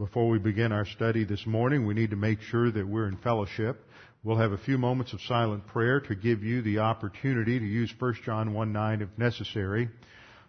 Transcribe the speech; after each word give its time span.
Before 0.00 0.30
we 0.30 0.38
begin 0.38 0.72
our 0.72 0.86
study 0.86 1.24
this 1.24 1.46
morning, 1.46 1.86
we 1.86 1.92
need 1.92 2.08
to 2.08 2.16
make 2.16 2.40
sure 2.40 2.70
that 2.70 2.88
we're 2.88 3.06
in 3.06 3.18
fellowship. 3.18 3.84
We'll 4.24 4.38
have 4.38 4.52
a 4.52 4.56
few 4.56 4.78
moments 4.78 5.12
of 5.12 5.20
silent 5.20 5.66
prayer 5.66 6.00
to 6.00 6.14
give 6.14 6.42
you 6.42 6.62
the 6.62 6.78
opportunity 6.78 7.58
to 7.58 7.64
use 7.66 7.92
1 7.98 8.14
John 8.24 8.54
1 8.54 8.72
9 8.72 9.02
if 9.02 9.10
necessary, 9.18 9.90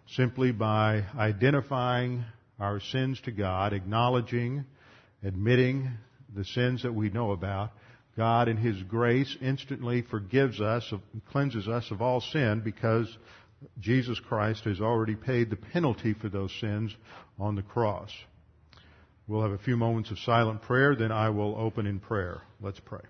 simply 0.08 0.52
by 0.52 1.04
identifying 1.14 2.24
our 2.58 2.80
sins 2.80 3.20
to 3.26 3.30
God, 3.30 3.74
acknowledging, 3.74 4.64
admitting 5.22 5.98
the 6.34 6.46
sins 6.46 6.82
that 6.84 6.94
we 6.94 7.10
know 7.10 7.32
about. 7.32 7.72
God 8.16 8.48
in 8.48 8.56
His 8.56 8.82
grace 8.84 9.36
instantly 9.42 10.00
forgives 10.00 10.62
us, 10.62 10.90
cleanses 11.30 11.68
us 11.68 11.90
of 11.90 12.00
all 12.00 12.22
sin 12.22 12.62
because 12.64 13.06
Jesus 13.80 14.18
Christ 14.18 14.64
has 14.64 14.80
already 14.80 15.14
paid 15.14 15.50
the 15.50 15.56
penalty 15.56 16.14
for 16.14 16.30
those 16.30 16.58
sins 16.58 16.96
on 17.38 17.54
the 17.54 17.62
cross. 17.62 18.08
We'll 19.26 19.42
have 19.42 19.52
a 19.52 19.58
few 19.58 19.76
moments 19.76 20.10
of 20.10 20.18
silent 20.18 20.62
prayer, 20.62 20.94
then 20.96 21.12
I 21.12 21.30
will 21.30 21.56
open 21.56 21.86
in 21.86 22.00
prayer. 22.00 22.42
Let's 22.60 22.80
pray. 22.80 23.02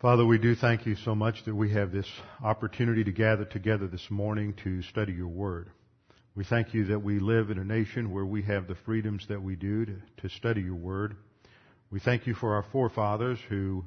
Father, 0.00 0.24
we 0.24 0.38
do 0.38 0.54
thank 0.54 0.86
you 0.86 0.94
so 0.94 1.12
much 1.12 1.44
that 1.44 1.56
we 1.56 1.72
have 1.72 1.90
this 1.90 2.06
opportunity 2.40 3.02
to 3.02 3.10
gather 3.10 3.44
together 3.44 3.88
this 3.88 4.08
morning 4.10 4.54
to 4.62 4.80
study 4.82 5.12
your 5.12 5.26
word. 5.26 5.70
We 6.36 6.44
thank 6.44 6.72
you 6.72 6.84
that 6.84 7.00
we 7.00 7.18
live 7.18 7.50
in 7.50 7.58
a 7.58 7.64
nation 7.64 8.12
where 8.12 8.24
we 8.24 8.42
have 8.42 8.68
the 8.68 8.76
freedoms 8.76 9.26
that 9.26 9.42
we 9.42 9.56
do 9.56 9.86
to, 9.86 9.96
to 10.18 10.28
study 10.28 10.60
your 10.60 10.76
word. 10.76 11.16
We 11.90 11.98
thank 11.98 12.28
you 12.28 12.34
for 12.34 12.54
our 12.54 12.64
forefathers 12.70 13.40
who 13.48 13.84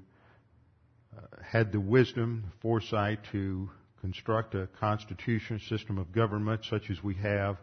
uh, 1.17 1.21
had 1.41 1.71
the 1.71 1.79
wisdom, 1.79 2.51
foresight 2.61 3.19
to 3.31 3.69
construct 4.01 4.53
a 4.53 4.67
constitution, 4.81 5.61
system 5.69 5.97
of 5.97 6.11
government 6.11 6.65
such 6.69 6.89
as 6.89 7.01
we 7.01 7.13
have. 7.15 7.55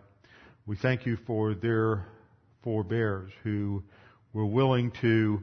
We 0.64 0.76
thank 0.76 1.04
you 1.04 1.18
for 1.26 1.52
their 1.52 2.06
forebears 2.64 3.30
who 3.42 3.82
were 4.32 4.46
willing 4.46 4.90
to 5.02 5.42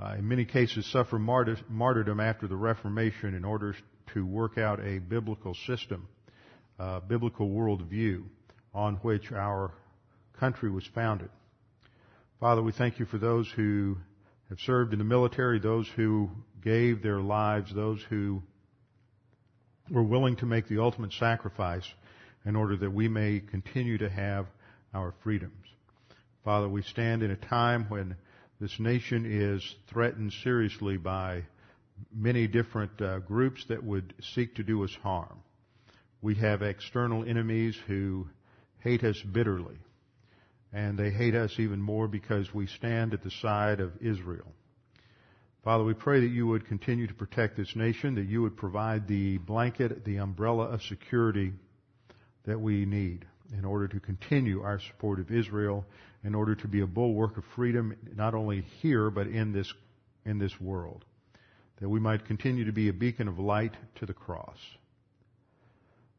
uh, 0.00 0.14
in 0.18 0.28
many 0.28 0.44
cases 0.44 0.86
suffer 0.86 1.18
martyrdom 1.18 2.20
after 2.20 2.46
the 2.46 2.56
Reformation 2.56 3.34
in 3.34 3.44
order 3.44 3.74
to 4.12 4.26
work 4.26 4.58
out 4.58 4.80
a 4.80 4.98
biblical 4.98 5.54
system, 5.66 6.08
uh, 6.78 7.00
biblical 7.00 7.48
worldview 7.48 8.22
on 8.74 8.96
which 8.96 9.32
our 9.32 9.72
country 10.38 10.70
was 10.70 10.86
founded. 10.94 11.30
Father, 12.40 12.62
we 12.62 12.72
thank 12.72 12.98
you 12.98 13.06
for 13.06 13.16
those 13.16 13.50
who 13.56 13.96
have 14.50 14.58
served 14.60 14.92
in 14.92 14.98
the 14.98 15.04
military, 15.04 15.58
those 15.58 15.88
who 15.96 16.30
gave 16.62 17.02
their 17.02 17.20
lives, 17.20 17.74
those 17.74 18.02
who 18.10 18.42
were 19.90 20.02
willing 20.02 20.36
to 20.36 20.46
make 20.46 20.68
the 20.68 20.78
ultimate 20.78 21.12
sacrifice 21.14 21.86
in 22.44 22.54
order 22.54 22.76
that 22.76 22.92
we 22.92 23.08
may 23.08 23.40
continue 23.40 23.96
to 23.98 24.10
have 24.10 24.46
our 24.92 25.14
freedoms. 25.22 25.66
Father, 26.44 26.68
we 26.68 26.82
stand 26.82 27.22
in 27.22 27.30
a 27.30 27.36
time 27.36 27.86
when 27.88 28.16
this 28.58 28.80
nation 28.80 29.26
is 29.26 29.76
threatened 29.88 30.32
seriously 30.42 30.96
by 30.96 31.42
many 32.14 32.46
different 32.46 33.02
uh, 33.02 33.18
groups 33.18 33.64
that 33.68 33.84
would 33.84 34.14
seek 34.34 34.54
to 34.54 34.62
do 34.62 34.82
us 34.82 34.96
harm. 35.02 35.40
We 36.22 36.36
have 36.36 36.62
external 36.62 37.24
enemies 37.28 37.76
who 37.86 38.26
hate 38.78 39.04
us 39.04 39.20
bitterly, 39.20 39.76
and 40.72 40.98
they 40.98 41.10
hate 41.10 41.34
us 41.34 41.52
even 41.58 41.80
more 41.82 42.08
because 42.08 42.52
we 42.54 42.66
stand 42.66 43.12
at 43.12 43.22
the 43.22 43.30
side 43.30 43.80
of 43.80 43.92
Israel. 44.00 44.52
Father, 45.62 45.84
we 45.84 45.94
pray 45.94 46.20
that 46.20 46.30
you 46.30 46.46
would 46.46 46.66
continue 46.66 47.06
to 47.06 47.14
protect 47.14 47.56
this 47.56 47.76
nation, 47.76 48.14
that 48.14 48.26
you 48.26 48.40
would 48.40 48.56
provide 48.56 49.06
the 49.06 49.36
blanket, 49.38 50.04
the 50.04 50.16
umbrella 50.16 50.64
of 50.64 50.82
security 50.82 51.52
that 52.46 52.60
we 52.60 52.86
need 52.86 53.26
in 53.52 53.64
order 53.64 53.88
to 53.88 54.00
continue 54.00 54.62
our 54.62 54.80
support 54.80 55.20
of 55.20 55.30
Israel, 55.30 55.84
in 56.24 56.34
order 56.34 56.54
to 56.54 56.68
be 56.68 56.80
a 56.80 56.86
bulwark 56.86 57.36
of 57.36 57.44
freedom, 57.54 57.94
not 58.14 58.34
only 58.34 58.62
here, 58.80 59.10
but 59.10 59.26
in 59.26 59.52
this, 59.52 59.72
in 60.24 60.38
this 60.38 60.60
world. 60.60 61.04
That 61.80 61.88
we 61.88 62.00
might 62.00 62.24
continue 62.24 62.64
to 62.64 62.72
be 62.72 62.88
a 62.88 62.92
beacon 62.92 63.28
of 63.28 63.38
light 63.38 63.74
to 63.96 64.06
the 64.06 64.14
cross. 64.14 64.58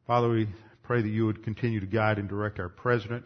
Father, 0.06 0.30
we 0.30 0.48
pray 0.84 1.02
that 1.02 1.10
you 1.10 1.26
would 1.26 1.44
continue 1.44 1.80
to 1.80 1.86
guide 1.86 2.18
and 2.18 2.30
direct 2.30 2.60
our 2.60 2.70
president, 2.70 3.26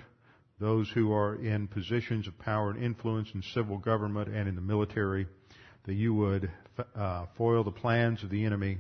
those 0.60 0.90
who 0.90 1.12
are 1.14 1.36
in 1.36 1.68
positions 1.68 2.28
of 2.28 2.38
power 2.40 2.72
and 2.72 2.84
influence 2.84 3.30
in 3.36 3.44
civil 3.54 3.78
government 3.78 4.30
and 4.30 4.48
in 4.48 4.56
the 4.56 4.62
military, 4.62 5.28
that 5.86 5.94
you 5.94 6.14
would 6.14 6.50
uh, 6.96 7.26
foil 7.38 7.64
the 7.64 7.72
plans 7.72 8.24
of 8.24 8.30
the 8.30 8.46
enemy, 8.46 8.78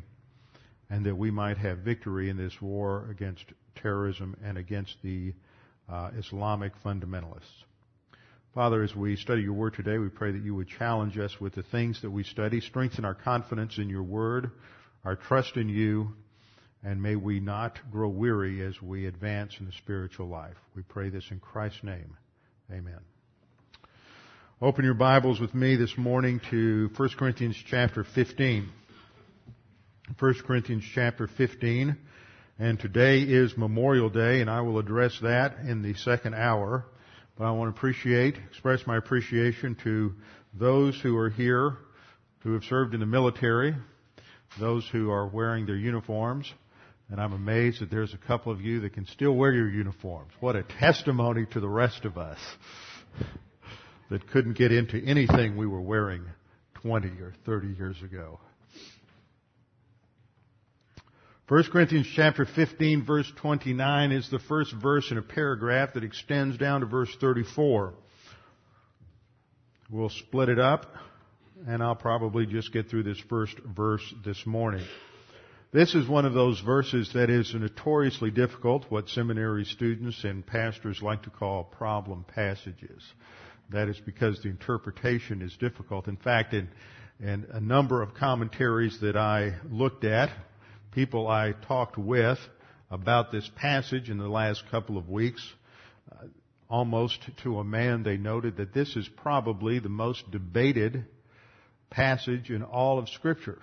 and 0.89 1.05
that 1.05 1.15
we 1.15 1.29
might 1.29 1.57
have 1.57 1.79
victory 1.79 2.29
in 2.29 2.37
this 2.37 2.59
war 2.61 3.07
against 3.09 3.45
terrorism 3.75 4.35
and 4.43 4.57
against 4.57 4.95
the 5.03 5.33
uh, 5.89 6.11
Islamic 6.17 6.73
fundamentalists. 6.83 7.63
Father, 8.53 8.83
as 8.83 8.93
we 8.93 9.15
study 9.15 9.43
your 9.43 9.53
word 9.53 9.73
today, 9.73 9.97
we 9.97 10.09
pray 10.09 10.31
that 10.31 10.43
you 10.43 10.53
would 10.55 10.67
challenge 10.67 11.17
us 11.17 11.39
with 11.39 11.55
the 11.55 11.63
things 11.63 12.01
that 12.01 12.11
we 12.11 12.23
study, 12.23 12.59
strengthen 12.59 13.05
our 13.05 13.13
confidence 13.13 13.77
in 13.77 13.87
your 13.87 14.03
word, 14.03 14.51
our 15.05 15.15
trust 15.15 15.55
in 15.55 15.69
you, 15.69 16.09
and 16.83 17.01
may 17.01 17.15
we 17.15 17.39
not 17.39 17.79
grow 17.91 18.09
weary 18.09 18.61
as 18.65 18.81
we 18.81 19.05
advance 19.05 19.55
in 19.59 19.65
the 19.65 19.71
spiritual 19.73 20.27
life. 20.27 20.57
We 20.75 20.81
pray 20.81 21.09
this 21.09 21.25
in 21.31 21.39
Christ's 21.39 21.83
name. 21.83 22.17
Amen. 22.71 22.99
Open 24.61 24.83
your 24.83 24.95
Bibles 24.95 25.39
with 25.39 25.55
me 25.55 25.75
this 25.75 25.97
morning 25.97 26.41
to 26.49 26.89
1 26.97 27.09
Corinthians 27.17 27.55
chapter 27.67 28.03
15. 28.03 28.69
1 30.19 30.33
Corinthians 30.45 30.83
chapter 30.93 31.27
15. 31.27 31.95
And 32.61 32.79
today 32.79 33.21
is 33.21 33.57
Memorial 33.57 34.11
Day, 34.11 34.39
and 34.39 34.47
I 34.47 34.61
will 34.61 34.77
address 34.77 35.17
that 35.23 35.57
in 35.67 35.81
the 35.81 35.95
second 35.95 36.35
hour. 36.35 36.85
But 37.35 37.45
I 37.45 37.51
want 37.53 37.73
to 37.73 37.75
appreciate, 37.75 38.37
express 38.51 38.85
my 38.85 38.97
appreciation 38.97 39.75
to 39.83 40.13
those 40.53 40.95
who 41.01 41.17
are 41.17 41.31
here 41.31 41.77
who 42.41 42.53
have 42.53 42.63
served 42.65 42.93
in 42.93 42.99
the 42.99 43.07
military, 43.07 43.73
those 44.59 44.87
who 44.91 45.09
are 45.09 45.25
wearing 45.25 45.65
their 45.65 45.75
uniforms, 45.75 46.53
and 47.09 47.19
I'm 47.19 47.33
amazed 47.33 47.81
that 47.81 47.89
there's 47.89 48.13
a 48.13 48.27
couple 48.27 48.51
of 48.51 48.61
you 48.61 48.81
that 48.81 48.93
can 48.93 49.07
still 49.07 49.31
wear 49.31 49.51
your 49.51 49.67
uniforms. 49.67 50.31
What 50.39 50.55
a 50.55 50.61
testimony 50.61 51.47
to 51.53 51.59
the 51.59 51.67
rest 51.67 52.05
of 52.05 52.19
us 52.19 52.37
that 54.11 54.29
couldn't 54.29 54.53
get 54.53 54.71
into 54.71 55.03
anything 55.03 55.57
we 55.57 55.65
were 55.65 55.81
wearing 55.81 56.25
20 56.75 57.07
or 57.21 57.33
30 57.43 57.69
years 57.69 57.99
ago. 58.03 58.39
1 61.51 61.65
Corinthians 61.69 62.07
chapter 62.15 62.45
15 62.45 63.03
verse 63.03 63.29
29 63.35 64.13
is 64.13 64.29
the 64.29 64.39
first 64.39 64.73
verse 64.81 65.11
in 65.11 65.17
a 65.17 65.21
paragraph 65.21 65.89
that 65.95 66.01
extends 66.05 66.57
down 66.57 66.79
to 66.79 66.85
verse 66.85 67.13
34. 67.19 67.93
We'll 69.89 70.07
split 70.07 70.47
it 70.47 70.59
up 70.59 70.85
and 71.67 71.83
I'll 71.83 71.93
probably 71.93 72.45
just 72.45 72.71
get 72.71 72.87
through 72.87 73.03
this 73.03 73.19
first 73.27 73.57
verse 73.65 74.01
this 74.23 74.45
morning. 74.45 74.85
This 75.73 75.93
is 75.93 76.07
one 76.07 76.25
of 76.25 76.33
those 76.33 76.61
verses 76.61 77.11
that 77.15 77.29
is 77.29 77.53
notoriously 77.53 78.31
difficult, 78.31 78.85
what 78.87 79.09
seminary 79.09 79.65
students 79.65 80.23
and 80.23 80.47
pastors 80.47 81.01
like 81.01 81.23
to 81.23 81.31
call 81.31 81.65
problem 81.65 82.23
passages. 82.33 83.03
That 83.71 83.89
is 83.89 83.99
because 84.05 84.41
the 84.41 84.47
interpretation 84.47 85.41
is 85.41 85.53
difficult. 85.57 86.07
In 86.07 86.15
fact, 86.15 86.53
in, 86.53 86.69
in 87.19 87.45
a 87.51 87.59
number 87.59 88.01
of 88.01 88.13
commentaries 88.13 88.97
that 89.01 89.17
I 89.17 89.55
looked 89.69 90.05
at, 90.05 90.29
people 90.91 91.27
I 91.27 91.53
talked 91.67 91.97
with 91.97 92.39
about 92.89 93.31
this 93.31 93.49
passage 93.55 94.09
in 94.09 94.17
the 94.17 94.27
last 94.27 94.63
couple 94.69 94.97
of 94.97 95.09
weeks, 95.09 95.41
uh, 96.11 96.25
almost 96.69 97.19
to 97.43 97.59
a 97.59 97.63
man, 97.63 98.03
they 98.03 98.17
noted 98.17 98.57
that 98.57 98.73
this 98.73 98.95
is 98.95 99.07
probably 99.17 99.79
the 99.79 99.89
most 99.89 100.29
debated 100.31 101.05
passage 101.89 102.49
in 102.49 102.63
all 102.63 102.99
of 102.99 103.09
Scripture. 103.09 103.61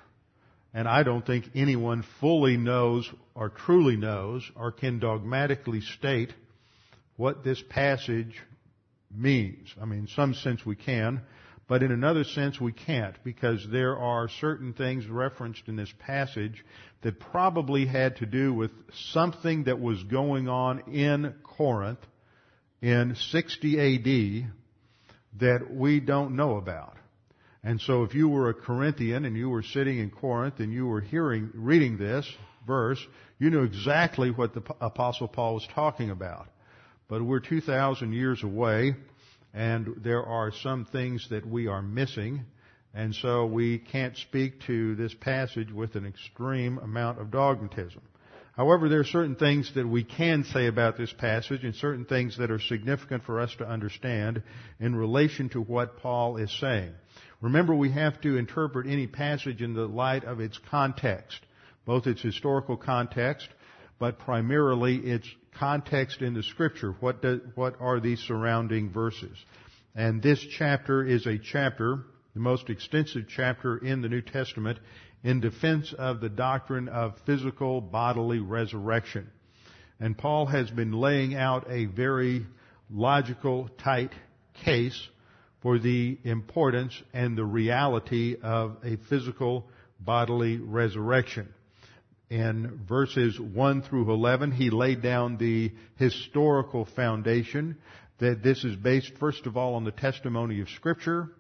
And 0.75 0.87
I 0.87 1.03
don't 1.03 1.27
think 1.27 1.47
anyone 1.55 2.05
fully 2.21 2.57
knows 2.57 3.11
or 3.35 3.49
truly 3.49 3.97
knows 3.97 4.49
or 4.55 4.71
can 4.71 4.99
dogmatically 4.99 5.81
state 5.81 6.33
what 7.17 7.43
this 7.43 7.63
passage 7.69 8.41
means. 9.15 9.75
I 9.81 9.87
mean, 9.87 10.01
in 10.01 10.09
some 10.09 10.35
sense 10.35 10.65
we 10.65 10.77
can, 10.77 11.23
but 11.69 11.83
in 11.83 11.91
another 11.91 12.25
sense 12.25 12.61
we 12.61 12.73
can't 12.73 13.17
because 13.25 13.67
there 13.71 13.97
are 13.97 14.29
certain 14.41 14.73
things 14.73 15.07
referenced 15.07 15.63
in 15.67 15.77
this 15.77 15.93
passage 15.99 16.65
that 17.03 17.21
probably 17.21 17.87
had 17.87 18.17
to 18.17 18.27
do 18.27 18.53
with 18.53 18.71
something 19.13 19.65
that 19.65 19.81
was 19.81 20.03
going 20.05 20.49
on 20.49 20.81
in 20.93 21.35
Corinth 21.45 22.01
in 22.81 23.15
60 23.31 23.79
AD 23.79 24.51
that 25.41 25.73
we 25.73 26.01
don't 26.01 26.35
know 26.35 26.57
about. 26.57 26.97
And 27.63 27.81
so 27.81 28.05
if 28.05 28.15
you 28.15 28.29
were 28.29 28.51
a 28.51 28.55
Corinthian 28.55 29.25
and 29.25 29.37
you 29.37 29.49
were 29.51 29.63
sitting 29.63 29.99
in 29.99 30.11
Corinth 30.11 30.59
and 30.59 30.73
you 30.73 30.87
were 30.87 31.01
hearing, 31.01 31.51
reading 31.55 31.99
this 31.99 32.29
verse, 32.67 33.05
you 33.39 33.51
knew 33.51 33.63
exactly 33.63 34.31
what 34.31 34.55
the 34.55 34.63
apostle 34.81 35.29
Paul 35.29 35.55
was 35.55 35.69
talking 35.75 36.11
about. 36.11 36.49
But 37.09 37.23
we're 37.23 37.41
2,000 37.41 38.13
years 38.13 38.43
away 38.43 38.95
and 39.55 39.95
there 40.03 40.25
are 40.25 40.53
some 40.63 40.85
things 40.85 41.27
that 41.31 41.47
we 41.47 41.67
are 41.67 41.83
missing 41.83 42.45
and 42.99 43.15
so 43.15 43.47
we 43.47 43.79
can't 43.79 44.17
speak 44.17 44.61
to 44.63 44.97
this 44.97 45.15
passage 45.15 45.71
with 45.71 45.95
an 45.95 46.05
extreme 46.05 46.79
amount 46.79 47.21
of 47.21 47.31
dogmatism. 47.31 48.03
However, 48.57 48.89
there 48.89 48.99
are 48.99 49.05
certain 49.05 49.37
things 49.37 49.73
that 49.77 49.87
we 49.87 50.03
can 50.03 50.43
say 50.43 50.67
about 50.67 50.97
this 50.97 51.13
passage 51.13 51.63
and 51.63 51.77
certain 51.77 52.07
things 52.07 52.37
that 52.39 52.51
are 52.51 52.59
significant 52.59 53.23
for 53.23 53.39
us 53.39 53.55
to 53.59 53.69
understand 53.69 54.43
in 54.81 54.97
relation 54.97 55.49
to 55.51 55.61
what 55.61 55.99
Paul 55.99 56.39
is 56.39 56.51
saying. 56.59 56.93
Remember, 57.41 57.73
we 57.73 57.93
have 57.93 58.21
to 58.23 58.37
interpret 58.37 58.89
any 58.89 59.07
passage 59.07 59.63
in 59.63 59.75
the 59.75 59.87
light 59.87 60.25
of 60.25 60.41
its 60.41 60.59
context, 60.69 61.39
both 61.87 62.09
its 62.09 62.21
historical 62.21 62.77
context, 62.77 63.49
but 64.01 64.19
primarily 64.19 64.97
its 64.97 65.29
context 65.57 66.21
in 66.21 66.35
the 66.35 66.43
scripture. 66.43 66.97
What, 66.99 67.23
do, 67.23 67.43
what 67.55 67.77
are 67.79 68.01
these 68.01 68.19
surrounding 68.19 68.91
verses? 68.91 69.39
And 69.95 70.21
this 70.21 70.45
chapter 70.59 71.07
is 71.07 71.29
a 71.29 71.39
chapter 71.39 72.01
the 72.39 72.45
most 72.45 72.71
extensive 72.71 73.25
chapter 73.29 73.79
in 73.79 74.01
the 74.01 74.09
New 74.09 74.21
Testament 74.21 74.79
in 75.25 75.41
defense 75.41 75.93
of 75.99 76.21
the 76.21 76.29
doctrine 76.29 76.89
of 76.89 77.19
physical 77.27 77.81
bodily 77.81 78.39
resurrection. 78.39 79.29
And 79.99 80.17
Paul 80.17 80.47
has 80.47 80.71
been 80.71 80.93
laying 80.93 81.35
out 81.35 81.67
a 81.69 81.87
very 81.87 82.47
logical, 82.89 83.69
tight 83.83 84.13
case 84.65 85.09
for 85.63 85.81
the 85.81 86.17
importance 86.23 86.93
and 87.13 87.37
the 87.37 87.45
reality 87.45 88.37
of 88.41 88.77
a 88.85 88.99
physical 89.09 89.67
bodily 89.99 90.59
resurrection. 90.59 91.53
In 92.31 92.83
verses 92.89 93.37
1 93.41 93.83
through 93.83 94.15
11, 94.15 94.53
he 94.53 94.71
laid 94.71 95.03
down 95.03 95.39
the 95.39 95.73
historical 95.97 96.85
foundation 96.95 97.79
that 98.21 98.45
this 98.45 98.63
is 98.63 98.77
based 98.77 99.11
first 99.19 99.45
of 99.47 99.57
all 99.57 99.75
on 99.75 99.83
the 99.83 99.91
testimony 99.91 100.61
of 100.61 100.69
scripture 100.69 101.33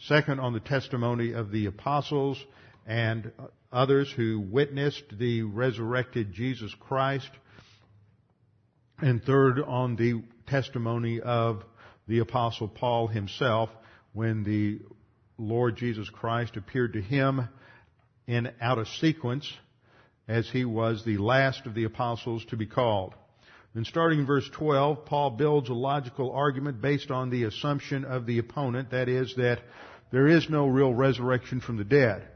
Second, 0.00 0.40
on 0.40 0.52
the 0.52 0.60
testimony 0.60 1.32
of 1.32 1.50
the 1.50 1.66
apostles 1.66 2.42
and 2.86 3.32
others 3.72 4.12
who 4.14 4.40
witnessed 4.40 5.04
the 5.18 5.42
resurrected 5.42 6.32
Jesus 6.32 6.74
Christ. 6.78 7.30
And 8.98 9.22
third, 9.22 9.60
on 9.60 9.96
the 9.96 10.22
testimony 10.46 11.20
of 11.20 11.62
the 12.06 12.20
apostle 12.20 12.68
Paul 12.68 13.08
himself 13.08 13.70
when 14.12 14.44
the 14.44 14.80
Lord 15.38 15.76
Jesus 15.76 16.08
Christ 16.08 16.56
appeared 16.56 16.92
to 16.92 17.02
him 17.02 17.48
in 18.26 18.52
out 18.60 18.78
of 18.78 18.88
sequence 18.88 19.50
as 20.28 20.48
he 20.48 20.64
was 20.64 21.04
the 21.04 21.18
last 21.18 21.66
of 21.66 21.74
the 21.74 21.84
apostles 21.84 22.44
to 22.46 22.56
be 22.56 22.66
called. 22.66 23.14
Then 23.76 23.84
starting 23.84 24.20
in 24.20 24.26
verse 24.26 24.48
12, 24.54 25.04
Paul 25.04 25.28
builds 25.32 25.68
a 25.68 25.74
logical 25.74 26.32
argument 26.32 26.80
based 26.80 27.10
on 27.10 27.28
the 27.28 27.44
assumption 27.44 28.06
of 28.06 28.24
the 28.24 28.38
opponent, 28.38 28.92
that 28.92 29.06
is 29.06 29.34
that 29.36 29.58
there 30.10 30.26
is 30.26 30.48
no 30.48 30.66
real 30.66 30.94
resurrection 30.94 31.60
from 31.60 31.76
the 31.76 31.84
dead. 31.84 32.26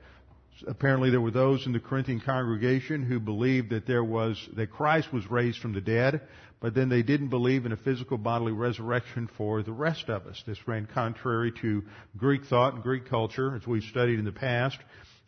Apparently 0.68 1.08
there 1.08 1.22
were 1.22 1.30
those 1.30 1.64
in 1.64 1.72
the 1.72 1.80
Corinthian 1.80 2.20
congregation 2.20 3.02
who 3.02 3.18
believed 3.18 3.70
that 3.70 3.86
there 3.86 4.04
was, 4.04 4.36
that 4.54 4.70
Christ 4.70 5.14
was 5.14 5.30
raised 5.30 5.60
from 5.60 5.72
the 5.72 5.80
dead, 5.80 6.20
but 6.60 6.74
then 6.74 6.90
they 6.90 7.02
didn't 7.02 7.28
believe 7.28 7.64
in 7.64 7.72
a 7.72 7.76
physical 7.78 8.18
bodily 8.18 8.52
resurrection 8.52 9.26
for 9.38 9.62
the 9.62 9.72
rest 9.72 10.10
of 10.10 10.26
us. 10.26 10.42
This 10.46 10.68
ran 10.68 10.86
contrary 10.92 11.52
to 11.62 11.82
Greek 12.18 12.44
thought 12.44 12.74
and 12.74 12.82
Greek 12.82 13.08
culture, 13.08 13.56
as 13.56 13.66
we've 13.66 13.82
studied 13.84 14.18
in 14.18 14.26
the 14.26 14.30
past. 14.30 14.76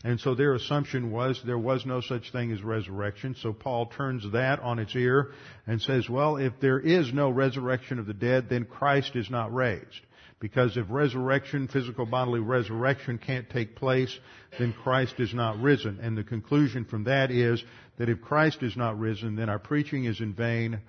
And 0.04 0.18
so 0.18 0.34
their 0.34 0.54
assumption 0.54 1.12
was 1.12 1.40
there 1.44 1.58
was 1.58 1.86
no 1.86 2.00
such 2.00 2.32
thing 2.32 2.50
as 2.50 2.62
resurrection. 2.62 3.36
So 3.40 3.52
Paul 3.52 3.86
turns 3.86 4.24
that 4.32 4.58
on 4.60 4.78
its 4.80 4.96
ear 4.96 5.30
and 5.66 5.80
says, 5.80 6.08
well, 6.08 6.36
if 6.36 6.54
there 6.60 6.80
is 6.80 7.12
no 7.12 7.30
resurrection 7.30 8.00
of 8.00 8.06
the 8.06 8.14
dead, 8.14 8.48
then 8.48 8.64
Christ 8.64 9.14
is 9.14 9.30
not 9.30 9.54
raised. 9.54 10.00
Because 10.40 10.76
if 10.76 10.86
resurrection, 10.88 11.68
physical 11.68 12.04
bodily 12.04 12.40
resurrection 12.40 13.16
can't 13.16 13.48
take 13.48 13.76
place, 13.76 14.12
then 14.58 14.72
Christ 14.72 15.14
is 15.20 15.32
not 15.32 15.60
risen. 15.60 16.00
And 16.02 16.18
the 16.18 16.24
conclusion 16.24 16.84
from 16.84 17.04
that 17.04 17.30
is 17.30 17.62
that 17.98 18.08
if 18.08 18.20
Christ 18.20 18.60
is 18.64 18.76
not 18.76 18.98
risen, 18.98 19.36
then 19.36 19.48
our 19.48 19.60
preaching 19.60 20.04
is 20.04 20.20
in 20.20 20.34
vain, 20.34 20.80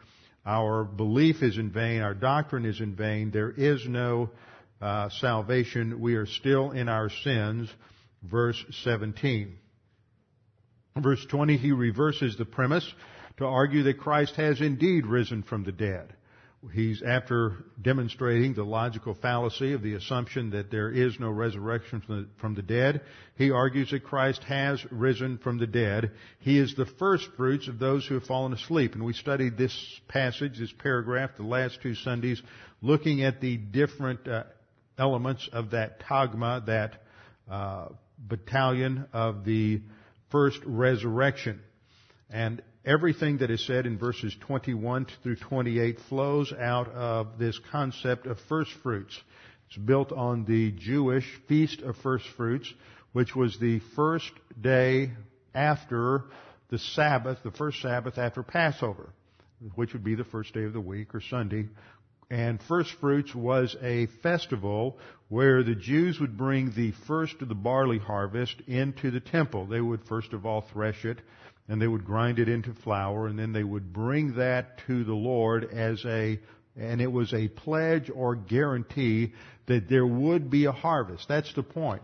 our 0.44 0.84
belief 0.84 1.44
is 1.44 1.60
in 1.60 1.70
vain, 1.70 2.02
our 2.02 2.16
doctrine 2.16 2.66
is 2.66 2.82
in 2.82 2.96
vain, 2.96 3.30
there 3.30 3.52
is 3.52 3.88
no 3.88 4.32
uh, 4.82 5.10
salvation, 5.10 6.02
we 6.02 6.16
are 6.16 6.26
still 6.26 6.72
in 6.72 6.90
our 6.90 7.12
sins, 7.24 7.70
verse 8.24 8.64
17. 8.84 9.58
Verse 10.98 11.26
20, 11.26 11.58
he 11.58 11.72
reverses 11.72 12.38
the 12.38 12.46
premise 12.46 12.88
to 13.38 13.46
argue 13.46 13.84
that 13.84 14.00
Christ 14.00 14.36
has 14.36 14.62
indeed 14.62 15.06
risen 15.06 15.44
from 15.44 15.64
the 15.64 15.72
dead. 15.72 16.14
He's 16.72 17.02
after 17.02 17.66
demonstrating 17.82 18.54
the 18.54 18.64
logical 18.64 19.16
fallacy 19.16 19.74
of 19.74 19.82
the 19.82 19.96
assumption 19.96 20.52
that 20.52 20.72
there 20.72 20.90
is 20.90 21.20
no 21.20 21.30
resurrection 21.30 22.02
from 22.02 22.22
the, 22.22 22.28
from 22.40 22.56
the, 22.56 22.62
dead. 22.62 23.02
He 23.36 23.52
argues 23.52 23.92
that 23.92 24.06
Christ 24.06 24.42
has 24.44 24.80
risen 24.90 25.40
from 25.40 25.58
the 25.58 25.68
dead. 25.68 26.12
He 26.40 26.58
is 26.58 26.74
the 26.76 26.86
first 26.86 27.28
fruits 27.36 27.68
of 27.68 27.80
those 27.80 28.06
who 28.06 28.14
have 28.14 28.24
fallen 28.24 28.54
asleep. 28.54 28.94
And 28.94 29.04
we 29.04 29.14
studied 29.14 29.58
this 29.58 29.76
passage, 30.08 30.58
this 30.58 30.72
paragraph, 30.72 31.32
the 31.36 31.44
last 31.44 31.82
two 31.82 31.96
Sundays, 31.96 32.42
looking 32.82 33.24
at 33.24 33.42
the 33.42 33.58
different 33.58 34.26
uh, 34.26 34.44
elements 34.98 35.50
of 35.52 35.72
that 35.72 36.00
tagma, 36.00 36.66
that 36.68 37.04
uh, 37.52 37.90
battalion 38.28 39.08
of 39.14 39.46
the 39.46 39.82
first 40.32 40.60
resurrection. 40.66 41.62
And 42.30 42.62
everything 42.86 43.38
that 43.38 43.52
is 43.52 43.66
said 43.66 43.86
in 43.86 43.98
verses 43.98 44.36
21 44.42 45.08
through 45.22 45.36
28 45.38 46.00
flows 46.10 46.52
out 46.52 46.90
of 46.90 47.38
this 47.38 47.60
concept 47.72 48.26
of 48.26 48.40
first 48.50 48.72
fruits. 48.82 49.20
It's 49.68 49.78
built 49.78 50.12
on 50.12 50.46
the 50.46 50.72
Jewish 50.72 51.26
feast 51.48 51.82
of 51.82 51.96
first 51.98 52.26
fruits, 52.38 52.72
which 53.12 53.36
was 53.36 53.58
the 53.60 53.80
first 53.96 54.32
day 54.60 55.12
after 55.54 56.26
the 56.70 56.80
Sabbath, 56.80 57.38
the 57.44 57.52
first 57.52 57.82
Sabbath 57.82 58.18
after 58.18 58.42
Passover, 58.44 59.10
which 59.76 59.94
would 59.94 60.04
be 60.04 60.16
the 60.16 60.24
first 60.24 60.54
day 60.54 60.64
of 60.64 60.74
the 60.74 60.82
week 60.82 61.14
or 61.14 61.22
Sunday, 61.22 61.68
and 62.30 62.62
first 62.64 62.92
fruits 63.00 63.34
was 63.34 63.76
a 63.82 64.08
festival 64.22 64.98
where 65.30 65.64
the 65.64 65.76
Jews 65.76 66.20
would 66.20 66.38
bring 66.38 66.72
the 66.72 66.92
first 67.08 67.42
of 67.42 67.50
the 67.50 67.56
barley 67.56 67.98
harvest 67.98 68.62
into 68.68 69.12
the 69.12 69.20
temple. 69.20 69.66
They 69.66 69.82
would 69.82 70.04
first 70.08 70.34
of 70.34 70.46
all 70.46 70.62
thresh 70.62 71.06
it, 71.06 71.20
and 71.68 71.82
they 71.82 71.88
would 71.88 72.06
grind 72.06 72.40
it 72.40 72.50
into 72.50 72.74
flour, 72.74 73.28
and 73.28 73.38
then 73.38 73.54
they 73.54 73.64
would 73.64 73.94
bring 73.94 74.36
that 74.36 74.80
to 74.88 75.04
the 75.04 75.14
Lord 75.14 75.66
as 75.72 76.04
a, 76.06 76.40
and 76.76 77.02
it 77.02 77.12
was 77.12 77.34
a 77.34 77.48
pledge 77.48 78.10
or 78.14 78.36
guarantee 78.36 79.34
that 79.68 79.90
there 79.90 80.06
would 80.06 80.50
be 80.50 80.66
a 80.66 80.72
harvest. 80.72 81.28
That's 81.28 81.54
the 81.54 81.64
point 81.64 82.04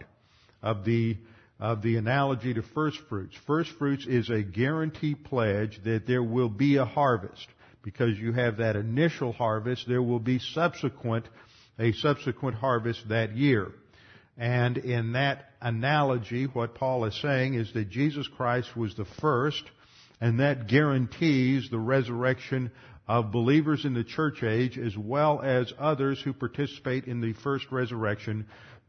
of 0.62 0.86
the 0.86 1.18
of 1.60 1.82
the 1.82 1.98
analogy 1.98 2.54
to 2.54 2.62
first 2.62 2.98
fruits. 3.10 3.36
First 3.46 3.72
fruits 3.72 4.06
is 4.08 4.30
a 4.30 4.42
guarantee 4.42 5.14
pledge 5.14 5.82
that 5.84 6.08
there 6.08 6.24
will 6.24 6.50
be 6.50 6.78
a 6.78 6.86
harvest. 6.86 7.48
Because 7.82 8.18
you 8.18 8.34
have 8.34 8.58
that 8.58 8.76
initial 8.76 9.32
harvest, 9.32 9.88
there 9.88 10.02
will 10.02 10.20
be 10.20 10.40
subsequent, 10.40 11.28
a 11.78 11.94
subsequent 11.94 12.58
harvest 12.58 13.08
that 13.10 13.36
year. 13.36 13.72
And 14.38 14.78
in 14.78 15.14
that 15.14 15.52
analogy, 15.62 16.46
what 16.46 16.76
Paul 16.76 17.06
is 17.06 17.20
saying 17.22 17.56
is 17.56 17.74
that 17.74 17.90
Jesus 17.90 18.28
Christ 18.28 18.76
was 18.76 18.96
the 18.96 19.06
first, 19.20 19.64
and 20.22 20.40
that 20.40 20.68
guarantees 20.68 21.70
the 21.70 21.80
resurrection 21.80 22.72
of 23.08 23.32
believers 23.32 23.86
in 23.86 23.94
the 23.94 24.04
church 24.04 24.44
age 24.44 24.78
as 24.78 24.96
well 24.96 25.42
as 25.42 25.74
others 25.80 26.22
who 26.22 26.32
participate 26.32 27.06
in 27.06 27.22
the 27.22 27.34
first 27.34 27.66
resurrection, 27.72 28.46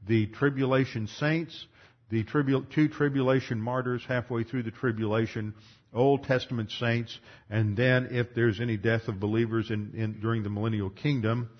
the 0.06 0.26
tribulation 0.26 1.06
saints, 1.06 1.66
the 2.10 2.22
tribul- 2.24 2.68
two 2.70 2.88
tribulation 2.88 3.60
martyrs 3.60 4.04
halfway 4.06 4.44
through 4.44 4.62
the 4.62 4.70
tribulation, 4.70 5.54
Old 5.92 6.24
Testament 6.24 6.70
saints, 6.78 7.18
and 7.48 7.76
then 7.76 8.08
if 8.10 8.34
there's 8.34 8.60
any 8.60 8.76
death 8.76 9.08
of 9.08 9.18
believers 9.18 9.70
in, 9.70 9.92
in 9.94 10.20
during 10.20 10.42
the 10.42 10.50
millennial 10.50 10.90
kingdom, 10.90 11.50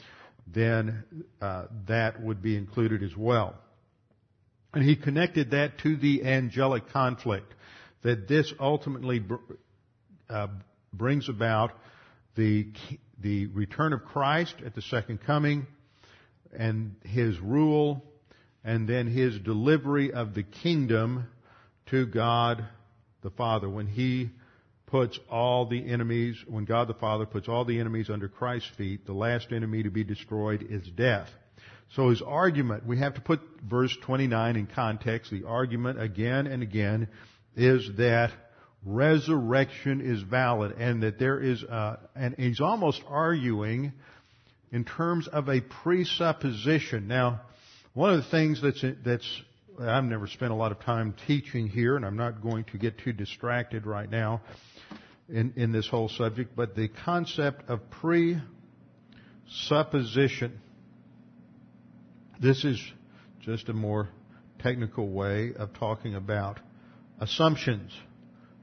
then 0.46 1.04
uh, 1.40 1.64
that 1.88 2.22
would 2.22 2.40
be 2.40 2.56
included 2.56 3.02
as 3.02 3.16
well. 3.16 3.54
And 4.72 4.84
he 4.84 4.94
connected 4.94 5.50
that 5.50 5.78
to 5.78 5.96
the 5.96 6.24
angelic 6.24 6.90
conflict 6.90 7.52
that 8.02 8.28
this 8.28 8.52
ultimately 8.60 9.24
uh, 10.28 10.46
brings 10.92 11.28
about 11.28 11.72
the 12.36 12.68
the 13.20 13.46
return 13.48 13.92
of 13.92 14.04
Christ 14.04 14.54
at 14.64 14.74
the 14.74 14.82
second 14.82 15.20
coming 15.22 15.66
and 16.56 16.96
his 17.04 17.38
rule 17.38 18.02
and 18.64 18.88
then 18.88 19.06
his 19.06 19.38
delivery 19.38 20.12
of 20.12 20.34
the 20.34 20.42
kingdom 20.42 21.26
to 21.86 22.06
God 22.06 22.66
the 23.22 23.30
Father 23.30 23.68
when 23.68 23.86
he 23.86 24.30
puts 24.86 25.18
all 25.30 25.66
the 25.66 25.88
enemies, 25.88 26.36
when 26.48 26.64
God 26.64 26.88
the 26.88 26.94
Father 26.94 27.26
puts 27.26 27.48
all 27.48 27.64
the 27.64 27.78
enemies 27.78 28.10
under 28.10 28.28
Christ's 28.28 28.70
feet, 28.76 29.06
the 29.06 29.12
last 29.12 29.52
enemy 29.52 29.82
to 29.84 29.90
be 29.90 30.04
destroyed 30.04 30.66
is 30.68 30.82
death. 30.90 31.28
So 31.94 32.10
his 32.10 32.22
argument, 32.22 32.86
we 32.86 32.98
have 32.98 33.14
to 33.14 33.20
put 33.20 33.40
verse 33.68 33.96
29 34.02 34.56
in 34.56 34.66
context. 34.66 35.30
The 35.30 35.44
argument 35.46 36.00
again 36.00 36.46
and 36.46 36.62
again 36.62 37.08
is 37.56 37.88
that 37.98 38.30
resurrection 38.84 40.00
is 40.00 40.22
valid 40.22 40.72
and 40.72 41.02
that 41.02 41.18
there 41.18 41.40
is, 41.40 41.62
a, 41.62 41.98
and 42.14 42.34
he's 42.38 42.60
almost 42.60 43.02
arguing 43.08 43.92
in 44.72 44.84
terms 44.84 45.28
of 45.28 45.48
a 45.48 45.60
presupposition. 45.60 47.08
Now, 47.08 47.42
one 47.92 48.14
of 48.14 48.24
the 48.24 48.30
things 48.30 48.62
that's, 48.62 48.84
that's, 49.04 49.42
I've 49.80 50.04
never 50.04 50.26
spent 50.26 50.52
a 50.52 50.54
lot 50.54 50.72
of 50.72 50.80
time 50.80 51.14
teaching 51.26 51.66
here, 51.66 51.96
and 51.96 52.04
I'm 52.04 52.16
not 52.16 52.42
going 52.42 52.64
to 52.64 52.78
get 52.78 52.98
too 52.98 53.14
distracted 53.14 53.86
right 53.86 54.10
now 54.10 54.42
in, 55.28 55.54
in 55.56 55.72
this 55.72 55.88
whole 55.88 56.10
subject, 56.10 56.54
but 56.54 56.74
the 56.74 56.88
concept 56.88 57.70
of 57.70 57.80
presupposition. 57.90 60.60
This 62.40 62.64
is 62.64 62.78
just 63.40 63.70
a 63.70 63.72
more 63.72 64.10
technical 64.58 65.08
way 65.08 65.52
of 65.56 65.72
talking 65.72 66.14
about 66.14 66.60
assumptions 67.18 67.90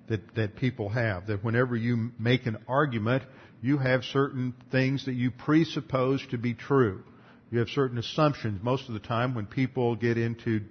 that, 0.10 0.36
that 0.36 0.58
people 0.58 0.90
have. 0.90 1.26
That 1.28 1.44
whenever 1.44 1.76
you 1.76 2.12
make 2.20 2.46
an 2.46 2.58
argument, 2.68 3.24
you 3.62 3.80
have 3.80 4.04
certain 4.04 4.54
things 4.72 5.06
that 5.06 5.14
you 5.14 5.32
presuppose 5.32 6.24
to 6.28 6.38
be 6.38 6.54
true. 6.54 7.04
You 7.50 7.60
have 7.60 7.70
certain 7.70 7.98
assumptions. 7.98 8.62
Most 8.62 8.88
of 8.88 8.94
the 8.94 9.00
time 9.00 9.34
when 9.34 9.48
people 9.48 9.96
get 9.96 10.18
into 10.18 10.62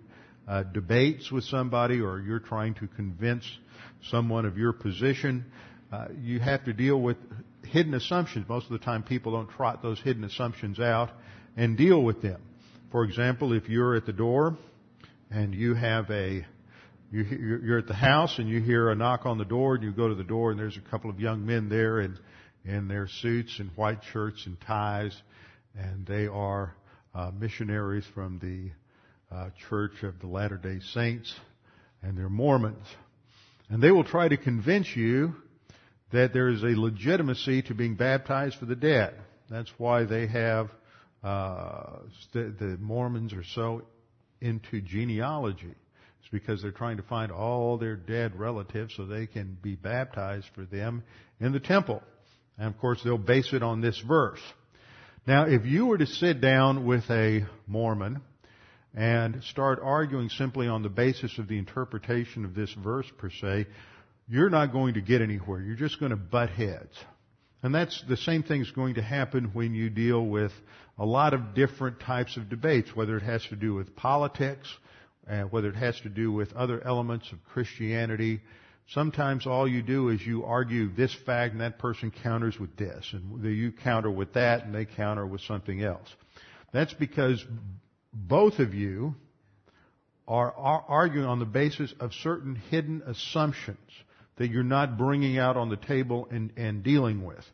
uh, 0.48 0.62
debates 0.62 1.30
with 1.30 1.44
somebody 1.44 2.00
or 2.00 2.20
you're 2.20 2.38
trying 2.38 2.74
to 2.74 2.86
convince 2.88 3.44
someone 4.10 4.44
of 4.44 4.56
your 4.56 4.72
position, 4.72 5.44
uh, 5.92 6.06
you 6.20 6.38
have 6.40 6.64
to 6.64 6.72
deal 6.72 7.00
with 7.00 7.16
hidden 7.64 7.94
assumptions. 7.94 8.48
Most 8.48 8.66
of 8.66 8.72
the 8.72 8.84
time 8.84 9.02
people 9.02 9.32
don't 9.32 9.50
trot 9.50 9.82
those 9.82 10.00
hidden 10.00 10.24
assumptions 10.24 10.78
out 10.78 11.10
and 11.56 11.76
deal 11.76 12.02
with 12.02 12.22
them. 12.22 12.40
For 12.92 13.04
example, 13.04 13.52
if 13.52 13.68
you're 13.68 13.96
at 13.96 14.06
the 14.06 14.12
door 14.12 14.56
and 15.30 15.54
you 15.54 15.74
have 15.74 16.10
a 16.10 16.46
you, 17.10 17.22
you're 17.62 17.78
at 17.78 17.86
the 17.86 17.94
house 17.94 18.38
and 18.38 18.48
you 18.48 18.60
hear 18.60 18.90
a 18.90 18.94
knock 18.94 19.26
on 19.26 19.38
the 19.38 19.44
door 19.44 19.76
and 19.76 19.84
you 19.84 19.92
go 19.92 20.08
to 20.08 20.14
the 20.14 20.24
door 20.24 20.50
and 20.50 20.58
there's 20.58 20.76
a 20.76 20.90
couple 20.90 21.08
of 21.08 21.20
young 21.20 21.46
men 21.46 21.68
there 21.68 22.00
in, 22.00 22.18
in 22.64 22.88
their 22.88 23.06
suits 23.06 23.60
and 23.60 23.70
white 23.76 24.00
shirts 24.12 24.44
and 24.46 24.60
ties 24.60 25.16
and 25.76 26.04
they 26.06 26.26
are 26.26 26.74
uh, 27.14 27.30
missionaries 27.38 28.04
from 28.12 28.38
the 28.40 28.70
uh, 29.30 29.50
Church 29.68 30.02
of 30.02 30.18
the 30.20 30.26
Latter 30.26 30.56
day 30.56 30.80
Saints, 30.92 31.34
and 32.02 32.16
they're 32.16 32.28
Mormons. 32.28 32.86
And 33.68 33.82
they 33.82 33.90
will 33.90 34.04
try 34.04 34.28
to 34.28 34.36
convince 34.36 34.94
you 34.94 35.34
that 36.12 36.32
there 36.32 36.48
is 36.48 36.62
a 36.62 36.78
legitimacy 36.80 37.62
to 37.62 37.74
being 37.74 37.96
baptized 37.96 38.56
for 38.56 38.66
the 38.66 38.76
dead. 38.76 39.14
That's 39.50 39.70
why 39.78 40.04
they 40.04 40.26
have, 40.28 40.70
uh, 41.22 41.98
the, 42.32 42.54
the 42.58 42.76
Mormons 42.80 43.32
are 43.32 43.44
so 43.54 43.82
into 44.40 44.80
genealogy. 44.80 45.74
It's 46.20 46.28
because 46.30 46.62
they're 46.62 46.70
trying 46.70 46.96
to 46.98 47.02
find 47.02 47.32
all 47.32 47.78
their 47.78 47.96
dead 47.96 48.38
relatives 48.38 48.94
so 48.96 49.06
they 49.06 49.26
can 49.26 49.56
be 49.60 49.74
baptized 49.74 50.46
for 50.54 50.64
them 50.64 51.02
in 51.40 51.52
the 51.52 51.60
temple. 51.60 52.02
And 52.58 52.68
of 52.68 52.80
course 52.80 53.00
they'll 53.02 53.18
base 53.18 53.52
it 53.52 53.62
on 53.62 53.80
this 53.80 54.00
verse. 54.06 54.40
Now, 55.26 55.46
if 55.46 55.64
you 55.64 55.86
were 55.86 55.98
to 55.98 56.06
sit 56.06 56.40
down 56.40 56.86
with 56.86 57.04
a 57.10 57.46
Mormon 57.66 58.20
and 58.96 59.42
start 59.44 59.78
arguing 59.82 60.30
simply 60.30 60.66
on 60.66 60.82
the 60.82 60.88
basis 60.88 61.38
of 61.38 61.46
the 61.46 61.58
interpretation 61.58 62.44
of 62.44 62.54
this 62.54 62.72
verse 62.72 63.06
per 63.18 63.30
se, 63.30 63.66
you're 64.26 64.50
not 64.50 64.72
going 64.72 64.94
to 64.94 65.00
get 65.00 65.20
anywhere. 65.20 65.60
You're 65.60 65.76
just 65.76 66.00
going 66.00 66.10
to 66.10 66.16
butt 66.16 66.50
heads. 66.50 66.92
And 67.62 67.74
that's 67.74 68.02
the 68.08 68.16
same 68.16 68.42
thing 68.42 68.62
is 68.62 68.70
going 68.70 68.94
to 68.94 69.02
happen 69.02 69.50
when 69.52 69.74
you 69.74 69.90
deal 69.90 70.26
with 70.26 70.52
a 70.98 71.04
lot 71.04 71.34
of 71.34 71.54
different 71.54 72.00
types 72.00 72.36
of 72.36 72.48
debates, 72.48 72.96
whether 72.96 73.16
it 73.16 73.22
has 73.22 73.44
to 73.50 73.56
do 73.56 73.74
with 73.74 73.94
politics, 73.94 74.66
uh, 75.30 75.42
whether 75.42 75.68
it 75.68 75.76
has 75.76 76.00
to 76.00 76.08
do 76.08 76.32
with 76.32 76.52
other 76.54 76.84
elements 76.84 77.30
of 77.32 77.38
Christianity, 77.44 78.40
Sometimes 78.90 79.46
all 79.46 79.66
you 79.66 79.82
do 79.82 80.10
is 80.10 80.24
you 80.24 80.44
argue 80.44 80.94
this 80.94 81.12
fact 81.26 81.52
and 81.52 81.60
that 81.60 81.78
person 81.78 82.12
counters 82.22 82.58
with 82.58 82.76
this 82.76 83.04
and 83.12 83.44
you 83.44 83.72
counter 83.72 84.10
with 84.10 84.34
that 84.34 84.64
and 84.64 84.72
they 84.72 84.84
counter 84.84 85.26
with 85.26 85.40
something 85.40 85.82
else. 85.82 86.08
That's 86.72 86.94
because 86.94 87.44
both 88.16 88.58
of 88.58 88.74
you 88.74 89.14
are, 90.26 90.52
arguing 90.52 91.26
on 91.26 91.38
the 91.38 91.44
basis 91.44 91.92
of 92.00 92.12
certain 92.12 92.56
hidden 92.56 93.02
assumptions 93.06 93.78
that 94.36 94.50
you're 94.50 94.62
not 94.62 94.98
bringing 94.98 95.38
out 95.38 95.56
on 95.56 95.68
the 95.68 95.76
table 95.76 96.26
and, 96.30 96.52
and 96.56 96.82
dealing 96.82 97.24
with. 97.24 97.44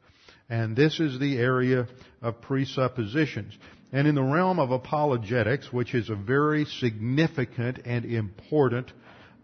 And 0.49 0.76
this 0.76 1.00
is 1.00 1.19
the 1.19 1.38
area 1.38 1.87
of 2.21 2.40
presuppositions. 2.40 3.57
And 3.92 4.07
in 4.09 4.14
the 4.14 4.23
realm 4.23 4.59
of 4.59 4.71
apologetics, 4.71 5.73
which 5.73 5.95
is 5.95 6.09
a 6.09 6.14
very 6.14 6.64
significant 6.64 7.81
and 7.85 8.04
important 8.04 8.90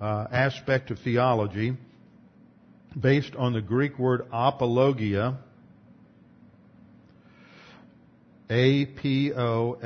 uh, 0.00 0.26
aspect 0.30 0.90
of 0.90 0.98
theology 1.00 1.76
based 2.98 3.34
on 3.37 3.52
the 3.52 3.60
Greek 3.60 3.98
word 3.98 4.22
apologia, 4.32 5.38
A-P-O-L-O-G-I-A, 8.50 9.82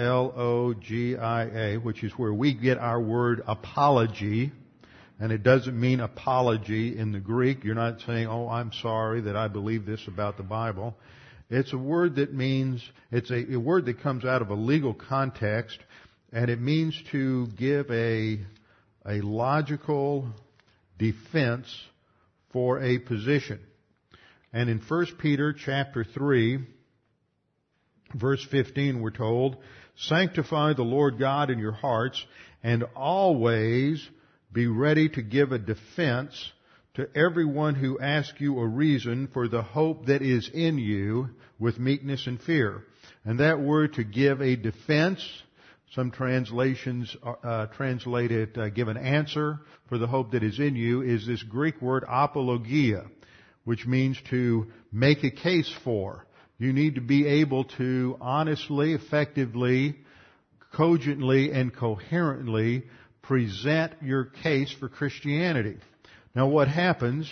which 1.79 2.05
is 2.05 2.13
where 2.13 2.33
we 2.33 2.55
get 2.55 2.79
our 2.79 3.01
word 3.01 3.43
apology. 3.47 4.53
And 5.19 5.33
it 5.33 5.43
doesn't 5.43 5.79
mean 5.79 6.01
apology 6.01 6.97
in 6.99 7.13
the 7.13 7.21
Greek. 7.21 7.65
You're 7.65 7.75
not 7.75 8.01
saying, 8.07 8.27
oh, 8.27 8.49
I'm 8.49 8.73
sorry 8.83 9.23
that 9.23 9.37
I 9.37 9.49
believe 9.49 9.85
this 9.87 10.07
about 10.07 10.37
the 10.37 10.43
Bible. 10.43 10.97
It's 11.51 11.73
a 11.73 11.79
word 11.79 12.17
that 12.17 12.33
means, 12.33 12.83
it's 13.11 13.31
a, 13.31 13.55
a 13.55 13.59
word 13.59 13.87
that 13.87 14.01
comes 14.01 14.25
out 14.25 14.43
of 14.43 14.51
a 14.51 14.55
legal 14.55 14.95
context, 14.95 15.79
and 16.33 16.51
it 16.51 16.61
means 16.61 17.01
to 17.13 17.47
give 17.59 17.91
a 17.91 18.41
a 19.05 19.21
logical 19.21 20.29
defense 20.99 21.67
for 22.53 22.81
a 22.83 22.99
position. 22.99 23.61
And 24.53 24.69
in 24.69 24.79
1 24.79 25.07
Peter 25.19 25.53
chapter 25.53 26.05
3, 26.05 26.61
verse 28.15 28.45
15, 28.51 29.01
we're 29.01 29.11
told, 29.11 29.57
Sanctify 29.97 30.75
the 30.75 30.83
Lord 30.83 31.19
God 31.19 31.51
in 31.51 31.59
your 31.59 31.73
hearts, 31.73 32.25
and 32.63 32.85
always 32.97 34.07
be 34.53 34.67
ready 34.67 35.09
to 35.11 35.23
give 35.23 35.53
a 35.53 35.59
defense 35.59 36.53
to 36.95 37.09
everyone 37.17 37.75
who 37.75 37.99
asks 37.99 38.41
you 38.41 38.59
a 38.59 38.67
reason 38.67 39.29
for 39.33 39.49
the 39.49 39.63
hope 39.63 40.07
that 40.07 40.23
is 40.23 40.51
in 40.53 40.79
you 40.79 41.31
with 41.59 41.79
meekness 41.79 42.27
and 42.27 42.41
fear. 42.41 42.85
And 43.25 43.41
that 43.41 43.61
word 43.61 43.95
to 43.95 44.05
give 44.05 44.41
a 44.41 44.57
defense 44.57 45.27
some 45.95 46.11
translations 46.11 47.15
uh, 47.23 47.33
uh, 47.43 47.67
translate 47.67 48.33
it, 48.33 48.57
uh, 48.57 48.71
give 48.71 48.89
an 48.89 48.97
answer 48.97 49.61
for 49.89 49.99
the 49.99 50.07
hope 50.07 50.33
that 50.33 50.43
is 50.43 50.59
in 50.59 50.75
you, 50.75 51.03
is 51.03 51.27
this 51.27 51.43
Greek 51.43 51.81
word 51.83 52.05
apologia, 52.09 53.05
which 53.65 53.87
means 53.87 54.19
to 54.31 54.67
make 54.91 55.23
a 55.23 55.31
case 55.31 55.73
for. 55.85 56.27
You 56.63 56.73
need 56.73 56.95
to 56.95 57.01
be 57.01 57.27
able 57.27 57.65
to 57.79 58.17
honestly, 58.21 58.93
effectively, 58.93 59.97
cogently, 60.73 61.51
and 61.51 61.75
coherently 61.75 62.85
present 63.21 63.95
your 64.01 64.27
case 64.27 64.73
for 64.79 64.89
Christianity. 64.89 65.79
Now 66.37 66.47
what 66.47 66.69
happens 66.69 67.29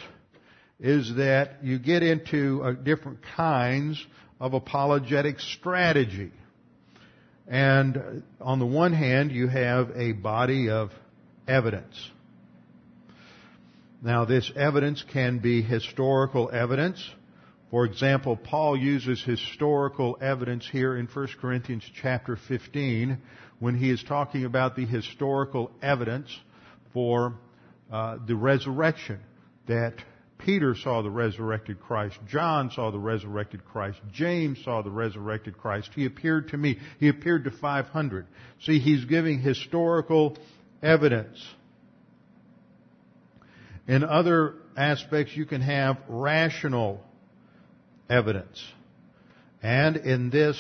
is 0.81 1.15
that 1.15 1.63
you 1.63 1.79
get 1.79 2.03
into 2.03 2.77
different 2.83 3.21
kinds 3.37 4.05
of 4.41 4.55
apologetic 4.55 5.39
strategy. 5.39 6.33
And 7.47 8.25
on 8.41 8.59
the 8.59 8.67
one 8.67 8.93
hand, 8.93 9.31
you 9.31 9.47
have 9.47 9.93
a 9.95 10.11
body 10.11 10.71
of 10.71 10.91
evidence. 11.47 12.11
Now 14.03 14.25
this 14.25 14.51
evidence 14.57 15.05
can 15.13 15.39
be 15.39 15.63
historical 15.63 16.51
evidence. 16.53 17.09
For 17.71 17.85
example, 17.85 18.37
Paul 18.37 18.77
uses 18.77 19.23
historical 19.23 20.19
evidence 20.21 20.69
here 20.69 20.97
in 20.97 21.07
1 21.07 21.29
Corinthians 21.41 21.85
chapter 22.03 22.37
15 22.37 23.19
when 23.61 23.77
he 23.77 23.91
is 23.91 24.03
talking 24.03 24.45
about 24.45 24.75
the 24.75 24.85
historical 24.85 25.71
evidence 25.81 26.37
for 26.93 27.35
uh, 27.93 28.19
the 28.27 28.35
resurrection 28.35 29.21
that 29.69 29.95
Peter 30.39 30.75
saw 30.75 31.03
the 31.03 31.11
resurrected 31.11 31.81
Christ. 31.81 32.19
John 32.27 32.71
saw 32.71 32.91
the 32.91 32.99
resurrected 32.99 33.65
Christ. 33.65 33.99
James 34.11 34.59
saw 34.65 34.83
the 34.83 34.91
resurrected 34.91 35.57
Christ. 35.57 35.91
He 35.95 36.07
appeared 36.07 36.49
to 36.49 36.57
me. 36.57 36.79
He 36.99 37.09
appeared 37.09 37.45
to 37.45 37.51
500. 37.51 38.27
See, 38.63 38.81
he's 38.81 39.05
giving 39.05 39.41
historical 39.41 40.37
evidence. 40.83 41.39
In 43.87 44.03
other 44.03 44.55
aspects, 44.77 45.37
you 45.37 45.45
can 45.47 45.61
have 45.61 45.99
rational 46.09 47.05
evidence. 48.11 48.63
And 49.63 49.97
in 49.97 50.31
this 50.31 50.59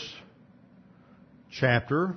chapter, 1.50 2.14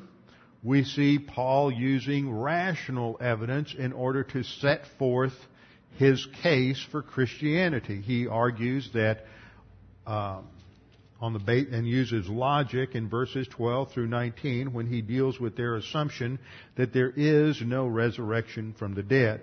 we 0.64 0.84
see 0.84 1.20
Paul 1.20 1.72
using 1.72 2.32
rational 2.32 3.18
evidence 3.20 3.76
in 3.78 3.92
order 3.92 4.24
to 4.24 4.44
set 4.44 4.86
forth 5.00 5.34
his 5.98 6.26
case 6.42 6.86
for 6.92 7.02
Christianity. 7.02 8.02
He 8.02 8.28
argues 8.28 8.90
that 8.94 9.26
um, 10.06 10.48
on 11.20 11.34
the 11.34 11.40
bait 11.40 11.70
and 11.70 11.88
uses 11.88 12.28
logic 12.28 12.96
in 12.96 13.10
verses 13.10 13.48
12 13.50 13.92
through 13.92 14.08
19 14.08 14.74
when 14.74 14.88
he 14.88 15.02
deals 15.02 15.40
with 15.40 15.56
their 15.56 15.76
assumption 15.76 16.40
that 16.76 16.94
there 16.94 17.12
is 17.16 17.62
no 17.62 17.88
resurrection 17.88 18.76
from 18.78 18.94
the 18.94 19.04
dead. 19.04 19.42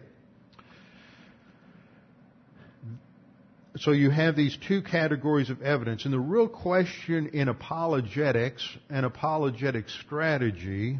So 3.77 3.93
you 3.93 4.11
have 4.11 4.35
these 4.35 4.57
two 4.57 4.83
categories 4.83 5.49
of 5.49 5.63
evidence, 5.63 6.05
and 6.05 6.13
the 6.13 6.19
real 6.19 6.49
question 6.49 7.29
in 7.29 7.49
apologetics 7.49 8.67
and 8.89 9.07
apologetic 9.07 9.89
strategy 9.89 10.99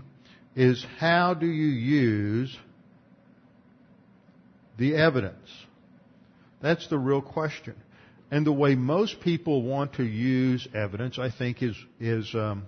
is 0.55 0.85
how 0.99 1.35
do 1.35 1.47
you 1.47 1.67
use 1.67 2.57
the 4.79 4.95
evidence? 4.95 5.49
That's 6.61 6.87
the 6.89 6.99
real 6.99 7.23
question. 7.23 7.75
And 8.31 8.47
the 8.47 8.53
way 8.53 8.77
most 8.77 9.21
people 9.21 9.63
want 9.63 9.95
to 9.95 10.05
use 10.05 10.69
evidence, 10.73 11.19
I 11.19 11.31
think, 11.31 11.63
is 11.63 11.77
is 11.99 12.33
um, 12.37 12.67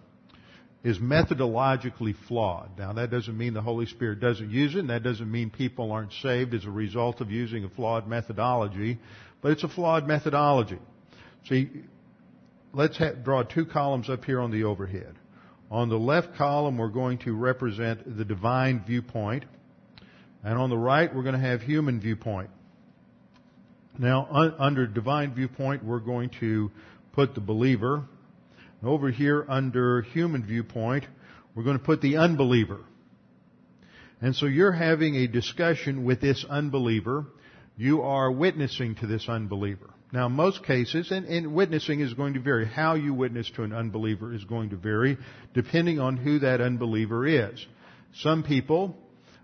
is 0.85 0.99
methodologically 0.99 2.15
flawed. 2.27 2.77
Now, 2.77 2.93
that 2.95 3.11
doesn't 3.11 3.37
mean 3.37 3.55
the 3.55 3.63
Holy 3.63 3.87
Spirit 3.87 4.21
doesn't 4.21 4.51
use 4.51 4.75
it, 4.75 4.81
and 4.81 4.91
that 4.91 5.03
doesn't 5.03 5.31
mean 5.31 5.51
people 5.51 5.93
aren't 5.93 6.13
saved 6.23 6.55
as 6.55 6.65
a 6.65 6.71
result 6.71 7.21
of 7.21 7.31
using 7.31 7.65
a 7.65 7.69
flawed 7.69 8.09
methodology, 8.09 8.99
but 9.41 9.53
it's 9.53 9.63
a 9.63 9.69
flawed 9.69 10.09
methodology. 10.09 10.79
See, 11.49 11.71
let's 12.73 13.01
draw 13.23 13.45
two 13.45 13.67
columns 13.67 14.11
up 14.11 14.25
here 14.25 14.41
on 14.41 14.51
the 14.51 14.65
overhead. 14.65 15.15
On 15.71 15.89
the 15.89 15.99
left 15.99 16.37
column, 16.37 16.79
we're 16.79 16.89
going 16.89 17.19
to 17.19 17.35
represent 17.35 18.19
the 18.19 18.25
divine 18.25 18.83
viewpoint. 18.87 19.45
And 20.45 20.59
on 20.59 20.69
the 20.69 20.77
right, 20.77 21.15
we're 21.15 21.23
going 21.23 21.41
to 21.41 21.41
have 21.41 21.63
human 21.63 22.01
viewpoint. 22.01 22.51
Now, 23.99 24.27
un- 24.31 24.55
under 24.59 24.87
divine 24.87 25.35
viewpoint, 25.35 25.85
we're 25.85 26.01
going 26.01 26.31
to 26.41 26.71
put 27.13 27.35
the 27.35 27.41
believer. 27.41 28.05
Over 28.83 29.11
here, 29.11 29.45
under 29.49 30.03
human 30.03 30.45
viewpoint, 30.45 31.05
we're 31.55 31.63
going 31.63 31.79
to 31.79 31.85
put 31.85 32.01
the 32.01 32.17
unbeliever. 32.17 32.81
And 34.21 34.35
so 34.35 34.47
you're 34.47 34.73
having 34.73 35.17
a 35.17 35.27
discussion 35.27 36.05
with 36.05 36.21
this 36.21 36.45
unbeliever. 36.49 37.27
You 37.77 38.03
are 38.03 38.31
witnessing 38.31 38.95
to 38.97 39.07
this 39.07 39.29
unbeliever. 39.29 39.91
Now, 40.13 40.29
most 40.29 40.65
cases, 40.65 41.11
and, 41.11 41.27
and, 41.27 41.55
witnessing 41.55 42.01
is 42.01 42.13
going 42.13 42.35
to 42.35 42.41
vary. 42.41 42.67
How 42.67 42.95
you 42.95 43.15
witness 43.15 43.51
to 43.57 43.63
an 43.63 43.73
unbeliever 43.73 44.35
is 44.35 44.45
going 44.45 44.71
to 44.71 44.77
vary 44.77 45.17
depending 45.55 45.99
on 45.99 46.19
who 46.19 46.41
that 46.41 46.61
unbeliever 46.61 47.27
is. 47.27 47.67
Some 48.17 48.43
people 48.43 48.95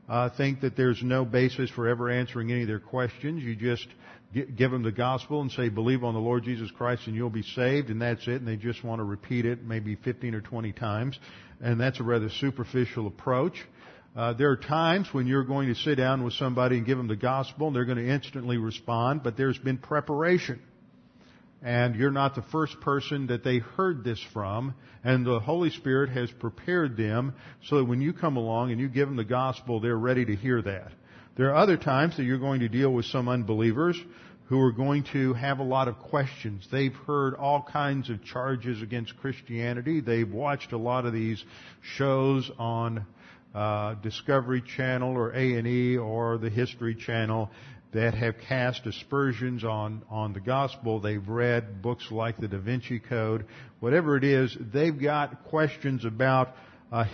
uh, 0.08 0.28
think 0.30 0.60
that 0.60 0.76
there's 0.76 1.02
no 1.02 1.24
basis 1.24 1.70
for 1.70 1.88
ever 1.88 2.10
answering 2.10 2.52
any 2.52 2.62
of 2.62 2.68
their 2.68 2.80
questions. 2.80 3.42
You 3.42 3.56
just 3.56 3.86
give 4.32 4.70
them 4.70 4.82
the 4.82 4.92
gospel 4.92 5.40
and 5.40 5.50
say, 5.50 5.68
believe 5.68 6.04
on 6.04 6.14
the 6.14 6.20
Lord 6.20 6.44
Jesus 6.44 6.70
Christ 6.70 7.06
and 7.06 7.16
you'll 7.16 7.30
be 7.30 7.42
saved, 7.42 7.88
and 7.90 8.00
that's 8.02 8.26
it. 8.28 8.34
And 8.34 8.46
they 8.46 8.56
just 8.56 8.84
want 8.84 9.00
to 9.00 9.04
repeat 9.04 9.46
it 9.46 9.64
maybe 9.64 9.96
15 9.96 10.34
or 10.34 10.40
20 10.40 10.72
times. 10.72 11.18
And 11.60 11.80
that's 11.80 11.98
a 12.00 12.02
rather 12.02 12.28
superficial 12.28 13.06
approach. 13.06 13.54
Uh, 14.16 14.32
there 14.32 14.50
are 14.50 14.56
times 14.56 15.08
when 15.12 15.26
you're 15.26 15.44
going 15.44 15.68
to 15.68 15.74
sit 15.74 15.96
down 15.96 16.24
with 16.24 16.34
somebody 16.34 16.76
and 16.76 16.86
give 16.86 16.98
them 16.98 17.08
the 17.08 17.16
gospel 17.16 17.68
and 17.68 17.76
they're 17.76 17.84
going 17.84 17.98
to 17.98 18.08
instantly 18.08 18.56
respond, 18.56 19.22
but 19.22 19.36
there's 19.36 19.58
been 19.58 19.78
preparation. 19.78 20.60
And 21.62 21.96
you're 21.96 22.12
not 22.12 22.34
the 22.34 22.42
first 22.52 22.80
person 22.80 23.28
that 23.28 23.42
they 23.42 23.58
heard 23.58 24.04
this 24.04 24.20
from, 24.32 24.74
and 25.02 25.26
the 25.26 25.40
Holy 25.40 25.70
Spirit 25.70 26.10
has 26.10 26.30
prepared 26.30 26.96
them 26.96 27.34
so 27.64 27.78
that 27.78 27.84
when 27.84 28.00
you 28.00 28.12
come 28.12 28.36
along 28.36 28.70
and 28.70 28.80
you 28.80 28.88
give 28.88 29.08
them 29.08 29.16
the 29.16 29.24
gospel, 29.24 29.80
they're 29.80 29.96
ready 29.96 30.24
to 30.24 30.36
hear 30.36 30.62
that. 30.62 30.92
There 31.38 31.50
are 31.50 31.54
other 31.54 31.76
times 31.76 32.16
that 32.16 32.24
you're 32.24 32.40
going 32.40 32.60
to 32.60 32.68
deal 32.68 32.92
with 32.92 33.04
some 33.04 33.28
unbelievers 33.28 33.96
who 34.46 34.60
are 34.60 34.72
going 34.72 35.04
to 35.12 35.34
have 35.34 35.60
a 35.60 35.62
lot 35.62 35.86
of 35.86 35.96
questions. 36.00 36.66
They've 36.68 36.92
heard 37.06 37.34
all 37.34 37.62
kinds 37.62 38.10
of 38.10 38.24
charges 38.24 38.82
against 38.82 39.16
Christianity. 39.18 40.00
They've 40.00 40.28
watched 40.28 40.72
a 40.72 40.76
lot 40.76 41.06
of 41.06 41.12
these 41.12 41.44
shows 41.94 42.50
on 42.58 43.06
uh, 43.54 43.94
Discovery 44.02 44.64
Channel 44.76 45.16
or 45.16 45.30
A&E 45.30 45.96
or 45.96 46.38
the 46.38 46.50
History 46.50 46.96
Channel 46.96 47.50
that 47.92 48.14
have 48.14 48.34
cast 48.48 48.84
aspersions 48.86 49.62
on, 49.62 50.02
on 50.10 50.32
the 50.32 50.40
gospel. 50.40 50.98
They've 50.98 51.28
read 51.28 51.82
books 51.82 52.10
like 52.10 52.38
the 52.38 52.48
Da 52.48 52.58
Vinci 52.58 52.98
Code. 52.98 53.46
Whatever 53.78 54.16
it 54.16 54.24
is, 54.24 54.56
they've 54.58 55.00
got 55.00 55.44
questions 55.44 56.04
about 56.04 56.56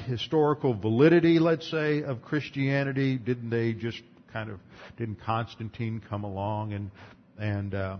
historical 0.06 0.72
validity, 0.72 1.38
let's 1.38 1.70
say, 1.70 2.02
of 2.02 2.22
Christianity. 2.22 3.18
Didn't 3.18 3.50
they 3.50 3.74
just 3.74 4.00
kind 4.34 4.50
of, 4.50 4.58
didn't 4.96 5.20
Constantine 5.24 6.02
come 6.10 6.24
along 6.24 6.72
and, 6.72 6.90
and, 7.38 7.74
uh, 7.74 7.96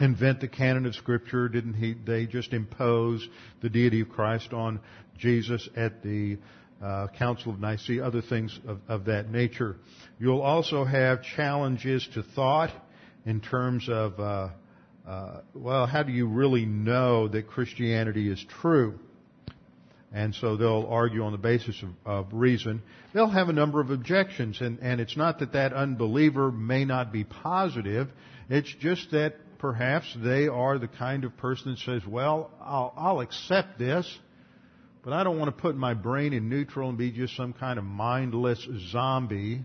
invent 0.00 0.40
the 0.40 0.48
canon 0.48 0.86
of 0.86 0.94
scripture? 0.94 1.48
Didn't 1.48 1.74
he, 1.74 1.94
they 1.94 2.26
just 2.26 2.52
impose 2.52 3.28
the 3.60 3.68
deity 3.68 4.02
of 4.02 4.08
Christ 4.08 4.52
on 4.52 4.80
Jesus 5.18 5.68
at 5.76 6.02
the 6.02 6.38
uh, 6.80 7.08
Council 7.18 7.52
of 7.52 7.60
Nicaea, 7.60 8.04
other 8.04 8.22
things 8.22 8.58
of, 8.66 8.78
of 8.88 9.04
that 9.06 9.30
nature. 9.30 9.76
You'll 10.18 10.40
also 10.40 10.84
have 10.84 11.22
challenges 11.22 12.08
to 12.14 12.22
thought 12.22 12.70
in 13.26 13.40
terms 13.40 13.88
of, 13.88 14.18
uh, 14.18 14.48
uh, 15.06 15.40
well, 15.54 15.86
how 15.86 16.04
do 16.04 16.12
you 16.12 16.26
really 16.26 16.64
know 16.64 17.28
that 17.28 17.48
Christianity 17.48 18.30
is 18.30 18.42
true? 18.62 18.98
And 20.12 20.34
so 20.34 20.56
they'll 20.56 20.88
argue 20.90 21.22
on 21.22 21.32
the 21.32 21.38
basis 21.38 21.80
of, 21.82 21.90
of 22.04 22.32
reason. 22.32 22.82
They'll 23.14 23.28
have 23.28 23.48
a 23.48 23.52
number 23.52 23.80
of 23.80 23.90
objections, 23.90 24.60
and, 24.60 24.80
and 24.80 25.00
it's 25.00 25.16
not 25.16 25.38
that 25.38 25.52
that 25.52 25.72
unbeliever 25.72 26.50
may 26.50 26.84
not 26.84 27.12
be 27.12 27.22
positive. 27.22 28.08
It's 28.48 28.74
just 28.80 29.12
that 29.12 29.36
perhaps 29.58 30.16
they 30.20 30.48
are 30.48 30.78
the 30.78 30.88
kind 30.88 31.24
of 31.24 31.36
person 31.36 31.72
that 31.72 31.78
says, 31.80 32.04
well, 32.06 32.50
I'll, 32.60 32.92
I'll 32.96 33.20
accept 33.20 33.78
this, 33.78 34.18
but 35.04 35.12
I 35.12 35.22
don't 35.22 35.38
want 35.38 35.54
to 35.54 35.62
put 35.62 35.76
my 35.76 35.94
brain 35.94 36.32
in 36.32 36.48
neutral 36.48 36.88
and 36.88 36.98
be 36.98 37.12
just 37.12 37.36
some 37.36 37.52
kind 37.52 37.78
of 37.78 37.84
mindless 37.84 38.66
zombie 38.90 39.64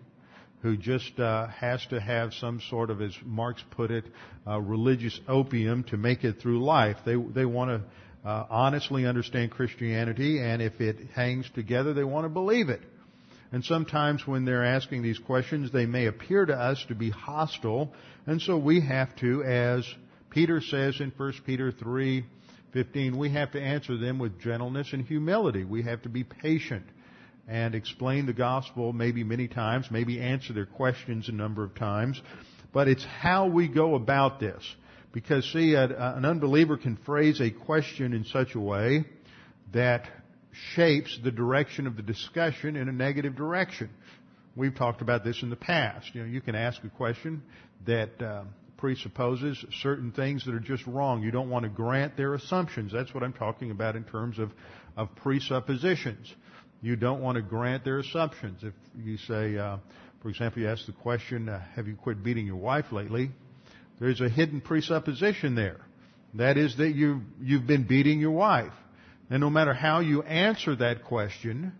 who 0.62 0.77
just 0.77 1.19
uh, 1.19 1.47
has 1.47 1.86
to 1.91 1.99
have 1.99 2.34
some 2.34 2.60
sort 2.69 2.89
of, 2.89 3.01
as 3.01 3.13
Marx 3.23 3.63
put 3.71 3.91
it, 3.91 4.05
uh, 4.47 4.60
religious 4.60 5.19
opium 5.27 5.84
to 5.86 5.97
make 5.97 6.23
it 6.23 6.41
through 6.41 6.63
life. 6.63 6.97
They 7.05 7.15
they 7.15 7.45
want 7.45 7.69
to 7.69 7.88
uh, 8.25 8.45
honestly 8.49 9.05
understand 9.05 9.51
Christianity, 9.51 10.39
and 10.41 10.61
if 10.61 10.81
it 10.81 10.97
hangs 11.13 11.49
together, 11.53 11.93
they 11.93 12.03
want 12.03 12.25
to 12.25 12.29
believe 12.29 12.69
it. 12.69 12.81
And 13.51 13.63
sometimes 13.63 14.25
when 14.25 14.43
they're 14.45 14.65
asking 14.65 15.03
these 15.03 15.19
questions, 15.19 15.71
they 15.71 15.85
may 15.85 16.07
appear 16.07 16.45
to 16.45 16.53
us 16.53 16.83
to 16.88 16.95
be 16.95 17.11
hostile, 17.11 17.93
and 18.25 18.41
so 18.41 18.57
we 18.57 18.81
have 18.81 19.15
to, 19.17 19.43
as 19.43 19.88
Peter 20.31 20.59
says 20.59 20.99
in 20.99 21.13
1 21.15 21.33
Peter 21.45 21.71
3, 21.71 22.25
15, 22.73 23.17
we 23.17 23.29
have 23.29 23.51
to 23.51 23.61
answer 23.61 23.95
them 23.95 24.19
with 24.19 24.41
gentleness 24.41 24.91
and 24.91 25.05
humility. 25.05 25.63
We 25.63 25.83
have 25.83 26.01
to 26.01 26.09
be 26.09 26.23
patient 26.23 26.83
and 27.47 27.75
explain 27.75 28.25
the 28.25 28.33
gospel 28.33 28.91
maybe 28.91 29.23
many 29.23 29.47
times, 29.47 29.88
maybe 29.91 30.19
answer 30.19 30.51
their 30.51 30.65
questions 30.65 31.29
a 31.29 31.31
number 31.31 31.63
of 31.63 31.75
times. 31.75 32.21
But 32.73 32.88
it's 32.88 33.05
how 33.05 33.45
we 33.47 33.69
go 33.69 33.95
about 33.95 34.39
this. 34.39 34.61
Because 35.15 35.49
see, 35.54 35.75
an 35.75 36.25
unbeliever 36.25 36.75
can 36.75 36.97
phrase 36.97 37.39
a 37.39 37.49
question 37.49 38.12
in 38.12 38.25
such 38.25 38.54
a 38.54 38.60
way 38.60 39.06
that 39.71 40.10
shapes 40.73 41.17
the 41.23 41.32
direction 41.32 41.88
of 41.88 41.95
the 41.95 42.01
discussion 42.01 42.75
in 42.75 42.89
a 42.89 42.91
negative 42.91 43.34
direction. 43.34 43.89
we've 44.58 44.75
talked 44.75 45.01
about 45.01 45.23
this 45.23 45.41
in 45.41 45.49
the 45.49 45.56
past. 45.56 46.13
You 46.13 46.23
know, 46.23 46.28
you 46.28 46.41
can 46.41 46.54
ask 46.54 46.84
a 46.84 46.89
question 46.89 47.43
that 47.86 48.21
uh, 48.21 48.43
presupposes 48.75 49.63
certain 49.80 50.12
things 50.12 50.43
that 50.47 50.54
are 50.54 50.60
just 50.60 50.86
wrong. 50.86 51.23
You 51.23 51.32
don't 51.32 51.49
want 51.49 51.63
to 51.63 51.69
grant 51.69 52.17
their 52.17 52.34
assumptions. 52.34 52.91
That's 52.91 53.13
what 53.13 53.23
I'm 53.23 53.32
talking 53.32 53.71
about 53.71 53.95
in 53.95 54.04
terms 54.04 54.38
of, 54.38 54.51
of 54.97 55.15
presuppositions. 55.15 56.28
You 56.82 56.97
don't 56.97 57.21
want 57.21 57.38
to 57.38 57.41
grant 57.41 57.86
their 57.86 57.99
assumptions. 57.99 58.65
If 58.65 58.73
you 59.01 59.15
say, 59.15 59.58
uh, 59.58 59.78
for 60.21 60.28
example, 60.28 60.62
you 60.62 60.67
ask 60.67 60.86
the 60.86 60.91
question, 60.91 61.47
uh, 61.47 61.63
have 61.73 61.88
you 61.88 61.95
quit 61.95 62.21
beating 62.21 62.45
your 62.45 62.58
wife 62.58 62.91
lately? 62.91 63.32
There's 63.99 64.21
a 64.21 64.29
hidden 64.29 64.62
presupposition 64.62 65.55
there. 65.55 65.79
That 66.34 66.58
is 66.58 66.77
that 66.77 66.93
you, 66.95 67.21
you've 67.41 67.65
been 67.65 67.84
beating 67.84 68.19
your 68.19 68.31
wife. 68.31 68.73
And 69.29 69.39
no 69.39 69.49
matter 69.49 69.73
how 69.73 69.99
you 69.99 70.21
answer 70.21 70.75
that 70.75 71.05
question, 71.05 71.73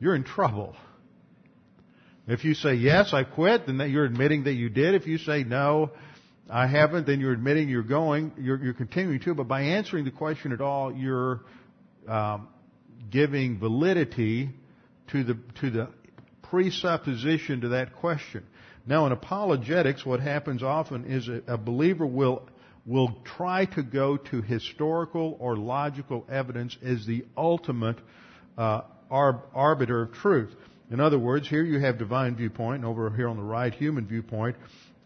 you're 0.00 0.14
in 0.14 0.24
trouble. 0.24 0.74
If 2.26 2.44
you 2.44 2.54
say, 2.54 2.74
yes, 2.74 3.12
I 3.12 3.24
quit, 3.24 3.66
then 3.66 3.78
you're 3.90 4.04
admitting 4.04 4.44
that 4.44 4.52
you 4.52 4.68
did. 4.68 4.94
If 4.94 5.06
you 5.06 5.18
say, 5.18 5.44
no, 5.44 5.90
I 6.48 6.66
haven't, 6.66 7.06
then 7.06 7.20
you're 7.20 7.32
admitting 7.32 7.68
you're 7.68 7.82
going, 7.82 8.32
you're, 8.38 8.62
you're 8.62 8.74
continuing 8.74 9.20
to. 9.20 9.34
But 9.34 9.48
by 9.48 9.62
answering 9.62 10.04
the 10.04 10.10
question 10.10 10.52
at 10.52 10.60
all, 10.60 10.92
you're 10.92 11.40
um, 12.08 12.48
giving 13.10 13.58
validity 13.58 14.50
to 15.12 15.24
the, 15.24 15.38
to 15.60 15.70
the 15.70 15.88
presupposition 16.42 17.62
to 17.62 17.68
that 17.70 17.94
question. 17.94 18.44
Now 18.90 19.06
in 19.06 19.12
apologetics, 19.12 20.04
what 20.04 20.18
happens 20.18 20.64
often 20.64 21.04
is 21.04 21.28
a, 21.46 21.56
believer 21.56 22.04
will 22.04 22.48
will 22.84 23.14
try 23.36 23.66
to 23.66 23.84
go 23.84 24.16
to 24.16 24.42
historical 24.42 25.36
or 25.38 25.56
logical 25.56 26.26
evidence 26.28 26.76
as 26.82 27.06
the 27.06 27.24
ultimate 27.36 27.98
uh, 28.58 28.80
arbiter 29.08 30.02
of 30.02 30.12
truth. 30.14 30.52
In 30.90 30.98
other 30.98 31.20
words, 31.20 31.48
here 31.48 31.62
you 31.62 31.78
have 31.78 31.98
divine 31.98 32.34
viewpoint, 32.34 32.78
and 32.78 32.84
over 32.84 33.08
here 33.10 33.28
on 33.28 33.36
the 33.36 33.44
right, 33.44 33.72
human 33.72 34.08
viewpoint, 34.08 34.56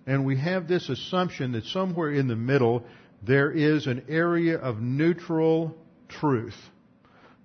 and 0.07 0.25
we 0.25 0.39
have 0.39 0.67
this 0.67 0.89
assumption 0.89 1.53
that 1.53 1.67
somewhere 1.67 2.11
in 2.11 2.27
the 2.27 2.37
middle 2.37 2.85
there 3.23 3.51
is 3.51 3.87
an 3.87 4.05
area 4.09 4.57
of 4.57 4.81
neutral 4.81 5.77
truth 6.09 6.57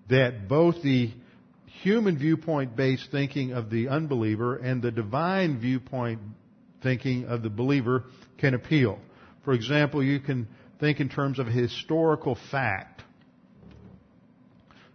that 0.08 0.48
both 0.48 0.82
the 0.84 1.12
human 1.82 2.18
viewpoint 2.18 2.76
based 2.76 3.10
thinking 3.12 3.54
of 3.54 3.70
the 3.70 3.88
unbeliever 3.88 4.58
and 4.58 4.82
the 4.82 4.92
divine 4.92 5.60
viewpoint 5.60 6.20
thinking 6.82 7.26
of 7.26 7.42
the 7.42 7.50
believer 7.50 8.04
can 8.38 8.54
appeal. 8.54 9.00
For 9.44 9.54
example, 9.54 10.04
you 10.04 10.20
can 10.20 10.48
think 10.80 11.00
in 11.00 11.10
terms 11.10 11.40
of 11.40 11.48
historical 11.48 12.38
fact, 12.52 13.04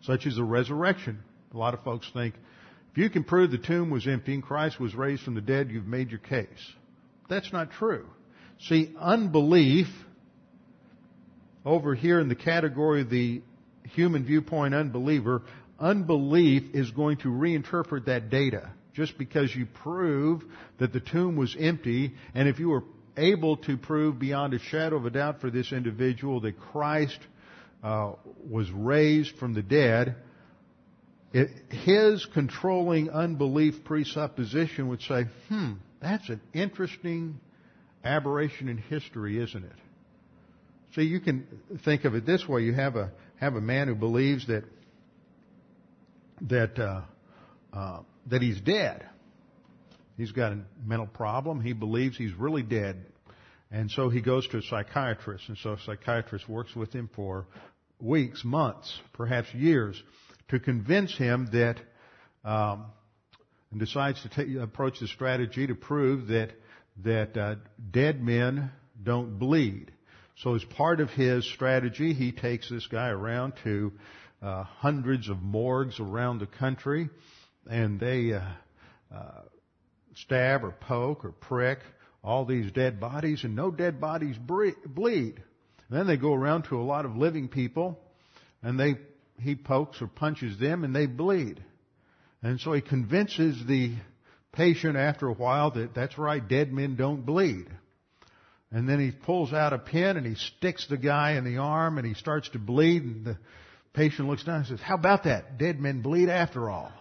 such 0.02 0.26
as 0.26 0.36
the 0.36 0.44
resurrection. 0.44 1.20
A 1.52 1.56
lot 1.56 1.74
of 1.74 1.82
folks 1.84 2.08
think 2.12 2.34
if 2.92 2.98
you 2.98 3.10
can 3.10 3.24
prove 3.24 3.50
the 3.50 3.58
tomb 3.58 3.90
was 3.90 4.06
empty 4.06 4.34
and 4.34 4.42
Christ 4.42 4.78
was 4.78 4.94
raised 4.94 5.22
from 5.22 5.34
the 5.34 5.40
dead, 5.40 5.70
you've 5.70 5.86
made 5.86 6.10
your 6.10 6.20
case. 6.20 6.48
That's 7.28 7.52
not 7.52 7.72
true. 7.72 8.06
See, 8.60 8.94
unbelief 9.00 9.88
over 11.64 11.94
here 11.94 12.20
in 12.20 12.28
the 12.28 12.34
category 12.34 13.00
of 13.00 13.10
the 13.10 13.42
human 13.94 14.24
viewpoint 14.24 14.74
unbeliever, 14.74 15.42
unbelief 15.84 16.74
is 16.74 16.90
going 16.90 17.18
to 17.18 17.28
reinterpret 17.28 18.06
that 18.06 18.30
data. 18.30 18.70
Just 18.94 19.18
because 19.18 19.54
you 19.54 19.66
prove 19.66 20.42
that 20.78 20.92
the 20.92 21.00
tomb 21.00 21.36
was 21.36 21.54
empty, 21.58 22.14
and 22.34 22.48
if 22.48 22.58
you 22.58 22.70
were 22.70 22.84
able 23.16 23.58
to 23.58 23.76
prove 23.76 24.18
beyond 24.18 24.54
a 24.54 24.58
shadow 24.58 24.96
of 24.96 25.04
a 25.04 25.10
doubt 25.10 25.40
for 25.40 25.50
this 25.50 25.72
individual 25.72 26.40
that 26.40 26.58
Christ 26.58 27.18
uh, 27.82 28.12
was 28.48 28.70
raised 28.70 29.36
from 29.36 29.52
the 29.52 29.62
dead, 29.62 30.16
it, 31.32 31.50
his 31.70 32.24
controlling 32.32 33.10
unbelief 33.10 33.84
presupposition 33.84 34.88
would 34.88 35.02
say, 35.02 35.24
hmm, 35.48 35.72
that's 36.00 36.28
an 36.28 36.40
interesting 36.52 37.40
aberration 38.04 38.68
in 38.68 38.78
history, 38.78 39.42
isn't 39.42 39.64
it? 39.64 39.72
See, 40.94 41.02
you 41.02 41.18
can 41.18 41.46
think 41.84 42.04
of 42.04 42.14
it 42.14 42.24
this 42.24 42.46
way. 42.48 42.62
You 42.62 42.72
have 42.74 42.94
a, 42.94 43.10
have 43.40 43.56
a 43.56 43.60
man 43.60 43.88
who 43.88 43.96
believes 43.96 44.46
that, 44.46 44.64
that, 46.48 46.78
uh, 46.78 47.02
uh, 47.72 48.00
that 48.26 48.42
he's 48.42 48.60
dead. 48.60 49.06
He's 50.16 50.32
got 50.32 50.52
a 50.52 50.58
mental 50.84 51.06
problem. 51.06 51.60
He 51.60 51.72
believes 51.72 52.16
he's 52.16 52.34
really 52.34 52.62
dead. 52.62 53.04
And 53.70 53.90
so 53.90 54.08
he 54.08 54.20
goes 54.20 54.46
to 54.48 54.58
a 54.58 54.62
psychiatrist. 54.62 55.48
And 55.48 55.58
so 55.58 55.72
a 55.72 55.78
psychiatrist 55.84 56.48
works 56.48 56.76
with 56.76 56.92
him 56.92 57.10
for 57.14 57.46
weeks, 58.00 58.44
months, 58.44 59.00
perhaps 59.12 59.52
years 59.52 60.00
to 60.48 60.60
convince 60.60 61.16
him 61.16 61.48
that, 61.52 61.80
um, 62.48 62.86
and 63.70 63.80
decides 63.80 64.24
to 64.36 64.62
approach 64.62 65.00
the 65.00 65.08
strategy 65.08 65.66
to 65.66 65.74
prove 65.74 66.28
that, 66.28 66.50
that 67.02 67.36
uh, 67.36 67.56
dead 67.90 68.22
men 68.22 68.70
don't 69.02 69.38
bleed. 69.38 69.90
So 70.38 70.54
as 70.54 70.64
part 70.64 71.00
of 71.00 71.10
his 71.10 71.44
strategy, 71.52 72.12
he 72.12 72.32
takes 72.32 72.68
this 72.68 72.86
guy 72.86 73.08
around 73.08 73.54
to 73.64 73.92
uh, 74.44 74.64
hundreds 74.64 75.30
of 75.30 75.40
morgues 75.42 75.98
around 75.98 76.38
the 76.38 76.46
country, 76.46 77.08
and 77.66 77.98
they 77.98 78.34
uh, 78.34 78.42
uh, 79.12 79.40
stab 80.16 80.64
or 80.64 80.72
poke 80.72 81.24
or 81.24 81.32
prick 81.32 81.78
all 82.22 82.44
these 82.44 82.70
dead 82.72 83.00
bodies, 83.00 83.42
and 83.44 83.56
no 83.56 83.70
dead 83.70 84.00
bodies 84.00 84.36
bleed. 84.36 85.42
And 85.88 85.98
then 85.98 86.06
they 86.06 86.18
go 86.18 86.34
around 86.34 86.64
to 86.64 86.76
a 86.78 86.84
lot 86.84 87.06
of 87.06 87.16
living 87.16 87.48
people, 87.48 87.98
and 88.62 88.78
they 88.78 88.96
he 89.40 89.54
pokes 89.54 90.00
or 90.02 90.08
punches 90.08 90.58
them, 90.58 90.84
and 90.84 90.94
they 90.94 91.06
bleed. 91.06 91.64
And 92.42 92.60
so 92.60 92.74
he 92.74 92.82
convinces 92.82 93.64
the 93.66 93.94
patient 94.52 94.96
after 94.96 95.26
a 95.26 95.34
while 95.34 95.70
that 95.70 95.94
that's 95.94 96.18
right, 96.18 96.46
dead 96.46 96.70
men 96.70 96.96
don't 96.96 97.24
bleed. 97.24 97.66
And 98.70 98.86
then 98.86 99.00
he 99.00 99.10
pulls 99.10 99.52
out 99.54 99.72
a 99.72 99.78
pin 99.78 100.16
and 100.16 100.26
he 100.26 100.34
sticks 100.34 100.86
the 100.88 100.96
guy 100.96 101.32
in 101.32 101.44
the 101.44 101.58
arm 101.58 101.96
and 101.96 102.06
he 102.06 102.14
starts 102.14 102.48
to 102.50 102.58
bleed 102.58 103.02
and 103.04 103.24
the 103.24 103.38
patient 103.94 104.28
looks 104.28 104.44
down 104.44 104.56
and 104.56 104.66
says, 104.66 104.80
how 104.80 104.96
about 104.96 105.24
that? 105.24 105.56
Dead 105.58 105.80
men 105.80 106.02
bleed 106.02 106.28
after 106.28 106.68
all. 106.68 106.92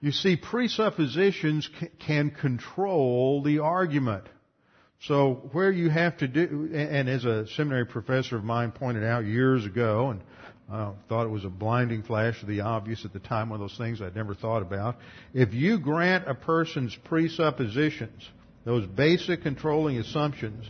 You 0.00 0.10
see, 0.10 0.36
presuppositions 0.36 1.70
can 2.00 2.30
control 2.30 3.42
the 3.44 3.60
argument. 3.60 4.24
So 5.02 5.48
where 5.52 5.70
you 5.70 5.90
have 5.90 6.16
to 6.18 6.28
do, 6.28 6.70
and 6.72 7.08
as 7.08 7.24
a 7.24 7.46
seminary 7.48 7.86
professor 7.86 8.36
of 8.36 8.42
mine 8.42 8.72
pointed 8.72 9.04
out 9.04 9.24
years 9.24 9.64
ago, 9.64 10.10
and 10.10 10.20
I 10.70 10.92
thought 11.08 11.26
it 11.26 11.30
was 11.30 11.44
a 11.44 11.48
blinding 11.50 12.02
flash 12.02 12.40
of 12.42 12.48
the 12.48 12.62
obvious 12.62 13.04
at 13.04 13.12
the 13.12 13.20
time, 13.20 13.50
one 13.50 13.60
of 13.60 13.68
those 13.68 13.78
things 13.78 14.02
I'd 14.02 14.16
never 14.16 14.34
thought 14.34 14.62
about. 14.62 14.96
If 15.34 15.54
you 15.54 15.78
grant 15.78 16.28
a 16.28 16.34
person's 16.34 16.96
presuppositions, 17.04 18.28
those 18.64 18.86
basic 18.86 19.42
controlling 19.42 19.98
assumptions, 19.98 20.64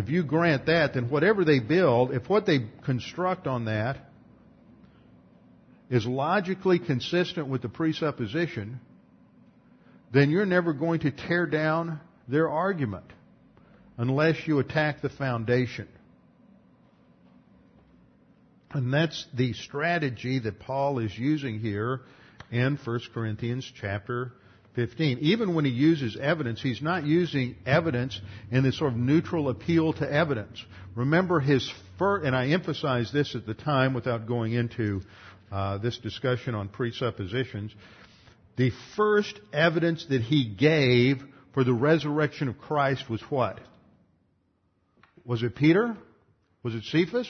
if 0.00 0.08
you 0.08 0.22
grant 0.22 0.66
that, 0.66 0.94
then 0.94 1.08
whatever 1.08 1.44
they 1.44 1.60
build, 1.60 2.12
if 2.12 2.28
what 2.28 2.46
they 2.46 2.66
construct 2.84 3.46
on 3.46 3.64
that 3.64 3.98
is 5.90 6.06
logically 6.06 6.78
consistent 6.78 7.48
with 7.48 7.62
the 7.62 7.68
presupposition, 7.68 8.80
then 10.12 10.30
you're 10.30 10.46
never 10.46 10.72
going 10.72 11.00
to 11.00 11.10
tear 11.10 11.46
down 11.46 12.00
their 12.28 12.48
argument 12.48 13.06
unless 13.96 14.36
you 14.46 14.58
attack 14.58 15.00
the 15.00 15.08
foundation. 15.08 15.88
And 18.70 18.92
that's 18.92 19.26
the 19.34 19.54
strategy 19.54 20.38
that 20.40 20.60
Paul 20.60 20.98
is 20.98 21.16
using 21.18 21.58
here 21.58 22.02
in 22.50 22.78
1 22.84 23.00
Corinthians 23.14 23.70
chapter 23.80 24.32
15. 24.78 25.18
Even 25.22 25.56
when 25.56 25.64
he 25.64 25.72
uses 25.72 26.16
evidence, 26.16 26.62
he's 26.62 26.80
not 26.80 27.04
using 27.04 27.56
evidence 27.66 28.20
in 28.52 28.62
this 28.62 28.78
sort 28.78 28.92
of 28.92 28.96
neutral 28.96 29.48
appeal 29.48 29.92
to 29.92 30.08
evidence. 30.08 30.64
Remember 30.94 31.40
his 31.40 31.68
first, 31.98 32.24
and 32.24 32.36
I 32.36 32.50
emphasized 32.50 33.12
this 33.12 33.34
at 33.34 33.44
the 33.44 33.54
time 33.54 33.92
without 33.92 34.28
going 34.28 34.52
into 34.52 35.00
uh, 35.50 35.78
this 35.78 35.98
discussion 35.98 36.54
on 36.54 36.68
presuppositions. 36.68 37.74
The 38.54 38.70
first 38.96 39.40
evidence 39.52 40.06
that 40.10 40.22
he 40.22 40.44
gave 40.44 41.24
for 41.54 41.64
the 41.64 41.74
resurrection 41.74 42.46
of 42.46 42.58
Christ 42.58 43.10
was 43.10 43.20
what? 43.22 43.58
Was 45.24 45.42
it 45.42 45.56
Peter? 45.56 45.96
Was 46.62 46.76
it 46.76 46.84
Cephas? 46.84 47.28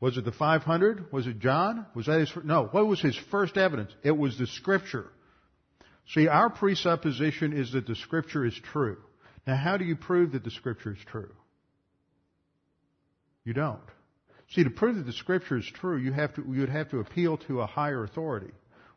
Was 0.00 0.16
it 0.16 0.24
the 0.24 0.32
500? 0.32 1.12
Was 1.12 1.26
it 1.26 1.40
John? 1.40 1.86
Was 1.94 2.06
that 2.06 2.20
his, 2.20 2.32
no, 2.44 2.68
what 2.70 2.86
was 2.86 3.00
his 3.00 3.16
first 3.30 3.56
evidence? 3.56 3.92
It 4.04 4.16
was 4.16 4.38
the 4.38 4.46
scripture. 4.46 5.10
See, 6.08 6.28
our 6.28 6.50
presupposition 6.50 7.52
is 7.52 7.72
that 7.72 7.86
the 7.86 7.96
scripture 7.96 8.44
is 8.44 8.58
true. 8.72 8.98
Now 9.46 9.56
how 9.56 9.76
do 9.76 9.84
you 9.84 9.96
prove 9.96 10.32
that 10.32 10.44
the 10.44 10.50
scripture 10.50 10.92
is 10.92 11.04
true? 11.06 11.32
You 13.44 13.54
don't. 13.54 13.80
See, 14.50 14.64
to 14.64 14.70
prove 14.70 14.96
that 14.96 15.06
the 15.06 15.12
scripture 15.12 15.58
is 15.58 15.70
true, 15.74 15.98
you 15.98 16.12
have 16.12 16.34
to, 16.34 16.42
you 16.42 16.60
would 16.60 16.68
have 16.68 16.90
to 16.90 17.00
appeal 17.00 17.36
to 17.48 17.60
a 17.60 17.66
higher 17.66 18.04
authority. 18.04 18.52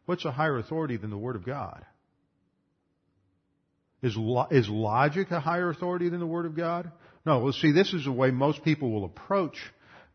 What's 0.05 0.25
a 0.25 0.31
higher 0.31 0.57
authority 0.57 0.97
than 0.97 1.09
the 1.09 1.17
Word 1.17 1.35
of 1.35 1.45
God? 1.45 1.85
Is, 4.01 4.15
lo- 4.15 4.47
is 4.49 4.67
logic 4.69 5.31
a 5.31 5.39
higher 5.39 5.69
authority 5.69 6.09
than 6.09 6.19
the 6.19 6.27
Word 6.27 6.45
of 6.45 6.55
God? 6.55 6.91
No. 7.25 7.39
Well, 7.39 7.53
see, 7.53 7.71
this 7.71 7.93
is 7.93 8.05
the 8.05 8.11
way 8.11 8.31
most 8.31 8.63
people 8.63 8.91
will 8.91 9.05
approach 9.05 9.57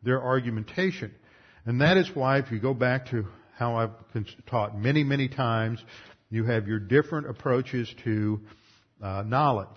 their 0.03 0.23
argumentation. 0.23 1.15
And 1.65 1.81
that 1.81 1.97
is 1.97 2.11
why, 2.15 2.39
if 2.39 2.51
you 2.53 2.61
go 2.61 2.75
back 2.75 3.07
to 3.11 3.27
how 3.57 3.77
I've 3.77 3.91
taught 4.47 4.79
many, 4.79 5.03
many 5.03 5.29
times, 5.29 5.83
you 6.31 6.45
have 6.45 6.69
your 6.69 6.79
different 6.79 7.29
approaches 7.29 7.93
to 8.05 8.41
uh, 9.03 9.23
knowledge. 9.27 9.69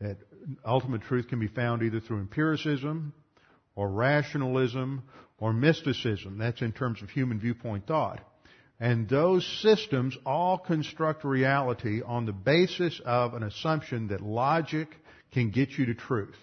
That 0.00 0.16
ultimate 0.64 1.02
truth 1.02 1.28
can 1.28 1.38
be 1.38 1.48
found 1.48 1.82
either 1.82 2.00
through 2.00 2.18
empiricism 2.20 3.12
or 3.74 3.90
rationalism 3.90 5.02
or 5.38 5.52
mysticism. 5.52 6.38
That's 6.38 6.62
in 6.62 6.72
terms 6.72 7.02
of 7.02 7.10
human 7.10 7.40
viewpoint 7.40 7.86
thought. 7.86 8.20
And 8.80 9.08
those 9.08 9.46
systems 9.62 10.16
all 10.26 10.58
construct 10.58 11.24
reality 11.24 12.02
on 12.04 12.26
the 12.26 12.32
basis 12.32 13.00
of 13.04 13.34
an 13.34 13.44
assumption 13.44 14.08
that 14.08 14.20
logic 14.20 14.88
can 15.32 15.50
get 15.50 15.70
you 15.70 15.86
to 15.86 15.94
truth. 15.94 16.36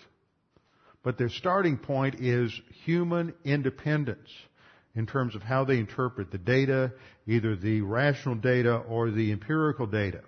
But 1.04 1.18
their 1.18 1.30
starting 1.30 1.78
point 1.78 2.16
is 2.20 2.52
human 2.84 3.34
independence 3.46 4.30
in 4.96 5.06
terms 5.06 5.36
of 5.36 5.42
how 5.42 5.64
they 5.64 5.78
interpret 5.78 6.32
the 6.32 6.38
data, 6.38 6.92
either 7.26 7.56
the 7.56 7.82
rational 7.82 8.36
data 8.36 8.76
or 8.76 9.12
the 9.12 9.32
empirical 9.32 9.88
data. 9.88 10.22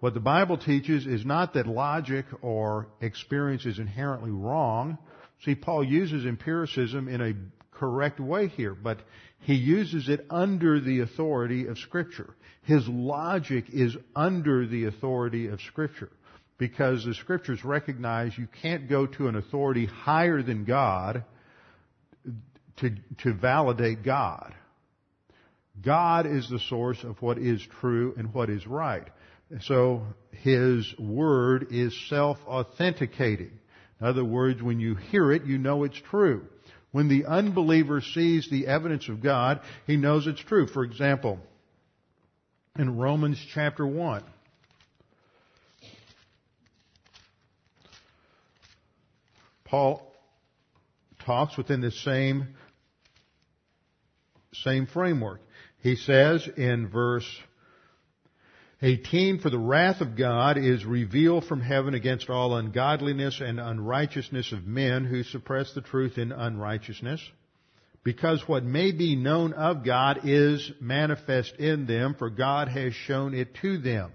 What 0.00 0.14
the 0.14 0.20
Bible 0.20 0.58
teaches 0.58 1.06
is 1.06 1.24
not 1.24 1.54
that 1.54 1.66
logic 1.66 2.26
or 2.42 2.88
experience 3.00 3.64
is 3.64 3.78
inherently 3.78 4.30
wrong. 4.30 4.98
See, 5.44 5.54
Paul 5.54 5.84
uses 5.84 6.26
empiricism 6.26 7.08
in 7.08 7.20
a 7.20 7.34
correct 7.70 8.18
way 8.18 8.48
here, 8.48 8.74
but 8.74 9.00
he 9.40 9.54
uses 9.54 10.08
it 10.08 10.26
under 10.30 10.80
the 10.80 11.00
authority 11.00 11.66
of 11.66 11.78
Scripture. 11.78 12.34
His 12.62 12.86
logic 12.88 13.66
is 13.72 13.96
under 14.14 14.66
the 14.66 14.86
authority 14.86 15.46
of 15.46 15.60
Scripture 15.60 16.10
because 16.58 17.04
the 17.04 17.14
Scriptures 17.14 17.64
recognize 17.64 18.36
you 18.36 18.48
can't 18.62 18.88
go 18.88 19.06
to 19.06 19.28
an 19.28 19.36
authority 19.36 19.86
higher 19.86 20.42
than 20.42 20.64
God 20.64 21.24
to, 22.78 22.90
to 23.22 23.34
validate 23.34 24.02
God. 24.02 24.54
God 25.84 26.26
is 26.26 26.48
the 26.48 26.58
source 26.58 27.02
of 27.04 27.20
what 27.20 27.38
is 27.38 27.60
true 27.80 28.14
and 28.16 28.32
what 28.32 28.48
is 28.48 28.66
right. 28.66 29.06
So 29.62 30.02
His 30.30 30.92
Word 30.98 31.68
is 31.70 31.96
self-authenticating. 32.08 33.52
In 34.00 34.06
other 34.06 34.24
words, 34.24 34.62
when 34.62 34.80
you 34.80 34.94
hear 34.94 35.32
it, 35.32 35.44
you 35.44 35.58
know 35.58 35.84
it's 35.84 36.00
true. 36.10 36.46
When 36.92 37.08
the 37.08 37.26
unbeliever 37.26 38.00
sees 38.00 38.48
the 38.48 38.68
evidence 38.68 39.08
of 39.08 39.22
God, 39.22 39.60
he 39.86 39.96
knows 39.96 40.26
it's 40.26 40.40
true. 40.40 40.66
For 40.66 40.82
example, 40.82 41.38
in 42.78 42.96
Romans 42.96 43.38
chapter 43.52 43.86
1, 43.86 44.24
Paul 49.76 50.00
talks 51.26 51.58
within 51.58 51.82
the 51.82 51.90
same, 51.90 52.56
same 54.54 54.86
framework. 54.86 55.42
He 55.82 55.96
says 55.96 56.48
in 56.56 56.88
verse 56.88 57.28
18, 58.80 59.40
for 59.40 59.50
the 59.50 59.58
wrath 59.58 60.00
of 60.00 60.16
God 60.16 60.56
is 60.56 60.86
revealed 60.86 61.44
from 61.44 61.60
heaven 61.60 61.92
against 61.92 62.30
all 62.30 62.56
ungodliness 62.56 63.42
and 63.42 63.60
unrighteousness 63.60 64.50
of 64.52 64.66
men 64.66 65.04
who 65.04 65.22
suppress 65.22 65.74
the 65.74 65.82
truth 65.82 66.16
in 66.16 66.32
unrighteousness, 66.32 67.20
because 68.02 68.48
what 68.48 68.64
may 68.64 68.92
be 68.92 69.14
known 69.14 69.52
of 69.52 69.84
God 69.84 70.20
is 70.24 70.72
manifest 70.80 71.54
in 71.56 71.84
them, 71.84 72.14
for 72.18 72.30
God 72.30 72.68
has 72.68 72.94
shown 72.94 73.34
it 73.34 73.54
to 73.56 73.76
them. 73.76 74.10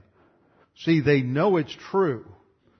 See, 0.77 1.01
they 1.01 1.21
know 1.21 1.57
it's 1.57 1.77
true. 1.91 2.25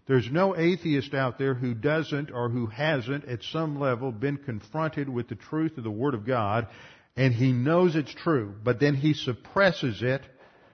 There's 0.08 0.30
no 0.32 0.58
atheist 0.58 1.14
out 1.14 1.38
there 1.38 1.54
who 1.54 1.74
doesn't 1.74 2.32
or 2.32 2.50
who 2.50 2.68
hasn't 2.68 3.26
at 3.26 3.44
some 3.44 3.80
level 3.80 4.12
been 4.12 4.38
confronted 4.38 5.08
with 5.08 5.28
the 5.28 5.36
truth 5.36 5.78
of 5.78 5.84
the 5.84 5.92
Word 5.92 6.14
of 6.14 6.26
God, 6.26 6.68
and 7.16 7.34
he 7.34 7.52
knows 7.52 7.96
it's 7.96 8.14
true, 8.14 8.54
but 8.64 8.80
then 8.80 8.96
he 8.96 9.14
suppresses 9.14 10.02
it 10.02 10.22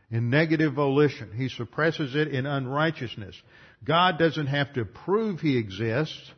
in 0.10 0.30
negative 0.30 0.74
volition. 0.74 1.32
He 1.36 1.50
suppresses 1.50 2.16
it 2.16 2.30
in 2.30 2.46
unrighteousness. 2.46 3.36
God 3.84 4.18
doesn't 4.18 4.48
have 4.48 4.74
to 4.74 4.86
prove 4.86 5.40
He 5.40 5.58
exists. 5.58 6.32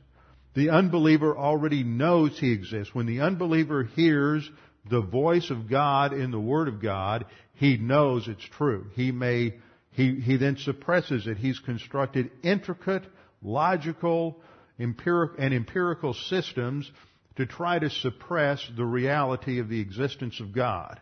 The 0.56 0.71
unbeliever 0.71 1.38
already 1.38 1.84
knows 1.84 2.38
He 2.39 2.52
exists. 2.52 2.93
When 2.93 3.06
the 3.06 3.21
unbeliever 3.21 3.84
hears 3.84 4.49
the 4.89 5.02
voice 5.02 5.49
of 5.49 5.69
God 5.69 6.13
in 6.13 6.32
the 6.32 6.39
Word 6.39 6.67
of 6.67 6.82
God, 6.82 7.25
he 7.54 7.78
knows 7.78 8.28
it's 8.28 8.47
true. 8.58 8.88
He 8.95 9.12
may, 9.12 9.56
he, 9.99 10.15
he 10.21 10.38
then 10.38 10.55
suppresses 10.55 11.27
it. 11.27 11.38
He's 11.38 11.59
constructed 11.59 12.31
intricate, 12.41 13.03
logical, 13.41 14.39
empiric, 14.79 15.33
and 15.38 15.53
empirical 15.53 16.13
systems 16.13 16.89
to 17.35 17.45
try 17.45 17.79
to 17.79 17.89
suppress 17.89 18.65
the 18.77 18.85
reality 18.85 19.59
of 19.59 19.67
the 19.67 19.81
existence 19.81 20.39
of 20.39 20.53
God. 20.53 21.01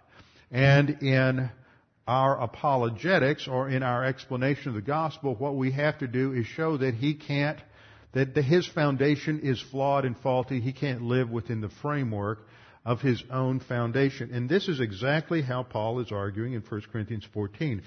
And 0.49 1.03
in 1.03 1.51
our 2.07 2.41
apologetics 2.41 3.47
or 3.47 3.69
in 3.69 3.83
our 3.83 4.03
explanation 4.03 4.69
of 4.69 4.73
the 4.73 4.81
gospel, 4.81 5.36
what 5.36 5.55
we 5.55 5.73
have 5.73 5.99
to 5.99 6.07
do 6.07 6.33
is 6.33 6.47
show 6.47 6.77
that 6.77 6.95
he 6.95 7.13
can't, 7.13 7.60
that 8.13 8.36
his 8.36 8.65
foundation 8.65 9.41
is 9.41 9.62
flawed 9.62 10.05
and 10.05 10.17
faulty. 10.17 10.60
He 10.60 10.73
can't 10.73 11.03
live 11.03 11.29
within 11.29 11.62
the 11.62 11.69
framework 11.83 12.47
of 12.83 13.01
his 13.01 13.23
own 13.29 13.60
foundation. 13.60 14.31
And 14.33 14.49
this 14.49 14.67
is 14.67 14.79
exactly 14.79 15.43
how 15.43 15.62
Paul 15.62 15.99
is 15.99 16.12
arguing 16.12 16.53
in 16.53 16.62
1 16.62 16.81
Corinthians 16.91 17.27
14. 17.31 17.83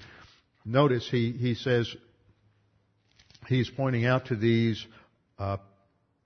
Notice 0.65 1.09
he, 1.11 1.33
he 1.33 1.55
says, 1.55 1.95
he's 3.47 3.71
pointing 3.71 4.07
out 4.07 4.27
to 4.27 4.37
these, 4.37 4.85
uh, 5.39 5.57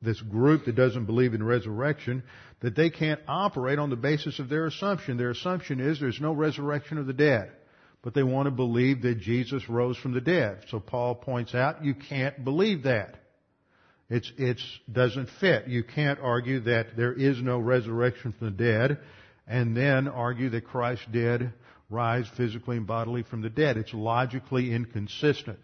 this 0.03 0.21
group 0.21 0.65
that 0.67 0.75
doesn't 0.75 1.07
believe 1.07 1.35
in 1.35 1.43
resurrection, 1.43 2.23
that 2.61 2.77
they 2.77 2.91
can't 2.91 3.21
operate 3.29 3.79
on 3.79 3.91
the 3.91 3.97
basis 3.97 4.39
of 4.39 4.49
their 4.49 4.67
assumption. 4.67 5.17
Their 5.17 5.31
assumption 5.31 5.81
is 5.81 6.01
there's 6.01 6.21
no 6.21 6.33
resurrection 6.33 6.99
of 6.99 7.07
the 7.07 7.13
dead 7.13 7.53
but 8.05 8.13
they 8.13 8.23
want 8.23 8.47
to 8.47 8.51
believe 8.51 9.01
that 9.01 9.19
Jesus 9.19 9.67
rose 9.67 9.97
from 9.97 10.13
the 10.13 10.21
dead. 10.21 10.59
So 10.69 10.79
Paul 10.79 11.15
points 11.15 11.55
out 11.55 11.83
you 11.83 11.95
can't 11.95 12.45
believe 12.45 12.83
that. 12.83 13.17
It's, 14.11 14.31
it's 14.37 14.63
doesn't 14.93 15.31
fit. 15.41 15.69
You 15.69 15.83
can't 15.83 16.21
argue 16.21 16.61
that 16.61 16.99
there 16.99 17.15
is 17.15 17.41
no 17.41 17.59
resurrection 17.59 18.35
from 18.39 18.49
the 18.49 18.63
dead 18.63 18.99
and 19.49 19.75
then 19.75 20.07
argue 20.07 20.51
that 20.51 20.67
Christ 20.67 21.01
did 21.11 21.51
rise 21.91 22.27
physically 22.37 22.77
and 22.77 22.87
bodily 22.87 23.23
from 23.23 23.43
the 23.43 23.51
dead. 23.51 23.77
It's 23.77 23.95
logically 23.95 24.73
inconsistent. 24.73 25.61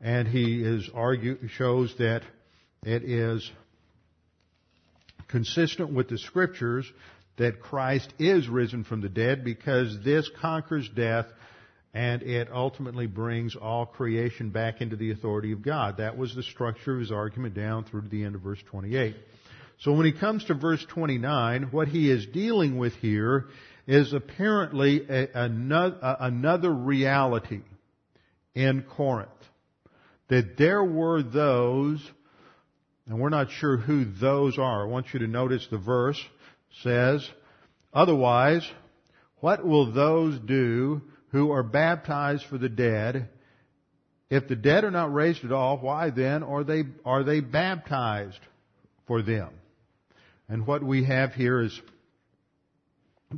And 0.00 0.28
he 0.28 0.62
is 0.62 0.90
argue, 0.94 1.48
shows 1.48 1.94
that 1.98 2.22
it 2.82 3.02
is 3.04 3.50
consistent 5.28 5.92
with 5.92 6.08
the 6.08 6.18
scriptures 6.18 6.90
that 7.38 7.60
Christ 7.60 8.12
is 8.18 8.48
risen 8.48 8.84
from 8.84 9.00
the 9.00 9.08
dead 9.08 9.44
because 9.44 9.98
this 10.04 10.30
conquers 10.40 10.88
death 10.94 11.26
and 11.92 12.22
it 12.22 12.48
ultimately 12.52 13.06
brings 13.06 13.56
all 13.56 13.86
creation 13.86 14.50
back 14.50 14.82
into 14.82 14.96
the 14.96 15.12
authority 15.12 15.52
of 15.52 15.62
God. 15.62 15.96
That 15.96 16.18
was 16.18 16.34
the 16.34 16.42
structure 16.42 16.92
of 16.92 17.00
his 17.00 17.10
argument 17.10 17.54
down 17.54 17.84
through 17.84 18.02
to 18.02 18.08
the 18.08 18.22
end 18.22 18.34
of 18.34 18.42
verse 18.42 18.62
28. 18.70 19.16
So 19.80 19.92
when 19.92 20.04
he 20.04 20.12
comes 20.12 20.44
to 20.44 20.54
verse 20.54 20.84
29, 20.90 21.68
what 21.70 21.88
he 21.88 22.10
is 22.10 22.26
dealing 22.26 22.76
with 22.76 22.94
here 22.94 23.46
is 23.86 24.12
apparently 24.12 25.06
a, 25.08 25.28
another, 25.34 26.16
another 26.20 26.72
reality 26.72 27.62
in 28.54 28.82
Corinth. 28.82 29.30
That 30.28 30.56
there 30.56 30.82
were 30.82 31.22
those, 31.22 32.04
and 33.06 33.20
we're 33.20 33.28
not 33.28 33.50
sure 33.50 33.76
who 33.76 34.04
those 34.04 34.58
are. 34.58 34.86
I 34.86 34.90
want 34.90 35.12
you 35.12 35.20
to 35.20 35.28
notice 35.28 35.66
the 35.70 35.78
verse 35.78 36.20
says, 36.82 37.28
otherwise, 37.92 38.68
what 39.36 39.64
will 39.64 39.92
those 39.92 40.38
do 40.40 41.02
who 41.36 41.52
are 41.52 41.62
baptized 41.62 42.44
for 42.46 42.56
the 42.56 42.68
dead. 42.68 43.28
If 44.30 44.48
the 44.48 44.56
dead 44.56 44.84
are 44.84 44.90
not 44.90 45.12
raised 45.12 45.44
at 45.44 45.52
all, 45.52 45.76
why 45.78 46.08
then 46.10 46.42
are 46.42 46.64
they, 46.64 46.84
are 47.04 47.24
they 47.24 47.40
baptized 47.40 48.40
for 49.06 49.22
them? 49.22 49.50
And 50.48 50.66
what 50.66 50.82
we 50.82 51.04
have 51.04 51.34
here 51.34 51.60
is 51.60 51.78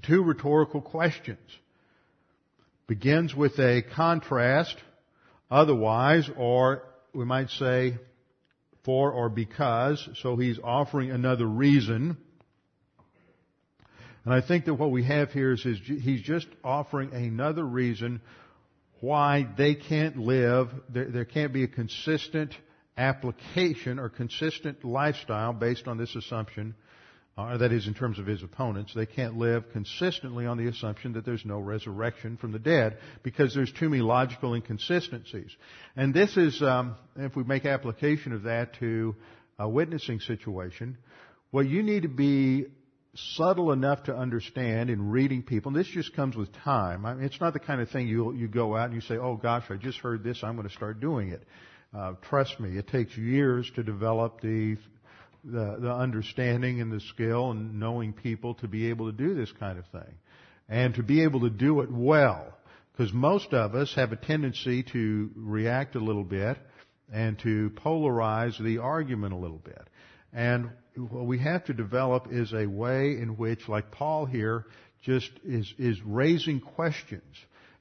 two 0.02 0.22
rhetorical 0.22 0.80
questions. 0.80 1.38
Begins 2.86 3.34
with 3.34 3.58
a 3.58 3.82
contrast, 3.94 4.76
otherwise, 5.50 6.28
or 6.36 6.84
we 7.12 7.24
might 7.24 7.50
say 7.50 7.98
for 8.84 9.12
or 9.12 9.28
because, 9.28 10.08
so 10.22 10.36
he's 10.36 10.58
offering 10.62 11.10
another 11.10 11.46
reason 11.46 12.16
and 14.28 14.34
I 14.34 14.46
think 14.46 14.66
that 14.66 14.74
what 14.74 14.90
we 14.90 15.04
have 15.04 15.32
here 15.32 15.52
is, 15.52 15.64
is 15.64 15.78
he's 15.78 16.20
just 16.20 16.48
offering 16.62 17.14
another 17.14 17.64
reason 17.64 18.20
why 19.00 19.48
they 19.56 19.74
can't 19.74 20.18
live, 20.18 20.68
there, 20.90 21.06
there 21.06 21.24
can't 21.24 21.50
be 21.50 21.64
a 21.64 21.66
consistent 21.66 22.52
application 22.98 23.98
or 23.98 24.10
consistent 24.10 24.84
lifestyle 24.84 25.54
based 25.54 25.88
on 25.88 25.96
this 25.96 26.14
assumption, 26.14 26.74
uh, 27.38 27.56
that 27.56 27.72
is 27.72 27.86
in 27.86 27.94
terms 27.94 28.18
of 28.18 28.26
his 28.26 28.42
opponents. 28.42 28.92
They 28.92 29.06
can't 29.06 29.36
live 29.38 29.70
consistently 29.72 30.44
on 30.44 30.58
the 30.58 30.66
assumption 30.66 31.12
that 31.12 31.24
there's 31.24 31.44
no 31.44 31.60
resurrection 31.60 32.36
from 32.36 32.50
the 32.50 32.58
dead 32.58 32.98
because 33.22 33.54
there's 33.54 33.72
too 33.72 33.88
many 33.88 34.02
logical 34.02 34.54
inconsistencies. 34.54 35.54
And 35.94 36.12
this 36.12 36.36
is, 36.36 36.60
um, 36.60 36.96
if 37.14 37.36
we 37.36 37.44
make 37.44 37.64
application 37.64 38.32
of 38.32 38.42
that 38.42 38.74
to 38.80 39.14
a 39.56 39.68
witnessing 39.68 40.18
situation, 40.18 40.98
what 41.52 41.66
you 41.66 41.84
need 41.84 42.02
to 42.02 42.08
be 42.08 42.66
subtle 43.14 43.70
enough 43.70 44.02
to 44.04 44.16
understand 44.16 44.90
in 44.90 45.08
reading 45.08 45.44
people. 45.44 45.70
And 45.70 45.78
this 45.78 45.86
just 45.86 46.14
comes 46.16 46.34
with 46.34 46.52
time. 46.64 47.06
I 47.06 47.14
mean, 47.14 47.24
it's 47.24 47.40
not 47.40 47.52
the 47.52 47.60
kind 47.60 47.80
of 47.80 47.88
thing 47.88 48.08
you 48.08 48.32
you 48.32 48.48
go 48.48 48.76
out 48.76 48.86
and 48.86 48.94
you 48.94 49.00
say, 49.00 49.16
"Oh 49.16 49.36
gosh, 49.36 49.64
I 49.70 49.76
just 49.76 49.98
heard 49.98 50.22
this. 50.22 50.42
I'm 50.42 50.56
going 50.56 50.68
to 50.68 50.74
start 50.74 51.00
doing 51.00 51.30
it." 51.30 51.42
Uh, 51.96 52.12
trust 52.28 52.60
me, 52.60 52.76
it 52.76 52.86
takes 52.88 53.16
years 53.16 53.70
to 53.74 53.82
develop 53.82 54.42
the, 54.42 54.76
the 55.52 55.76
the 55.80 55.92
understanding 55.92 56.80
and 56.80 56.92
the 56.92 57.00
skill 57.00 57.50
and 57.50 57.78
knowing 57.80 58.12
people 58.12 58.54
to 58.54 58.68
be 58.68 58.90
able 58.90 59.10
to 59.10 59.16
do 59.16 59.34
this 59.34 59.52
kind 59.52 59.78
of 59.78 59.86
thing, 59.86 60.14
and 60.68 60.94
to 60.94 61.02
be 61.02 61.22
able 61.22 61.40
to 61.40 61.50
do 61.50 61.80
it 61.80 61.90
well. 61.90 62.54
Because 62.92 63.12
most 63.12 63.52
of 63.52 63.76
us 63.76 63.94
have 63.94 64.10
a 64.10 64.16
tendency 64.16 64.82
to 64.82 65.30
react 65.36 65.94
a 65.94 66.00
little 66.00 66.24
bit 66.24 66.58
and 67.12 67.38
to 67.38 67.70
polarize 67.76 68.60
the 68.62 68.78
argument 68.78 69.32
a 69.32 69.36
little 69.36 69.58
bit. 69.58 69.86
And 70.32 70.70
what 70.96 71.26
we 71.26 71.38
have 71.38 71.64
to 71.66 71.72
develop 71.72 72.26
is 72.30 72.52
a 72.52 72.66
way 72.66 73.12
in 73.12 73.36
which, 73.36 73.68
like 73.68 73.92
Paul 73.92 74.26
here, 74.26 74.66
just 75.04 75.30
is, 75.44 75.72
is 75.78 75.96
raising 76.04 76.60
questions. 76.60 77.22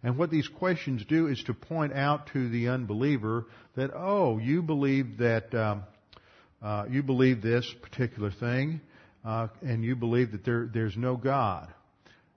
And 0.03 0.17
what 0.17 0.29
these 0.29 0.47
questions 0.47 1.03
do 1.05 1.27
is 1.27 1.43
to 1.45 1.53
point 1.53 1.93
out 1.93 2.27
to 2.33 2.49
the 2.49 2.69
unbeliever 2.69 3.45
that, 3.75 3.91
oh, 3.95 4.37
you 4.37 4.61
believe 4.61 5.17
that, 5.17 5.53
um, 5.55 5.83
uh, 6.61 6.85
you 6.89 7.03
believe 7.03 7.41
this 7.41 7.71
particular 7.81 8.31
thing, 8.31 8.81
uh, 9.25 9.47
and 9.61 9.83
you 9.83 9.95
believe 9.95 10.31
that 10.31 10.43
there, 10.43 10.69
there's 10.73 10.97
no 10.97 11.15
God. 11.15 11.67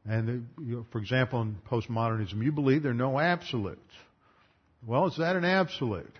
And 0.06 0.28
the, 0.28 0.62
you 0.64 0.76
know, 0.76 0.86
for 0.90 0.98
example, 0.98 1.40
in 1.42 1.56
postmodernism, 1.70 2.42
you 2.42 2.52
believe 2.52 2.82
there 2.82 2.92
are 2.92 2.94
no 2.94 3.18
absolutes. 3.18 3.80
Well, 4.86 5.06
is 5.06 5.16
that 5.18 5.36
an 5.36 5.44
absolute? 5.44 6.12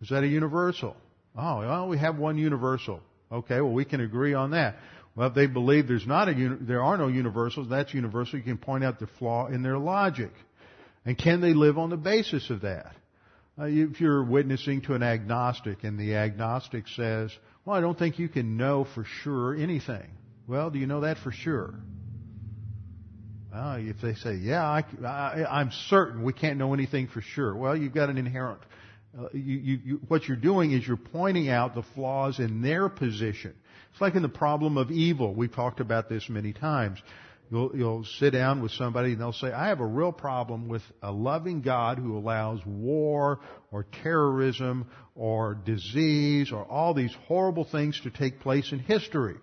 Is 0.00 0.08
that 0.10 0.22
a 0.22 0.26
universal? 0.26 0.96
Oh, 1.36 1.60
well, 1.60 1.88
we 1.88 1.98
have 1.98 2.18
one 2.18 2.38
universal. 2.38 3.00
Okay, 3.30 3.60
well, 3.60 3.72
we 3.72 3.84
can 3.84 4.00
agree 4.00 4.34
on 4.34 4.50
that. 4.50 4.76
Well, 5.14 5.28
if 5.28 5.34
they 5.34 5.46
believe 5.46 5.88
there's 5.88 6.06
not 6.06 6.28
a, 6.28 6.56
there 6.60 6.82
are 6.82 6.96
no 6.96 7.08
universals, 7.08 7.68
that's 7.68 7.92
universal. 7.92 8.38
You 8.38 8.44
can 8.44 8.58
point 8.58 8.84
out 8.84 8.98
the 8.98 9.08
flaw 9.18 9.48
in 9.48 9.62
their 9.62 9.78
logic. 9.78 10.30
And 11.04 11.18
can 11.18 11.40
they 11.40 11.54
live 11.54 11.78
on 11.78 11.90
the 11.90 11.96
basis 11.96 12.50
of 12.50 12.62
that? 12.62 12.94
Uh, 13.58 13.64
if 13.64 14.00
you're 14.00 14.24
witnessing 14.24 14.80
to 14.82 14.94
an 14.94 15.02
agnostic 15.02 15.84
and 15.84 15.98
the 15.98 16.14
agnostic 16.16 16.88
says, 16.88 17.30
well, 17.64 17.76
I 17.76 17.80
don't 17.80 17.98
think 17.98 18.18
you 18.18 18.28
can 18.28 18.56
know 18.56 18.86
for 18.94 19.04
sure 19.22 19.54
anything. 19.54 20.10
Well, 20.46 20.70
do 20.70 20.78
you 20.78 20.86
know 20.86 21.02
that 21.02 21.18
for 21.18 21.32
sure? 21.32 21.74
Well, 23.52 23.74
if 23.76 24.00
they 24.00 24.14
say, 24.14 24.34
yeah, 24.36 24.64
I, 24.64 24.84
I, 25.04 25.60
I'm 25.60 25.70
certain 25.88 26.22
we 26.22 26.32
can't 26.32 26.58
know 26.58 26.72
anything 26.72 27.08
for 27.08 27.20
sure. 27.20 27.54
Well, 27.54 27.76
you've 27.76 27.94
got 27.94 28.08
an 28.08 28.16
inherent 28.16 28.62
uh, 29.18 29.28
you, 29.32 29.58
you, 29.58 29.78
you, 29.84 30.00
what 30.08 30.26
you're 30.26 30.36
doing 30.36 30.72
is 30.72 30.86
you're 30.86 30.96
pointing 30.96 31.50
out 31.50 31.74
the 31.74 31.82
flaws 31.94 32.38
in 32.38 32.62
their 32.62 32.88
position. 32.88 33.54
It's 33.92 34.00
like 34.00 34.14
in 34.14 34.22
the 34.22 34.28
problem 34.28 34.78
of 34.78 34.90
evil. 34.90 35.34
We've 35.34 35.52
talked 35.52 35.80
about 35.80 36.08
this 36.08 36.28
many 36.30 36.54
times. 36.54 36.98
You'll, 37.52 37.70
you'll 37.76 38.04
sit 38.18 38.30
down 38.30 38.62
with 38.62 38.72
somebody 38.72 39.12
and 39.12 39.20
they'll 39.20 39.34
say, 39.34 39.52
I 39.52 39.68
have 39.68 39.80
a 39.80 39.86
real 39.86 40.10
problem 40.10 40.68
with 40.68 40.80
a 41.02 41.12
loving 41.12 41.60
God 41.60 41.98
who 41.98 42.16
allows 42.16 42.60
war 42.64 43.40
or 43.70 43.84
terrorism 44.02 44.86
or 45.14 45.54
disease 45.54 46.50
or 46.50 46.64
all 46.64 46.94
these 46.94 47.14
horrible 47.28 47.68
things 47.70 48.00
to 48.04 48.10
take 48.10 48.40
place 48.40 48.72
in 48.72 48.78
history. 48.78 49.34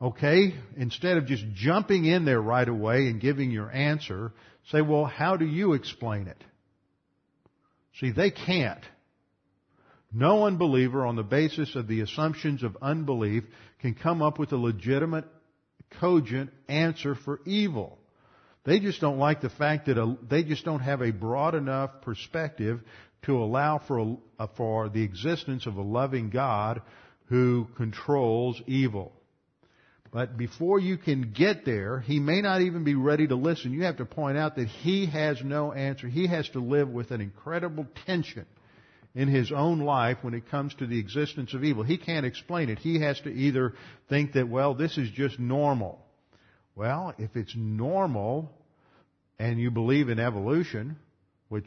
Okay? 0.00 0.54
Instead 0.76 1.16
of 1.16 1.26
just 1.26 1.44
jumping 1.54 2.04
in 2.04 2.24
there 2.24 2.40
right 2.40 2.68
away 2.68 3.08
and 3.08 3.20
giving 3.20 3.50
your 3.50 3.68
answer, 3.68 4.30
say, 4.70 4.80
well, 4.80 5.06
how 5.06 5.36
do 5.36 5.46
you 5.46 5.72
explain 5.72 6.28
it? 6.28 6.38
See, 7.98 8.12
they 8.12 8.30
can't. 8.30 8.84
No 10.12 10.46
unbeliever 10.46 11.04
on 11.04 11.16
the 11.16 11.24
basis 11.24 11.74
of 11.74 11.88
the 11.88 12.02
assumptions 12.02 12.62
of 12.62 12.76
unbelief 12.80 13.42
can 13.80 13.94
come 13.94 14.22
up 14.22 14.38
with 14.38 14.52
a 14.52 14.56
legitimate, 14.56 15.24
cogent 15.98 16.50
answer 16.68 17.14
for 17.14 17.40
evil. 17.44 17.98
They 18.64 18.78
just 18.78 19.00
don't 19.00 19.18
like 19.18 19.40
the 19.40 19.50
fact 19.50 19.86
that 19.86 19.98
a, 19.98 20.16
they 20.28 20.42
just 20.44 20.64
don't 20.64 20.80
have 20.80 21.00
a 21.00 21.10
broad 21.10 21.54
enough 21.54 22.02
perspective 22.02 22.80
to 23.22 23.38
allow 23.38 23.78
for, 23.78 24.18
a, 24.38 24.48
for 24.56 24.88
the 24.88 25.02
existence 25.02 25.66
of 25.66 25.76
a 25.76 25.82
loving 25.82 26.30
God 26.30 26.82
who 27.26 27.68
controls 27.76 28.60
evil. 28.66 29.12
But 30.12 30.36
before 30.36 30.80
you 30.80 30.96
can 30.96 31.32
get 31.32 31.64
there, 31.64 32.00
he 32.00 32.18
may 32.18 32.40
not 32.40 32.62
even 32.62 32.82
be 32.82 32.96
ready 32.96 33.28
to 33.28 33.36
listen. 33.36 33.72
You 33.72 33.84
have 33.84 33.98
to 33.98 34.04
point 34.04 34.36
out 34.36 34.56
that 34.56 34.66
he 34.66 35.06
has 35.06 35.40
no 35.44 35.72
answer. 35.72 36.08
He 36.08 36.26
has 36.26 36.48
to 36.50 36.60
live 36.60 36.88
with 36.88 37.12
an 37.12 37.20
incredible 37.20 37.86
tension 38.06 38.46
in 39.14 39.28
his 39.28 39.50
own 39.50 39.80
life 39.80 40.18
when 40.22 40.34
it 40.34 40.48
comes 40.50 40.74
to 40.74 40.86
the 40.86 40.98
existence 40.98 41.54
of 41.54 41.64
evil. 41.64 41.82
He 41.82 41.98
can't 41.98 42.26
explain 42.26 42.68
it. 42.68 42.78
He 42.78 43.00
has 43.00 43.18
to 43.20 43.30
either 43.30 43.74
think 44.08 44.32
that, 44.34 44.48
well, 44.48 44.74
this 44.74 44.96
is 44.98 45.10
just 45.10 45.38
normal. 45.38 45.98
Well, 46.76 47.14
if 47.18 47.34
it's 47.34 47.54
normal 47.56 48.50
and 49.38 49.58
you 49.58 49.70
believe 49.70 50.08
in 50.08 50.20
evolution, 50.20 50.96
which 51.48 51.66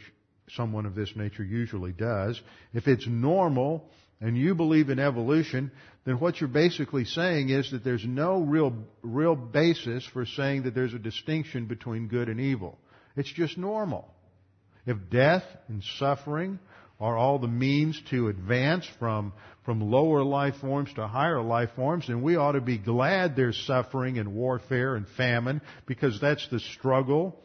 someone 0.50 0.86
of 0.86 0.96
this 0.96 1.12
nature 1.16 1.44
usually 1.44 1.92
does, 1.92 2.42
if 2.74 2.88
it's 2.88 3.08
normal 3.08 3.86
and 4.22 4.38
you 4.38 4.56
believe 4.56 4.90
in 4.90 5.00
evolution, 5.00 5.72
then 6.06 6.20
what 6.20 6.40
you're 6.40 6.48
basically 6.48 7.04
saying 7.04 7.50
is 7.50 7.72
that 7.72 7.84
there's 7.84 8.06
no 8.06 8.40
real, 8.40 8.74
real 9.02 9.36
basis 9.36 10.06
for 10.14 10.26
saying 10.26 10.64
that 10.64 10.74
there's 10.74 10.94
a 10.94 11.00
distinction 11.00 11.66
between 11.66 12.08
good 12.08 12.30
and 12.30 12.40
evil. 12.40 12.78
It's 13.18 13.32
just 13.32 13.58
normal. 13.58 14.10
If 14.86 14.98
death 15.10 15.44
and 15.68 15.84
suffering 15.98 16.60
are 17.04 17.18
all 17.18 17.38
the 17.38 17.50
means 17.50 18.02
to 18.10 18.30
advance 18.30 18.88
from, 18.98 19.34
from 19.66 19.82
lower 19.82 20.24
life 20.24 20.56
forms 20.62 20.90
to 20.94 21.06
higher 21.06 21.42
life 21.42 21.70
forms, 21.76 22.08
and 22.08 22.24
we 22.24 22.38
ought 22.38 22.54
to 22.54 22.62
be 22.62 22.78
glad 22.78 23.36
there's 23.36 23.62
suffering 23.68 24.20
and 24.20 24.34
warfare 24.34 24.96
and 24.96 25.06
famine 25.18 25.60
because 25.86 26.18
that's 26.22 26.48
the 26.48 26.62
struggle 26.62 27.38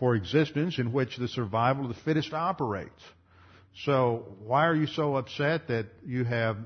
for 0.00 0.16
existence 0.16 0.80
in 0.80 0.92
which 0.92 1.16
the 1.16 1.28
survival 1.28 1.88
of 1.88 1.94
the 1.94 2.02
fittest 2.02 2.34
operates. 2.34 2.90
So 3.84 4.24
why 4.44 4.66
are 4.66 4.74
you 4.74 4.88
so 4.88 5.14
upset 5.14 5.68
that 5.68 5.86
you 6.04 6.24
have 6.24 6.56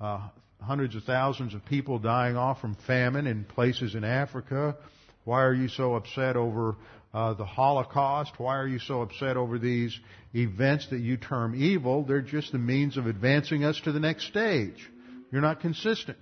uh, 0.00 0.28
hundreds 0.60 0.96
of 0.96 1.04
thousands 1.04 1.54
of 1.54 1.64
people 1.66 2.00
dying 2.00 2.36
off 2.36 2.60
from 2.60 2.76
famine 2.88 3.28
in 3.28 3.44
places 3.44 3.94
in 3.94 4.02
Africa? 4.02 4.76
Why 5.22 5.44
are 5.44 5.54
you 5.54 5.68
so 5.68 5.94
upset 5.94 6.34
over 6.34 6.74
uh, 7.14 7.34
the 7.34 7.44
Holocaust? 7.44 8.32
Why 8.38 8.56
are 8.56 8.68
you 8.68 8.78
so 8.78 9.02
upset 9.02 9.36
over 9.36 9.58
these 9.58 9.98
events 10.34 10.88
that 10.90 11.00
you 11.00 11.16
term 11.16 11.54
evil? 11.54 12.04
They're 12.04 12.20
just 12.20 12.52
the 12.52 12.58
means 12.58 12.96
of 12.96 13.06
advancing 13.06 13.64
us 13.64 13.80
to 13.84 13.92
the 13.92 14.00
next 14.00 14.26
stage. 14.26 14.90
You're 15.32 15.42
not 15.42 15.60
consistent. 15.60 16.18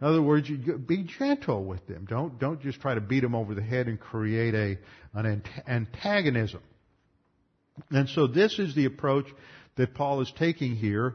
In 0.00 0.06
other 0.06 0.22
words, 0.22 0.48
you 0.48 0.58
be 0.76 1.04
gentle 1.04 1.64
with 1.64 1.86
them. 1.86 2.06
Don't 2.08 2.38
don't 2.38 2.60
just 2.60 2.80
try 2.80 2.94
to 2.94 3.00
beat 3.00 3.20
them 3.20 3.34
over 3.34 3.54
the 3.54 3.62
head 3.62 3.86
and 3.88 3.98
create 3.98 4.54
a 4.54 4.78
an 5.18 5.42
antagonism. 5.66 6.60
And 7.90 8.08
so 8.08 8.26
this 8.26 8.58
is 8.58 8.74
the 8.74 8.84
approach 8.84 9.26
that 9.76 9.94
Paul 9.94 10.20
is 10.20 10.32
taking 10.38 10.76
here, 10.76 11.14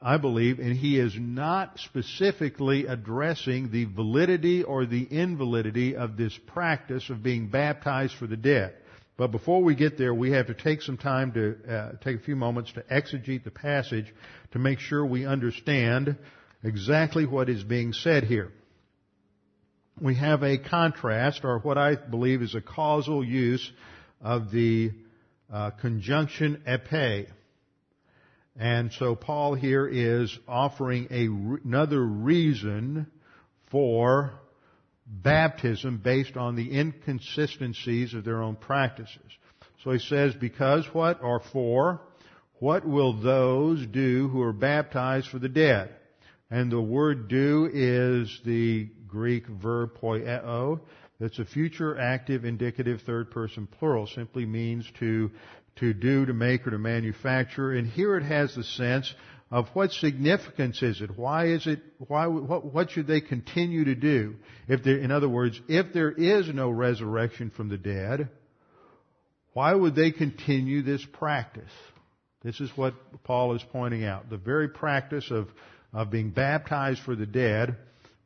I 0.00 0.16
believe, 0.16 0.60
and 0.60 0.76
he 0.76 0.98
is 0.98 1.16
not 1.18 1.80
specifically 1.80 2.86
addressing 2.86 3.72
the 3.72 3.84
validity 3.86 4.62
or 4.62 4.86
the 4.86 5.02
invalidity 5.02 5.96
of 5.96 6.16
this 6.16 6.38
practice 6.46 7.10
of 7.10 7.22
being 7.22 7.48
baptized 7.48 8.14
for 8.14 8.28
the 8.28 8.36
dead. 8.36 8.74
But 9.16 9.32
before 9.32 9.60
we 9.64 9.74
get 9.74 9.98
there, 9.98 10.14
we 10.14 10.30
have 10.30 10.46
to 10.46 10.54
take 10.54 10.82
some 10.82 10.96
time 10.96 11.32
to 11.32 11.56
uh, 11.68 11.92
take 12.04 12.16
a 12.16 12.22
few 12.22 12.36
moments 12.36 12.72
to 12.74 12.82
exegete 12.82 13.42
the 13.42 13.50
passage 13.50 14.14
to 14.52 14.60
make 14.60 14.78
sure 14.78 15.04
we 15.04 15.26
understand 15.26 16.16
exactly 16.62 17.26
what 17.26 17.48
is 17.48 17.64
being 17.64 17.92
said 17.92 18.22
here. 18.22 18.52
We 20.00 20.14
have 20.14 20.44
a 20.44 20.58
contrast, 20.58 21.40
or 21.42 21.58
what 21.58 21.76
I 21.76 21.96
believe 21.96 22.42
is 22.42 22.54
a 22.54 22.60
causal 22.60 23.24
use 23.24 23.68
of 24.20 24.52
the 24.52 24.92
uh, 25.52 25.70
conjunction 25.70 26.62
epei. 26.68 27.26
And 28.58 28.92
so 28.92 29.14
Paul 29.14 29.54
here 29.54 29.86
is 29.86 30.36
offering 30.48 31.06
a, 31.10 31.26
another 31.64 32.02
reason 32.02 33.06
for 33.70 34.32
baptism 35.06 35.98
based 35.98 36.36
on 36.36 36.56
the 36.56 36.76
inconsistencies 36.76 38.14
of 38.14 38.24
their 38.24 38.42
own 38.42 38.56
practices. 38.56 39.30
So 39.84 39.92
he 39.92 40.00
says, 40.00 40.34
because 40.34 40.84
what 40.92 41.22
or 41.22 41.40
for, 41.52 42.00
what 42.58 42.84
will 42.84 43.12
those 43.12 43.86
do 43.86 44.28
who 44.28 44.42
are 44.42 44.52
baptized 44.52 45.28
for 45.28 45.38
the 45.38 45.48
dead? 45.48 45.94
And 46.50 46.72
the 46.72 46.80
word 46.80 47.28
do 47.28 47.70
is 47.72 48.40
the 48.44 48.88
Greek 49.06 49.46
verb 49.46 49.90
poieo. 50.02 50.80
That's 51.20 51.38
a 51.38 51.44
future 51.44 51.98
active 51.98 52.44
indicative 52.44 53.02
third 53.02 53.30
person 53.30 53.66
plural. 53.66 54.06
Simply 54.08 54.46
means 54.46 54.90
to 54.98 55.30
to 55.80 55.92
do, 55.92 56.26
to 56.26 56.32
make, 56.32 56.66
or 56.66 56.70
to 56.70 56.78
manufacture. 56.78 57.72
And 57.72 57.86
here 57.86 58.16
it 58.16 58.24
has 58.24 58.54
the 58.54 58.64
sense 58.64 59.12
of 59.50 59.68
what 59.72 59.92
significance 59.92 60.82
is 60.82 61.00
it? 61.00 61.16
Why 61.16 61.46
is 61.46 61.66
it, 61.66 61.80
why, 61.98 62.26
what, 62.26 62.72
what 62.72 62.90
should 62.90 63.06
they 63.06 63.20
continue 63.20 63.84
to 63.86 63.94
do? 63.94 64.36
If 64.68 64.84
there, 64.84 64.98
in 64.98 65.10
other 65.10 65.28
words, 65.28 65.60
if 65.68 65.92
there 65.92 66.10
is 66.10 66.48
no 66.48 66.70
resurrection 66.70 67.50
from 67.50 67.68
the 67.68 67.78
dead, 67.78 68.28
why 69.54 69.74
would 69.74 69.94
they 69.94 70.10
continue 70.10 70.82
this 70.82 71.04
practice? 71.14 71.72
This 72.42 72.60
is 72.60 72.70
what 72.76 72.94
Paul 73.24 73.54
is 73.56 73.64
pointing 73.72 74.04
out. 74.04 74.30
The 74.30 74.36
very 74.36 74.68
practice 74.68 75.30
of, 75.30 75.48
of 75.92 76.10
being 76.10 76.30
baptized 76.30 77.00
for 77.00 77.16
the 77.16 77.26
dead 77.26 77.76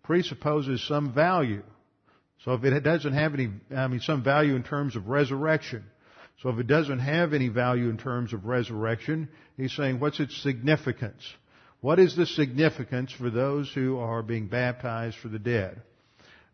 presupposes 0.03 0.87
some 0.87 1.15
value. 1.15 1.63
So 2.45 2.55
if 2.55 2.65
it 2.65 2.81
doesn't 2.81 3.13
have 3.13 3.35
any, 3.35 3.51
I 3.75 3.87
mean, 3.87 4.01
some 4.01 4.25
value 4.25 4.57
in 4.57 4.65
terms 4.65 4.97
of 4.97 5.07
resurrection. 5.07 5.85
So 6.41 6.49
if 6.49 6.59
it 6.59 6.67
doesn't 6.67 6.99
have 6.99 7.35
any 7.35 7.49
value 7.49 7.89
in 7.89 7.99
terms 7.99 8.33
of 8.33 8.47
resurrection, 8.47 9.29
he's 9.57 9.75
saying, 9.75 10.01
what's 10.01 10.19
its 10.19 10.41
significance? 10.43 11.23
What 11.81 11.99
is 11.99 12.17
the 12.17 12.27
significance 12.27 13.13
for 13.13 13.31
those 13.31 13.71
who 13.73 13.99
are 13.99 14.23
being 14.23 14.49
baptized 14.49 15.17
for 15.19 15.29
the 15.29 15.39
dead? 15.39 15.83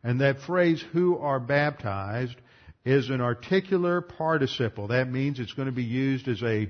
And 0.03 0.21
that 0.21 0.41
phrase, 0.41 0.83
who 0.93 1.19
are 1.19 1.41
baptized, 1.41 2.37
is 2.85 3.11
an 3.11 3.21
articular 3.21 4.01
participle. 4.01 4.89
That 4.89 5.11
means 5.11 5.39
it's 5.39 5.53
going 5.53 5.67
to 5.67 5.73
be 5.73 5.85
used 5.85 6.29
as 6.29 6.43
a 6.43 6.69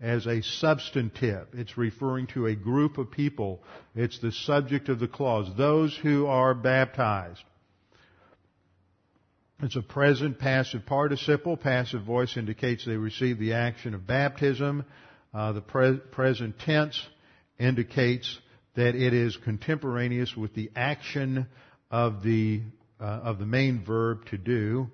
as 0.00 0.26
a 0.26 0.42
substantive. 0.42 1.48
It's 1.52 1.76
referring 1.76 2.26
to 2.28 2.46
a 2.46 2.54
group 2.54 2.96
of 2.96 3.10
people. 3.10 3.62
It's 3.94 4.18
the 4.18 4.32
subject 4.32 4.88
of 4.88 4.98
the 4.98 5.08
clause. 5.08 5.50
Those 5.56 5.94
who 5.94 6.26
are 6.26 6.54
baptized. 6.54 7.42
It's 9.62 9.76
a 9.76 9.82
present 9.82 10.38
passive 10.38 10.86
participle. 10.86 11.54
Passive 11.54 12.02
voice 12.02 12.38
indicates 12.38 12.86
they 12.86 12.96
receive 12.96 13.38
the 13.38 13.52
action 13.52 13.92
of 13.92 14.06
baptism. 14.06 14.86
Uh, 15.34 15.52
the 15.52 15.60
pre- 15.60 15.98
present 15.98 16.58
tense 16.58 16.98
indicates 17.58 18.38
that 18.74 18.94
it 18.94 19.12
is 19.12 19.36
contemporaneous 19.36 20.34
with 20.34 20.54
the 20.54 20.70
action 20.74 21.46
of 21.90 22.22
the 22.22 22.62
uh, 22.98 23.04
of 23.04 23.38
the 23.38 23.44
main 23.44 23.84
verb 23.84 24.24
to 24.30 24.38
do. 24.38 24.86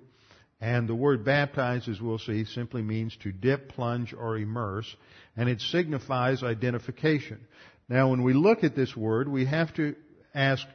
And 0.59 0.89
the 0.89 0.95
word 0.95 1.23
baptize, 1.23 1.87
as 1.87 2.01
we'll 2.01 2.19
see, 2.19 2.43
simply 2.43 2.81
means 2.81 3.15
to 3.23 3.31
dip, 3.31 3.69
plunge, 3.69 4.13
or 4.13 4.37
immerse, 4.37 4.93
and 5.37 5.47
it 5.47 5.61
signifies 5.61 6.43
identification. 6.43 7.39
Now, 7.87 8.09
when 8.09 8.21
we 8.21 8.33
look 8.33 8.65
at 8.65 8.75
this 8.75 8.97
word, 8.97 9.29
we 9.29 9.45
have 9.45 9.73
to 9.75 9.95
ask 10.35 10.65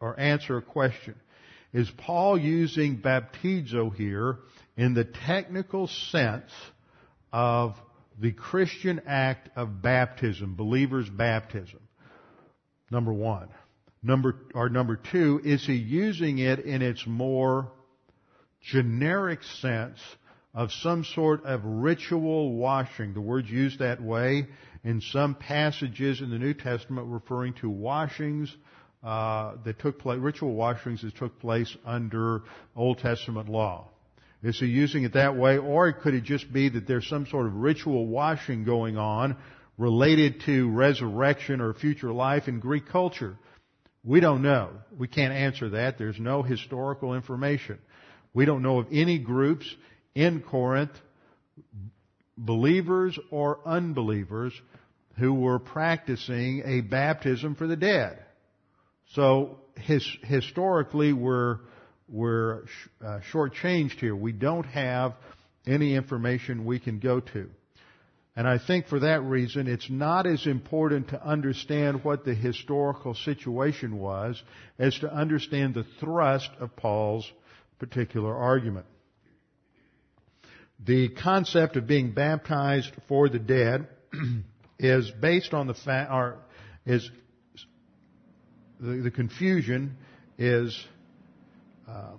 or 0.00 0.18
answer 0.18 0.56
a 0.56 0.62
question. 0.62 1.14
Is 1.72 1.90
Paul 1.90 2.38
using 2.38 2.98
baptizo 2.98 3.94
here 3.94 4.38
in 4.76 4.94
the 4.94 5.04
technical 5.04 5.86
sense 5.86 6.50
of 7.32 7.76
the 8.18 8.32
Christian 8.32 9.02
act 9.06 9.50
of 9.56 9.82
baptism, 9.82 10.54
believer's 10.54 11.08
baptism? 11.08 11.80
Number 12.90 13.12
one. 13.12 13.48
Number, 14.02 14.36
or 14.54 14.68
number 14.68 14.96
two, 14.96 15.40
is 15.44 15.66
he 15.66 15.74
using 15.74 16.38
it 16.38 16.60
in 16.60 16.82
its 16.82 17.04
more 17.06 17.72
generic 18.62 19.42
sense 19.42 19.98
of 20.54 20.72
some 20.72 21.04
sort 21.04 21.44
of 21.44 21.60
ritual 21.64 22.54
washing. 22.54 23.12
The 23.12 23.20
word's 23.20 23.50
used 23.50 23.80
that 23.80 24.02
way 24.02 24.46
in 24.84 25.00
some 25.00 25.34
passages 25.34 26.20
in 26.20 26.30
the 26.30 26.38
New 26.38 26.54
Testament 26.54 27.08
referring 27.08 27.54
to 27.54 27.68
washings 27.68 28.54
uh, 29.02 29.54
that 29.64 29.78
took 29.78 29.98
place, 29.98 30.18
ritual 30.18 30.54
washings 30.54 31.02
that 31.02 31.16
took 31.16 31.38
place 31.40 31.74
under 31.84 32.42
Old 32.74 32.98
Testament 32.98 33.48
law. 33.48 33.88
Is 34.42 34.58
he 34.58 34.66
using 34.66 35.04
it 35.04 35.14
that 35.14 35.36
way, 35.36 35.58
or 35.58 35.92
could 35.92 36.14
it 36.14 36.24
just 36.24 36.52
be 36.52 36.68
that 36.68 36.86
there's 36.86 37.08
some 37.08 37.26
sort 37.26 37.46
of 37.46 37.54
ritual 37.54 38.06
washing 38.06 38.64
going 38.64 38.96
on 38.96 39.36
related 39.76 40.42
to 40.46 40.70
resurrection 40.70 41.60
or 41.60 41.74
future 41.74 42.12
life 42.12 42.48
in 42.48 42.60
Greek 42.60 42.88
culture? 42.88 43.36
We 44.04 44.20
don't 44.20 44.42
know. 44.42 44.70
We 44.96 45.08
can't 45.08 45.32
answer 45.32 45.70
that. 45.70 45.98
There's 45.98 46.20
no 46.20 46.42
historical 46.42 47.14
information. 47.14 47.78
We 48.32 48.44
don't 48.44 48.62
know 48.62 48.78
of 48.78 48.86
any 48.92 49.18
groups 49.18 49.72
in 50.14 50.40
Corinth, 50.40 50.92
believers 52.36 53.18
or 53.30 53.58
unbelievers, 53.66 54.52
who 55.18 55.34
were 55.34 55.58
practicing 55.58 56.62
a 56.64 56.80
baptism 56.80 57.56
for 57.56 57.66
the 57.66 57.76
dead. 57.76 58.24
So 59.14 59.58
his, 59.76 60.06
historically, 60.22 61.12
we're, 61.12 61.58
we're 62.08 62.64
uh, 63.04 63.20
shortchanged 63.32 63.98
here. 63.98 64.14
We 64.14 64.32
don't 64.32 64.66
have 64.66 65.14
any 65.66 65.94
information 65.94 66.64
we 66.64 66.78
can 66.78 66.98
go 66.98 67.20
to. 67.20 67.48
And 68.36 68.46
I 68.46 68.58
think 68.58 68.86
for 68.86 69.00
that 69.00 69.22
reason, 69.24 69.66
it's 69.66 69.90
not 69.90 70.24
as 70.26 70.46
important 70.46 71.08
to 71.08 71.20
understand 71.20 72.04
what 72.04 72.24
the 72.24 72.34
historical 72.34 73.14
situation 73.14 73.98
was 73.98 74.40
as 74.78 74.96
to 75.00 75.12
understand 75.12 75.74
the 75.74 75.84
thrust 75.98 76.50
of 76.60 76.76
Paul's 76.76 77.28
particular 77.80 78.32
argument. 78.32 78.86
The 80.86 81.08
concept 81.08 81.76
of 81.76 81.88
being 81.88 82.12
baptized 82.12 82.92
for 83.08 83.28
the 83.28 83.40
dead 83.40 83.88
is 84.78 85.10
based 85.10 85.52
on 85.52 85.66
the 85.66 85.74
fact, 85.74 86.12
or 86.12 86.38
is 86.86 87.10
the, 88.80 89.02
the 89.02 89.10
confusion 89.10 89.96
is 90.38 90.78
uh, 91.88 92.12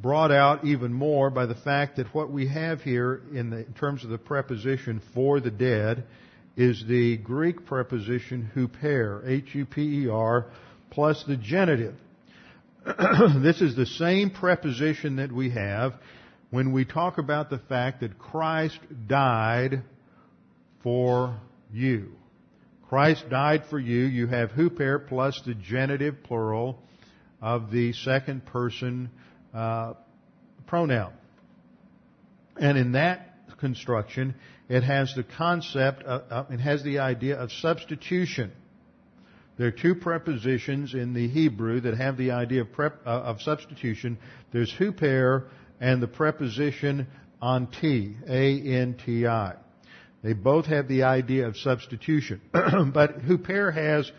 brought 0.00 0.32
out 0.32 0.64
even 0.64 0.92
more 0.92 1.30
by 1.30 1.46
the 1.46 1.54
fact 1.54 1.96
that 1.96 2.14
what 2.14 2.30
we 2.30 2.48
have 2.48 2.82
here 2.82 3.22
in, 3.32 3.50
the, 3.50 3.58
in 3.58 3.72
terms 3.74 4.04
of 4.04 4.10
the 4.10 4.18
preposition 4.18 5.00
for 5.14 5.40
the 5.40 5.50
dead 5.50 6.04
is 6.56 6.84
the 6.86 7.16
Greek 7.18 7.66
preposition 7.66 8.50
huper, 8.54 9.26
H-U-P-E-R, 9.28 10.46
plus 10.90 11.24
the 11.26 11.36
genitive. 11.36 11.94
this 13.42 13.60
is 13.60 13.74
the 13.74 13.86
same 13.86 14.30
preposition 14.30 15.16
that 15.16 15.32
we 15.32 15.50
have 15.50 15.94
when 16.50 16.72
we 16.72 16.84
talk 16.84 17.18
about 17.18 17.50
the 17.50 17.58
fact 17.58 18.00
that 18.00 18.18
Christ 18.18 18.78
died 19.08 19.82
for 20.82 21.36
you. 21.72 22.12
Christ 22.94 23.28
died 23.28 23.64
for 23.70 23.80
you. 23.80 24.04
You 24.04 24.28
have 24.28 24.50
huper 24.52 25.08
plus 25.08 25.42
the 25.44 25.54
genitive 25.54 26.22
plural 26.22 26.78
of 27.42 27.72
the 27.72 27.92
second 27.92 28.46
person 28.46 29.10
uh, 29.52 29.94
pronoun. 30.68 31.12
And 32.56 32.78
in 32.78 32.92
that 32.92 33.34
construction, 33.58 34.36
it 34.68 34.84
has 34.84 35.12
the 35.16 35.24
concept, 35.24 36.04
of, 36.04 36.22
uh, 36.30 36.44
it 36.54 36.60
has 36.60 36.84
the 36.84 37.00
idea 37.00 37.36
of 37.36 37.50
substitution. 37.50 38.52
There 39.58 39.66
are 39.66 39.72
two 39.72 39.96
prepositions 39.96 40.94
in 40.94 41.14
the 41.14 41.26
Hebrew 41.26 41.80
that 41.80 41.96
have 41.96 42.16
the 42.16 42.30
idea 42.30 42.60
of, 42.60 42.70
prep, 42.70 43.04
uh, 43.04 43.10
of 43.10 43.42
substitution. 43.42 44.18
There's 44.52 44.72
huper 44.72 45.48
and 45.80 46.00
the 46.00 46.06
preposition 46.06 47.08
anti, 47.42 48.14
A-N-T-I. 48.28 49.63
They 50.24 50.32
both 50.32 50.64
have 50.66 50.88
the 50.88 51.02
idea 51.02 51.46
of 51.46 51.58
substitution. 51.58 52.40
but 52.52 53.20
huper 53.20 53.72
has 53.74 54.10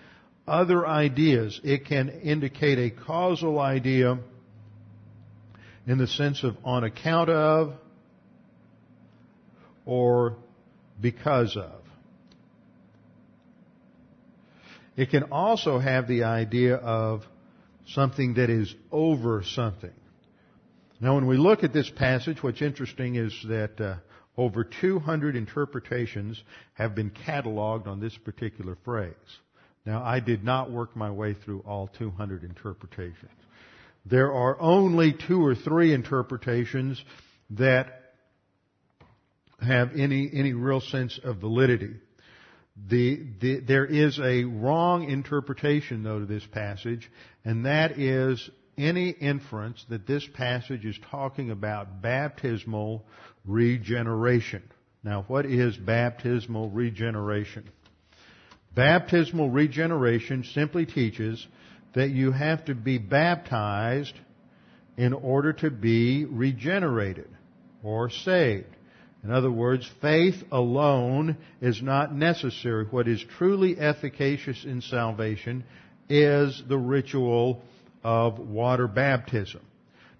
other 0.48 0.88
ideas. 0.88 1.60
It 1.64 1.86
can 1.86 2.10
indicate 2.10 2.78
a 2.78 2.92
causal 2.92 3.60
idea 3.60 4.20
in 5.88 5.98
the 5.98 6.06
sense 6.06 6.44
of 6.44 6.58
on 6.64 6.84
account 6.84 7.30
of 7.30 7.74
or 9.84 10.36
because 11.02 11.58
of. 11.58 11.82
It 14.96 15.10
can 15.10 15.24
also 15.32 15.80
have 15.80 16.08
the 16.08 16.26
idea 16.26 16.76
of 16.76 17.24
something 17.88 18.36
that 18.36 18.52
is 18.52 18.76
over 18.92 19.42
something. 19.44 19.92
Now, 21.02 21.16
when 21.16 21.26
we 21.26 21.38
look 21.38 21.64
at 21.64 21.74
this 21.74 21.90
passage, 21.90 22.44
what's 22.44 22.62
interesting 22.62 23.16
is 23.16 23.34
that 23.48 23.82
uh, 23.82 23.96
over 24.38 24.64
200 24.64 25.36
interpretations 25.36 26.42
have 26.74 26.96
been 26.96 27.10
cataloged 27.10 27.88
on 27.88 28.00
this 28.00 28.18
particular 28.18 28.78
phrase. 28.84 29.14
Now, 29.86 30.04
I 30.04 30.20
did 30.20 30.44
not 30.44 30.72
work 30.72 30.96
my 30.96 31.12
way 31.12 31.34
through 31.34 31.60
all 31.60 31.88
200 31.88 32.44
interpretations. 32.44 33.32
There 34.06 34.34
are 34.34 34.60
only 34.60 35.14
two 35.28 35.44
or 35.44 35.56
three 35.56 35.94
interpretations 35.94 37.04
that 37.52 38.02
have 39.62 39.92
any, 39.96 40.30
any 40.34 40.54
real 40.54 40.82
sense 40.82 41.20
of 41.24 41.38
validity. 41.38 41.94
The, 42.90 43.26
the, 43.40 43.60
there 43.62 43.86
is 43.86 44.20
a 44.20 44.44
wrong 44.44 45.10
interpretation, 45.10 46.04
though, 46.04 46.20
to 46.20 46.26
this 46.26 46.46
passage, 46.52 47.10
and 47.46 47.66
that 47.66 47.98
is 47.98 48.50
any 48.78 49.10
inference 49.10 49.84
that 49.90 50.06
this 50.06 50.28
passage 50.34 50.86
is 50.86 51.00
talking 51.10 51.52
about 51.52 52.02
baptismal 52.02 53.06
regeneration. 53.46 54.64
Now, 55.04 55.24
what 55.28 55.46
is 55.46 55.78
baptismal 55.78 56.70
regeneration? 56.70 57.70
Baptismal 58.74 59.50
regeneration 59.50 60.44
simply 60.44 60.86
teaches 60.86 61.46
that 61.94 62.10
you 62.10 62.32
have 62.32 62.66
to 62.66 62.76
be 62.76 62.98
baptized 62.98 64.14
in 64.98 65.14
order 65.14 65.54
to 65.54 65.70
be 65.70 66.26
regenerated 66.26 67.30
or 67.84 68.10
saved. 68.10 68.68
In 69.24 69.32
other 69.32 69.52
words, 69.52 69.90
faith 70.02 70.36
alone 70.52 71.38
is 71.62 71.82
not 71.82 72.14
necessary. 72.14 72.86
What 72.86 73.08
is 73.08 73.24
truly 73.38 73.78
efficacious 73.78 74.64
in 74.66 74.82
salvation 74.82 75.64
is 76.10 76.62
the 76.68 76.78
ritual 76.78 77.64
of 78.04 78.38
water 78.38 78.88
baptism. 78.88 79.62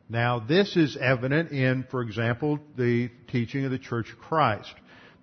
Now, 0.08 0.40
this 0.40 0.76
is 0.76 0.98
evident 0.98 1.52
in, 1.52 1.86
for 1.90 2.02
example, 2.02 2.60
the 2.78 3.10
teaching 3.28 3.66
of 3.66 3.72
the 3.72 3.80
Church 3.80 4.12
of 4.12 4.20
Christ. 4.20 4.74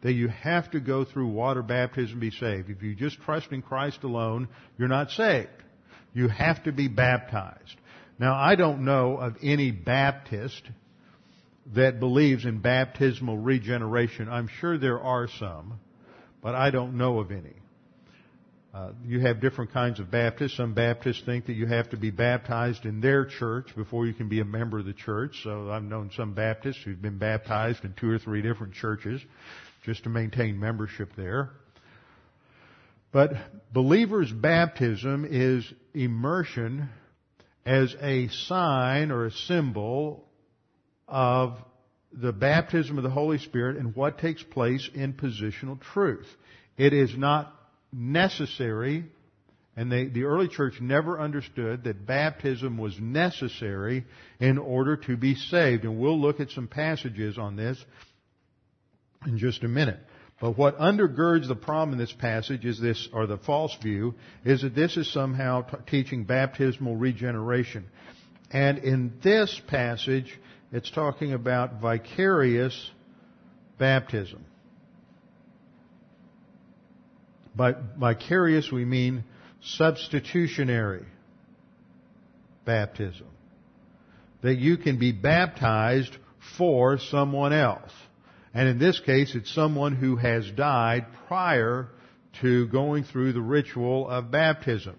That 0.03 0.15
you 0.15 0.27
have 0.27 0.69
to 0.73 0.81
go 0.81 1.05
through 1.05 1.29
water 1.29 1.63
baptism 1.63 2.17
to 2.17 2.21
be 2.21 2.33
saved. 2.33 2.69
If 2.71 2.83
you 2.83 2.97
just 2.97 3.21
trust 3.21 3.53
in 3.53 3.63
Christ 3.63 4.03
alone, 4.03 4.49
you're 4.77 4.89
not 4.89 5.11
saved. 5.13 5.49
you 6.15 6.29
have 6.29 6.63
to 6.65 6.73
be 6.73 6.89
baptized. 6.89 7.77
Now, 8.19 8.35
I 8.35 8.55
don't 8.55 8.85
know 8.85 9.17
of 9.17 9.37
any 9.43 9.71
Baptist 9.71 10.63
that 11.75 12.01
believes 12.01 12.45
in 12.45 12.59
baptismal 12.59 13.39
regeneration. 13.39 14.29
I'm 14.29 14.49
sure 14.61 14.79
there 14.79 15.01
are 15.01 15.29
some, 15.39 15.81
but 16.43 16.55
I 16.55 16.71
don't 16.71 16.99
know 16.99 17.21
of 17.21 17.31
any. 17.31 17.55
Uh, 18.75 18.93
you 19.05 19.21
have 19.21 19.39
different 19.39 19.71
kinds 19.71 20.01
of 20.01 20.11
Baptists. 20.11 20.57
Some 20.57 20.73
Baptists 20.73 21.23
think 21.27 21.45
that 21.47 21.53
you 21.53 21.67
have 21.67 21.91
to 21.91 21.99
be 21.99 22.11
baptized 22.11 22.87
in 22.87 23.03
their 23.03 23.27
church 23.27 23.77
before 23.77 24.07
you 24.07 24.15
can 24.15 24.31
be 24.31 24.41
a 24.41 24.47
member 24.47 24.79
of 24.79 24.87
the 24.87 24.95
church. 24.95 25.43
So 25.45 25.71
I've 25.71 25.83
known 25.83 26.11
some 26.17 26.33
Baptists 26.33 26.83
who've 26.83 27.01
been 27.01 27.19
baptized 27.19 27.85
in 27.85 27.93
two 27.93 28.09
or 28.09 28.19
three 28.19 28.41
different 28.41 28.73
churches 28.73 29.21
just 29.85 30.05
to 30.05 30.09
maintain 30.09 30.59
membership 30.59 31.11
there. 31.17 31.51
But 33.13 33.33
believers' 33.75 34.33
baptism 34.33 35.27
is 35.29 35.71
immersion 35.93 36.89
as 37.67 37.95
a 38.01 38.29
sign 38.29 39.11
or 39.11 39.27
a 39.27 39.31
symbol 39.31 40.25
of 41.07 41.59
the 42.11 42.33
baptism 42.33 42.97
of 42.97 43.05
the 43.05 43.11
Holy 43.11 43.37
Spirit 43.37 43.77
and 43.77 43.95
what 43.95 44.19
takes 44.19 44.43
place 44.43 44.89
in 44.95 45.13
positional 45.13 45.79
truth. 45.79 46.27
It 46.79 46.95
is 46.95 47.15
not 47.15 47.55
necessary, 47.93 49.05
and 49.77 49.91
they, 49.91 50.07
the 50.07 50.25
early 50.25 50.49
church 50.49 50.81
never 50.81 51.21
understood 51.21 51.85
that 51.85 52.07
baptism 52.07 52.79
was 52.79 52.99
necessary 53.01 54.05
in 54.41 54.59
order 54.59 54.97
to 54.97 55.17
be 55.17 55.35
saved. 55.35 55.85
And 55.85 55.99
we'll 55.99 56.21
look 56.21 56.41
at 56.41 56.51
some 56.51 56.69
passages 56.69 57.39
on 57.39 57.57
this 57.57 57.83
in 59.27 59.39
just 59.39 59.63
a 59.65 59.69
minute. 59.69 60.01
But 60.41 60.59
what 60.59 60.79
undergirds 60.79 61.47
the 61.47 61.55
problem 61.55 61.93
in 61.93 61.99
this 61.99 62.13
passage 62.13 62.65
is 62.65 62.81
this, 62.81 63.09
or 63.13 63.27
the 63.27 63.39
false 63.39 63.77
view, 63.81 64.15
is 64.45 64.63
that 64.63 64.75
this 64.75 64.97
is 64.97 65.11
somehow 65.13 65.63
t- 65.63 65.77
teaching 65.87 66.25
baptismal 66.25 66.97
regeneration. 66.97 67.85
And 68.51 68.79
in 68.79 69.15
this 69.23 69.61
passage, 69.69 70.39
it's 70.73 70.91
talking 70.91 71.33
about 71.33 71.81
vicarious 71.81 72.91
baptism. 73.79 74.45
By 77.55 77.75
vicarious, 77.99 78.71
we 78.73 78.85
mean 78.85 79.25
substitutionary 79.63 81.05
baptism. 82.65 83.27
That 84.43 84.57
you 84.57 84.77
can 84.77 84.99
be 84.99 85.13
baptized 85.13 86.17
for 86.59 86.99
someone 86.99 87.53
else. 87.53 87.93
And 88.55 88.69
in 88.69 88.79
this 88.79 89.01
case, 89.01 89.35
it's 89.35 89.53
someone 89.55 89.95
who 89.95 90.17
has 90.17 90.51
died 90.51 91.07
prior 91.29 91.89
to 92.41 92.67
going 92.69 93.05
through 93.05 93.33
the 93.33 93.41
ritual 93.41 94.09
of 94.09 94.31
baptism. 94.31 94.97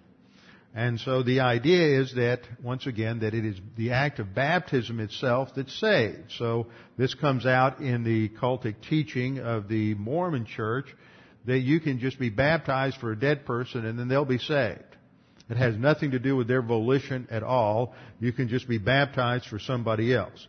And 0.75 0.99
so 0.99 1.21
the 1.21 1.41
idea 1.41 2.01
is 2.01 2.15
that, 2.15 2.41
once 2.63 2.87
again, 2.87 3.19
that 3.19 3.35
it 3.35 3.45
is 3.45 3.59
the 3.77 3.91
act 3.91 4.17
of 4.17 4.33
baptism 4.33 4.99
itself 4.99 5.53
that 5.55 5.69
saves. 5.69 6.35
So 6.37 6.67
this 6.97 7.13
comes 7.13 7.45
out 7.45 7.79
in 7.79 8.03
the 8.03 8.29
cultic 8.29 8.75
teaching 8.89 9.37
of 9.37 9.67
the 9.67 9.93
Mormon 9.93 10.45
church 10.45 10.87
that 11.45 11.59
you 11.59 11.79
can 11.79 11.99
just 11.99 12.19
be 12.19 12.29
baptized 12.29 12.97
for 12.97 13.11
a 13.11 13.19
dead 13.19 13.45
person 13.45 13.85
and 13.85 13.97
then 13.97 14.07
they'll 14.07 14.25
be 14.25 14.37
saved. 14.37 14.81
It 15.49 15.57
has 15.57 15.75
nothing 15.75 16.11
to 16.11 16.19
do 16.19 16.35
with 16.35 16.47
their 16.47 16.61
volition 16.61 17.27
at 17.29 17.43
all. 17.43 17.93
You 18.19 18.31
can 18.31 18.47
just 18.47 18.67
be 18.67 18.77
baptized 18.77 19.45
for 19.47 19.59
somebody 19.59 20.13
else. 20.13 20.47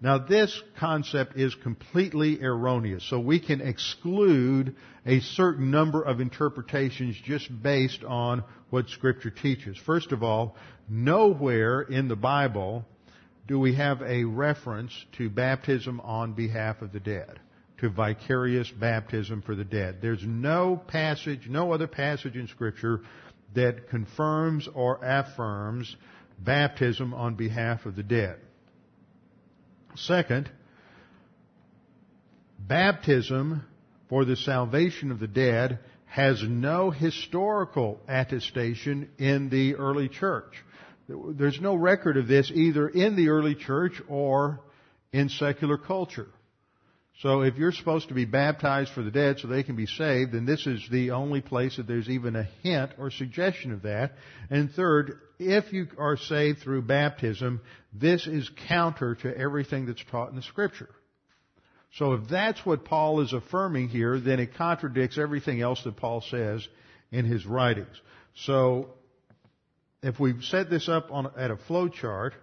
Now 0.00 0.18
this 0.18 0.62
concept 0.78 1.36
is 1.36 1.54
completely 1.54 2.42
erroneous, 2.42 3.08
so 3.08 3.18
we 3.18 3.40
can 3.40 3.62
exclude 3.62 4.76
a 5.06 5.20
certain 5.20 5.70
number 5.70 6.02
of 6.02 6.20
interpretations 6.20 7.16
just 7.24 7.48
based 7.62 8.04
on 8.04 8.44
what 8.68 8.88
scripture 8.90 9.30
teaches. 9.30 9.78
First 9.78 10.12
of 10.12 10.22
all, 10.22 10.56
nowhere 10.90 11.80
in 11.80 12.08
the 12.08 12.16
Bible 12.16 12.84
do 13.46 13.58
we 13.58 13.76
have 13.76 14.02
a 14.02 14.24
reference 14.24 14.92
to 15.16 15.30
baptism 15.30 16.00
on 16.00 16.34
behalf 16.34 16.82
of 16.82 16.92
the 16.92 17.00
dead 17.00 17.40
to 17.78 17.88
vicarious 17.88 18.70
baptism 18.70 19.42
for 19.42 19.54
the 19.54 19.64
dead. 19.64 19.98
There's 20.00 20.22
no 20.24 20.76
passage, 20.76 21.48
no 21.48 21.72
other 21.72 21.86
passage 21.86 22.36
in 22.36 22.48
Scripture 22.48 23.00
that 23.54 23.88
confirms 23.88 24.68
or 24.72 24.98
affirms 25.02 25.96
baptism 26.38 27.14
on 27.14 27.34
behalf 27.34 27.86
of 27.86 27.96
the 27.96 28.02
dead. 28.02 28.36
Second, 29.96 30.50
baptism 32.58 33.64
for 34.08 34.24
the 34.24 34.36
salvation 34.36 35.10
of 35.10 35.20
the 35.20 35.28
dead 35.28 35.78
has 36.06 36.42
no 36.42 36.90
historical 36.90 38.00
attestation 38.08 39.10
in 39.18 39.50
the 39.50 39.74
early 39.74 40.08
church. 40.08 40.52
There's 41.08 41.60
no 41.60 41.74
record 41.74 42.16
of 42.16 42.28
this 42.28 42.50
either 42.54 42.88
in 42.88 43.16
the 43.16 43.28
early 43.28 43.54
church 43.54 44.00
or 44.08 44.60
in 45.12 45.28
secular 45.28 45.76
culture. 45.76 46.28
So 47.20 47.42
if 47.42 47.56
you're 47.56 47.72
supposed 47.72 48.08
to 48.08 48.14
be 48.14 48.24
baptized 48.24 48.90
for 48.90 49.02
the 49.02 49.10
dead 49.10 49.38
so 49.38 49.46
they 49.46 49.62
can 49.62 49.76
be 49.76 49.86
saved, 49.86 50.32
then 50.32 50.46
this 50.46 50.66
is 50.66 50.84
the 50.90 51.12
only 51.12 51.40
place 51.40 51.76
that 51.76 51.86
there's 51.86 52.08
even 52.08 52.34
a 52.34 52.48
hint 52.62 52.92
or 52.98 53.10
suggestion 53.10 53.72
of 53.72 53.82
that. 53.82 54.12
And 54.50 54.72
third, 54.72 55.20
if 55.38 55.72
you 55.72 55.86
are 55.96 56.16
saved 56.16 56.58
through 56.58 56.82
baptism, 56.82 57.60
this 57.92 58.26
is 58.26 58.50
counter 58.68 59.14
to 59.16 59.36
everything 59.36 59.86
that's 59.86 60.02
taught 60.10 60.30
in 60.30 60.36
the 60.36 60.42
scripture. 60.42 60.90
So 61.94 62.14
if 62.14 62.28
that's 62.28 62.66
what 62.66 62.84
Paul 62.84 63.20
is 63.20 63.32
affirming 63.32 63.88
here, 63.88 64.18
then 64.18 64.40
it 64.40 64.54
contradicts 64.54 65.16
everything 65.16 65.60
else 65.60 65.82
that 65.84 65.96
Paul 65.96 66.20
says 66.28 66.66
in 67.12 67.24
his 67.24 67.46
writings. 67.46 68.00
So 68.34 68.88
if 70.02 70.18
we 70.18 70.42
set 70.42 70.68
this 70.68 70.88
up 70.88 71.12
on, 71.12 71.30
at 71.38 71.52
a 71.52 71.56
flow 71.56 71.88
chart, 71.88 72.34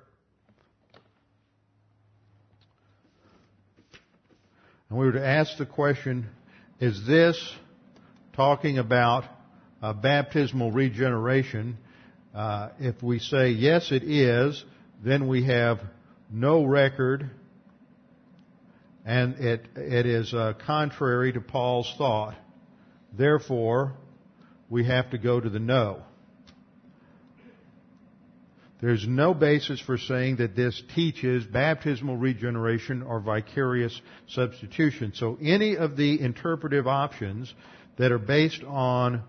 and 4.91 4.99
we 4.99 5.05
were 5.05 5.13
to 5.13 5.25
ask 5.25 5.57
the 5.57 5.65
question, 5.65 6.27
is 6.81 7.07
this 7.07 7.41
talking 8.33 8.77
about 8.77 9.23
baptismal 10.01 10.73
regeneration? 10.73 11.77
Uh, 12.35 12.71
if 12.77 13.01
we 13.01 13.19
say 13.19 13.51
yes, 13.51 13.89
it 13.93 14.03
is, 14.03 14.61
then 15.01 15.29
we 15.29 15.45
have 15.45 15.79
no 16.29 16.65
record, 16.65 17.29
and 19.05 19.35
it 19.35 19.65
it 19.77 20.05
is 20.05 20.33
uh, 20.33 20.55
contrary 20.65 21.31
to 21.31 21.39
Paul's 21.39 21.93
thought. 21.97 22.35
Therefore, 23.17 23.93
we 24.69 24.83
have 24.87 25.11
to 25.11 25.17
go 25.17 25.39
to 25.39 25.49
the 25.49 25.59
no. 25.59 26.03
There's 28.81 29.07
no 29.07 29.35
basis 29.35 29.79
for 29.79 29.97
saying 29.99 30.37
that 30.37 30.55
this 30.55 30.81
teaches 30.95 31.45
baptismal 31.45 32.17
regeneration 32.17 33.03
or 33.03 33.19
vicarious 33.19 34.01
substitution. 34.27 35.13
So 35.15 35.37
any 35.39 35.77
of 35.77 35.95
the 35.95 36.19
interpretive 36.19 36.87
options 36.87 37.53
that 37.97 38.11
are 38.11 38.17
based 38.17 38.63
on 38.63 39.21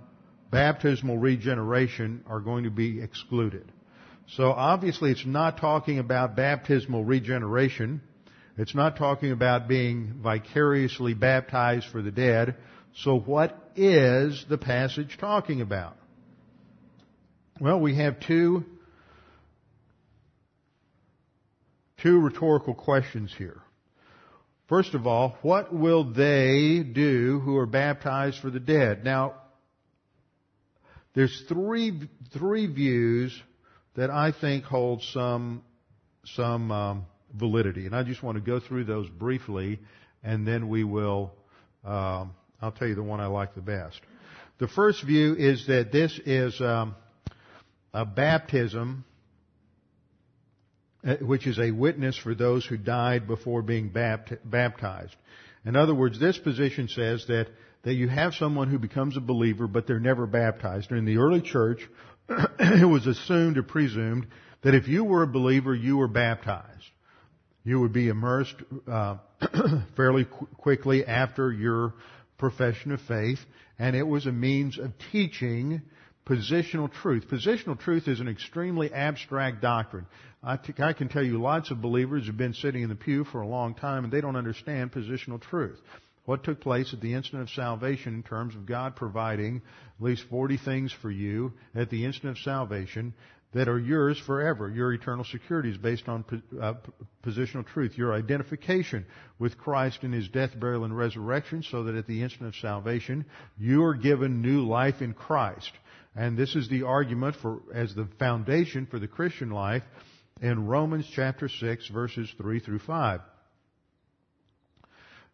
baptismal 0.50 1.18
regeneration 1.18 2.24
are 2.26 2.40
going 2.40 2.64
to 2.64 2.70
be 2.70 3.02
excluded. 3.02 3.70
So 4.36 4.52
obviously 4.52 5.10
it's 5.10 5.26
not 5.26 5.58
talking 5.58 5.98
about 5.98 6.34
baptismal 6.34 7.04
regeneration. 7.04 8.00
It's 8.56 8.74
not 8.74 8.96
talking 8.96 9.32
about 9.32 9.68
being 9.68 10.20
vicariously 10.22 11.12
baptized 11.12 11.86
for 11.92 12.00
the 12.00 12.10
dead. 12.10 12.56
So 12.96 13.18
what 13.18 13.58
is 13.76 14.46
the 14.48 14.58
passage 14.58 15.18
talking 15.20 15.60
about? 15.60 15.96
Well, 17.60 17.80
we 17.80 17.96
have 17.96 18.18
two 18.20 18.64
two 22.02 22.20
rhetorical 22.20 22.74
questions 22.74 23.32
here. 23.36 23.60
First 24.68 24.94
of 24.94 25.06
all, 25.06 25.36
what 25.42 25.72
will 25.72 26.04
they 26.12 26.82
do 26.82 27.40
who 27.44 27.56
are 27.56 27.66
baptized 27.66 28.38
for 28.40 28.50
the 28.50 28.60
dead? 28.60 29.04
Now, 29.04 29.34
there's 31.14 31.44
three, 31.48 32.08
three 32.32 32.66
views 32.66 33.38
that 33.96 34.10
I 34.10 34.32
think 34.32 34.64
hold 34.64 35.02
some, 35.12 35.62
some 36.24 36.72
um, 36.72 37.06
validity. 37.34 37.86
And 37.86 37.94
I 37.94 38.02
just 38.02 38.22
want 38.22 38.36
to 38.36 38.40
go 38.42 38.60
through 38.60 38.84
those 38.84 39.08
briefly, 39.08 39.78
and 40.22 40.46
then 40.46 40.68
we 40.68 40.84
will, 40.84 41.32
um, 41.84 42.32
I'll 42.60 42.72
tell 42.72 42.88
you 42.88 42.94
the 42.94 43.02
one 43.02 43.20
I 43.20 43.26
like 43.26 43.54
the 43.54 43.60
best. 43.60 44.00
The 44.58 44.68
first 44.68 45.04
view 45.04 45.34
is 45.34 45.66
that 45.66 45.92
this 45.92 46.18
is 46.24 46.58
um, 46.60 46.94
a 47.92 48.06
baptism 48.06 49.04
which 51.20 51.46
is 51.46 51.58
a 51.58 51.70
witness 51.70 52.16
for 52.16 52.34
those 52.34 52.64
who 52.64 52.76
died 52.76 53.26
before 53.26 53.62
being 53.62 53.88
baptized. 53.88 55.16
In 55.64 55.76
other 55.76 55.94
words, 55.94 56.18
this 56.18 56.38
position 56.38 56.88
says 56.88 57.24
that, 57.28 57.48
that 57.82 57.94
you 57.94 58.08
have 58.08 58.34
someone 58.34 58.68
who 58.68 58.78
becomes 58.78 59.16
a 59.16 59.20
believer, 59.20 59.66
but 59.66 59.86
they're 59.86 60.00
never 60.00 60.26
baptized. 60.26 60.90
In 60.92 61.04
the 61.04 61.18
early 61.18 61.40
church, 61.40 61.80
it 62.28 62.88
was 62.88 63.06
assumed 63.06 63.58
or 63.58 63.62
presumed 63.62 64.26
that 64.62 64.74
if 64.74 64.88
you 64.88 65.04
were 65.04 65.22
a 65.22 65.28
believer, 65.28 65.74
you 65.74 65.96
were 65.96 66.08
baptized. 66.08 66.68
You 67.64 67.80
would 67.80 67.92
be 67.92 68.08
immersed 68.08 68.56
uh, 68.90 69.18
fairly 69.96 70.24
qu- 70.24 70.46
quickly 70.56 71.04
after 71.04 71.52
your 71.52 71.94
profession 72.38 72.92
of 72.92 73.00
faith, 73.02 73.38
and 73.78 73.94
it 73.94 74.06
was 74.06 74.26
a 74.26 74.32
means 74.32 74.78
of 74.78 74.92
teaching 75.12 75.82
positional 76.26 76.92
truth. 76.92 77.28
Positional 77.28 77.78
truth 77.78 78.08
is 78.08 78.20
an 78.20 78.28
extremely 78.28 78.92
abstract 78.92 79.60
doctrine. 79.60 80.06
I, 80.42 80.56
t- 80.56 80.74
I 80.78 80.92
can 80.92 81.08
tell 81.08 81.22
you 81.22 81.40
lots 81.40 81.70
of 81.70 81.80
believers 81.80 82.26
have 82.26 82.36
been 82.36 82.54
sitting 82.54 82.82
in 82.82 82.88
the 82.88 82.94
pew 82.94 83.24
for 83.24 83.40
a 83.40 83.46
long 83.46 83.74
time 83.74 84.04
and 84.04 84.12
they 84.12 84.20
don't 84.20 84.36
understand 84.36 84.92
positional 84.92 85.40
truth. 85.40 85.80
What 86.24 86.44
took 86.44 86.60
place 86.60 86.92
at 86.92 87.00
the 87.00 87.14
instant 87.14 87.42
of 87.42 87.50
salvation 87.50 88.14
in 88.14 88.22
terms 88.22 88.54
of 88.54 88.66
God 88.66 88.94
providing 88.94 89.56
at 89.56 90.04
least 90.04 90.24
40 90.30 90.56
things 90.56 90.92
for 90.92 91.10
you 91.10 91.52
at 91.74 91.90
the 91.90 92.04
instant 92.04 92.30
of 92.30 92.38
salvation 92.38 93.14
that 93.54 93.68
are 93.68 93.78
yours 93.78 94.18
forever. 94.18 94.70
Your 94.70 94.92
eternal 94.92 95.24
security 95.24 95.70
is 95.70 95.76
based 95.76 96.08
on 96.08 96.24
uh, 96.60 96.74
positional 97.24 97.66
truth. 97.66 97.98
Your 97.98 98.14
identification 98.14 99.04
with 99.38 99.58
Christ 99.58 100.04
in 100.04 100.12
His 100.12 100.28
death, 100.28 100.58
burial, 100.58 100.84
and 100.84 100.96
resurrection 100.96 101.62
so 101.62 101.84
that 101.84 101.94
at 101.94 102.06
the 102.06 102.22
instant 102.22 102.48
of 102.48 102.56
salvation 102.56 103.26
you 103.58 103.84
are 103.84 103.94
given 103.94 104.42
new 104.42 104.66
life 104.66 105.02
in 105.02 105.12
Christ. 105.12 105.70
And 106.14 106.36
this 106.36 106.54
is 106.54 106.68
the 106.68 106.82
argument 106.82 107.36
for, 107.36 107.60
as 107.74 107.94
the 107.94 108.06
foundation 108.18 108.86
for 108.86 108.98
the 108.98 109.08
Christian 109.08 109.50
life 109.50 109.82
in 110.40 110.66
Romans 110.66 111.08
chapter 111.14 111.48
6 111.48 111.88
verses 111.88 112.32
3 112.36 112.60
through 112.60 112.80
5. 112.80 113.20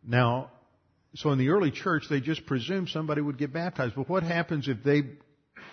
Now, 0.07 0.51
so 1.15 1.31
in 1.31 1.39
the 1.39 1.49
early 1.49 1.71
church, 1.71 2.05
they 2.09 2.21
just 2.21 2.47
presumed 2.47 2.89
somebody 2.91 3.21
would 3.21 3.39
get 3.39 3.53
baptized. 3.53 3.95
But 3.97 4.09
what 4.09 4.23
happens 4.23 4.69
if 4.69 4.83
they 4.85 5.03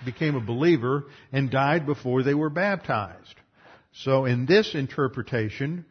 became 0.03 0.35
a 0.35 0.41
believer 0.41 1.05
and 1.31 1.51
died 1.51 1.85
before 1.85 2.23
they 2.23 2.33
were 2.33 2.49
baptized? 2.49 3.35
So 3.93 4.25
in 4.25 4.45
this 4.45 4.73
interpretation, 4.73 5.85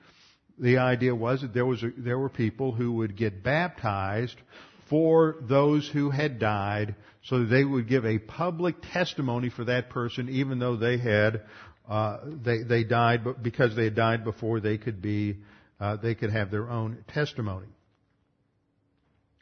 the 0.59 0.79
idea 0.79 1.15
was 1.15 1.43
that 1.43 1.55
there 1.55 1.67
was 1.67 1.83
a, 1.83 1.91
there 1.97 2.19
were 2.19 2.29
people 2.29 2.73
who 2.73 2.93
would 2.95 3.17
get 3.17 3.43
baptized 3.43 4.37
for 4.89 5.37
those 5.41 5.89
who 5.89 6.11
had 6.11 6.39
died 6.39 6.95
so 7.25 7.41
that 7.41 7.47
they 7.47 7.65
would 7.65 7.89
give 7.89 8.05
a 8.05 8.19
public 8.19 8.77
testimony 8.93 9.51
for 9.51 9.65
that 9.65 9.91
person 9.91 10.29
even 10.29 10.59
though 10.59 10.77
they 10.77 10.99
had 10.99 11.43
uh, 11.89 12.19
they 12.25 12.63
they 12.63 12.85
died 12.85 13.25
but 13.25 13.43
because 13.43 13.75
they 13.77 13.85
had 13.85 13.95
died 13.95 14.25
before 14.25 14.61
they 14.61 14.79
could 14.79 15.03
be 15.03 15.37
uh, 15.81 15.97
they 15.97 16.15
could 16.15 16.31
have 16.31 16.51
their 16.51 16.71
own 16.71 17.05
testimony. 17.13 17.67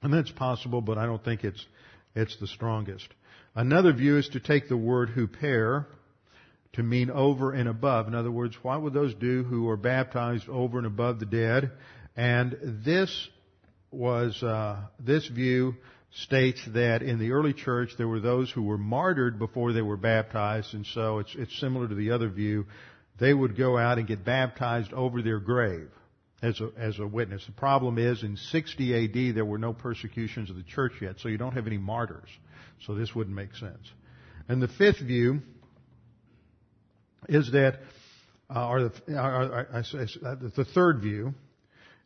And 0.02 0.12
that's 0.12 0.30
possible 0.30 0.80
but 0.80 0.98
I 0.98 1.06
don't 1.06 1.24
think 1.24 1.44
it's 1.44 1.64
it's 2.14 2.36
the 2.38 2.46
strongest. 2.46 3.08
Another 3.54 3.92
view 3.92 4.16
is 4.18 4.28
to 4.30 4.40
take 4.40 4.68
the 4.68 4.76
word 4.76 5.10
huper 5.10 5.86
to 6.74 6.82
mean 6.82 7.10
over 7.10 7.52
and 7.52 7.68
above. 7.68 8.08
In 8.08 8.14
other 8.14 8.30
words 8.30 8.56
what 8.62 8.82
would 8.82 8.92
those 8.92 9.14
do 9.14 9.42
who 9.44 9.68
are 9.68 9.76
baptized 9.76 10.48
over 10.48 10.78
and 10.78 10.86
above 10.86 11.20
the 11.20 11.26
dead? 11.26 11.72
And 12.16 12.56
this 12.84 13.28
was 13.92 14.42
uh, 14.42 14.80
this 14.98 15.26
view 15.28 15.74
states 16.14 16.60
that 16.68 17.02
in 17.02 17.18
the 17.18 17.32
early 17.32 17.52
church 17.52 17.90
there 17.96 18.08
were 18.08 18.20
those 18.20 18.50
who 18.50 18.62
were 18.62 18.78
martyred 18.78 19.38
before 19.38 19.72
they 19.72 19.82
were 19.82 19.96
baptized, 19.96 20.74
and 20.74 20.86
so 20.86 21.18
it's, 21.18 21.34
it's 21.36 21.58
similar 21.58 21.88
to 21.88 21.94
the 21.94 22.10
other 22.10 22.28
view. 22.28 22.66
They 23.18 23.32
would 23.32 23.56
go 23.56 23.78
out 23.78 23.98
and 23.98 24.06
get 24.06 24.24
baptized 24.24 24.92
over 24.92 25.22
their 25.22 25.38
grave 25.38 25.88
as 26.42 26.60
a, 26.60 26.70
as 26.76 26.98
a 26.98 27.06
witness. 27.06 27.46
The 27.46 27.52
problem 27.52 27.98
is 27.98 28.22
in 28.22 28.36
60 28.36 29.04
AD 29.04 29.34
there 29.34 29.44
were 29.44 29.58
no 29.58 29.72
persecutions 29.72 30.50
of 30.50 30.56
the 30.56 30.64
church 30.64 30.92
yet, 31.00 31.16
so 31.18 31.28
you 31.28 31.38
don't 31.38 31.54
have 31.54 31.66
any 31.66 31.78
martyrs. 31.78 32.28
So 32.86 32.94
this 32.94 33.14
wouldn't 33.14 33.36
make 33.36 33.54
sense. 33.54 33.90
And 34.48 34.60
the 34.60 34.68
fifth 34.68 35.00
view 35.00 35.40
is 37.28 37.52
that, 37.52 37.78
uh, 38.54 38.68
or, 38.68 38.82
the, 38.82 38.92
or, 39.16 39.66
or, 39.72 40.50
the 40.56 40.66
third 40.74 41.00
view 41.00 41.34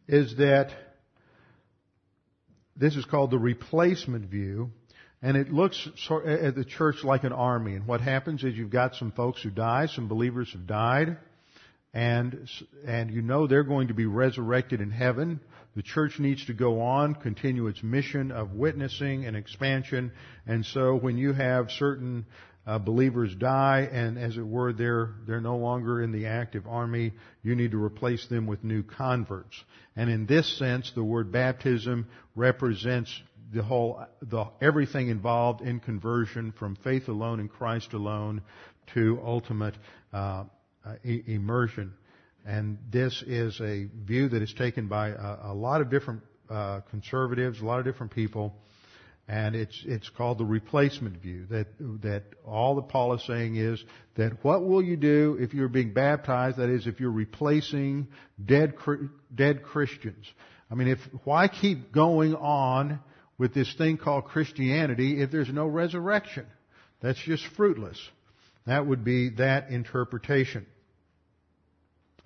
is 0.06 0.36
that 0.36 0.70
this 2.76 2.96
is 2.96 3.04
called 3.04 3.30
the 3.30 3.38
replacement 3.38 4.26
view, 4.26 4.70
and 5.22 5.36
it 5.36 5.52
looks 5.52 5.88
at 6.26 6.54
the 6.54 6.64
church 6.64 7.02
like 7.02 7.24
an 7.24 7.32
army. 7.32 7.74
And 7.74 7.86
what 7.86 8.00
happens 8.00 8.44
is 8.44 8.54
you've 8.54 8.70
got 8.70 8.94
some 8.94 9.12
folks 9.12 9.42
who 9.42 9.50
die, 9.50 9.86
some 9.86 10.08
believers 10.08 10.52
have 10.52 10.66
died, 10.66 11.16
and 11.94 12.48
and 12.86 13.10
you 13.10 13.22
know 13.22 13.46
they're 13.46 13.64
going 13.64 13.88
to 13.88 13.94
be 13.94 14.06
resurrected 14.06 14.80
in 14.80 14.90
heaven. 14.90 15.40
The 15.74 15.82
church 15.82 16.18
needs 16.18 16.46
to 16.46 16.54
go 16.54 16.80
on, 16.80 17.14
continue 17.14 17.66
its 17.66 17.82
mission 17.82 18.32
of 18.32 18.52
witnessing 18.52 19.26
and 19.26 19.36
expansion. 19.36 20.12
And 20.46 20.64
so 20.64 20.96
when 20.96 21.18
you 21.18 21.34
have 21.34 21.70
certain 21.70 22.24
uh, 22.66 22.78
believers 22.78 23.34
die 23.36 23.88
and 23.92 24.18
as 24.18 24.36
it 24.36 24.46
were 24.46 24.72
they're 24.72 25.10
they're 25.26 25.40
no 25.40 25.56
longer 25.56 26.02
in 26.02 26.12
the 26.12 26.26
active 26.26 26.66
army. 26.66 27.12
You 27.42 27.54
need 27.54 27.70
to 27.70 27.82
replace 27.82 28.26
them 28.26 28.46
with 28.46 28.64
new 28.64 28.82
converts. 28.82 29.62
And 29.94 30.10
in 30.10 30.26
this 30.26 30.58
sense 30.58 30.90
the 30.94 31.04
word 31.04 31.30
baptism 31.30 32.06
represents 32.34 33.22
the 33.52 33.62
whole 33.62 34.04
the 34.20 34.46
everything 34.60 35.08
involved 35.08 35.60
in 35.60 35.78
conversion 35.78 36.52
from 36.58 36.76
faith 36.82 37.08
alone 37.08 37.38
in 37.38 37.48
Christ 37.48 37.92
alone 37.92 38.42
to 38.94 39.20
ultimate 39.24 39.74
uh, 40.12 40.44
uh, 40.84 40.94
immersion. 41.04 41.94
And 42.44 42.78
this 42.90 43.22
is 43.26 43.60
a 43.60 43.88
view 44.04 44.28
that 44.28 44.42
is 44.42 44.52
taken 44.54 44.88
by 44.88 45.08
a, 45.08 45.52
a 45.52 45.54
lot 45.54 45.80
of 45.80 45.90
different 45.90 46.22
uh, 46.48 46.80
conservatives 46.90 47.60
a 47.60 47.64
lot 47.64 47.78
of 47.78 47.84
different 47.84 48.12
people 48.12 48.54
and 49.28 49.56
it's, 49.56 49.82
it's 49.84 50.08
called 50.08 50.38
the 50.38 50.44
replacement 50.44 51.20
view. 51.20 51.46
That, 51.50 51.66
that 52.02 52.22
all 52.44 52.76
that 52.76 52.88
Paul 52.88 53.14
is 53.14 53.26
saying 53.26 53.56
is 53.56 53.82
that 54.16 54.44
what 54.44 54.64
will 54.64 54.82
you 54.82 54.96
do 54.96 55.36
if 55.40 55.52
you're 55.52 55.68
being 55.68 55.92
baptized? 55.92 56.58
That 56.58 56.68
is, 56.68 56.86
if 56.86 57.00
you're 57.00 57.10
replacing 57.10 58.06
dead, 58.44 58.74
dead 59.34 59.64
Christians. 59.64 60.26
I 60.70 60.74
mean, 60.74 60.88
if, 60.88 61.00
why 61.24 61.48
keep 61.48 61.92
going 61.92 62.34
on 62.34 63.00
with 63.36 63.52
this 63.52 63.72
thing 63.74 63.96
called 63.96 64.26
Christianity 64.26 65.20
if 65.20 65.32
there's 65.32 65.52
no 65.52 65.66
resurrection? 65.66 66.46
That's 67.02 67.20
just 67.20 67.44
fruitless. 67.56 68.00
That 68.66 68.86
would 68.86 69.04
be 69.04 69.30
that 69.30 69.70
interpretation. 69.70 70.66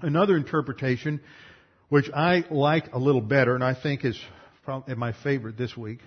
Another 0.01 0.36
interpretation, 0.36 1.20
which 1.88 2.11
I 2.14 2.44
like 2.51 2.92
a 2.92 2.98
little 2.98 3.20
better, 3.20 3.55
and 3.55 3.64
I 3.64 3.74
think 3.74 4.05
is 4.05 4.18
probably 4.64 4.94
my 4.94 5.12
favorite 5.12 5.57
this 5.59 5.76
week, 5.76 6.01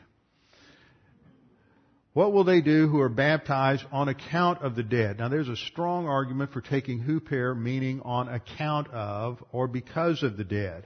what 2.13 2.31
will 2.31 2.43
they 2.43 2.61
do 2.61 2.87
who 2.87 3.01
are 3.01 3.09
baptized 3.09 3.83
on 3.91 4.07
account 4.07 4.61
of 4.61 4.75
the 4.75 4.83
dead? 4.83 5.19
Now 5.19 5.29
there's 5.29 5.49
a 5.49 5.55
strong 5.55 6.07
argument 6.07 6.53
for 6.53 6.61
taking 6.61 7.03
huper 7.03 7.59
meaning 7.59 8.01
on 8.03 8.29
account 8.29 8.87
of 8.91 9.43
or 9.51 9.67
because 9.67 10.21
of 10.23 10.37
the 10.37 10.43
dead. 10.43 10.85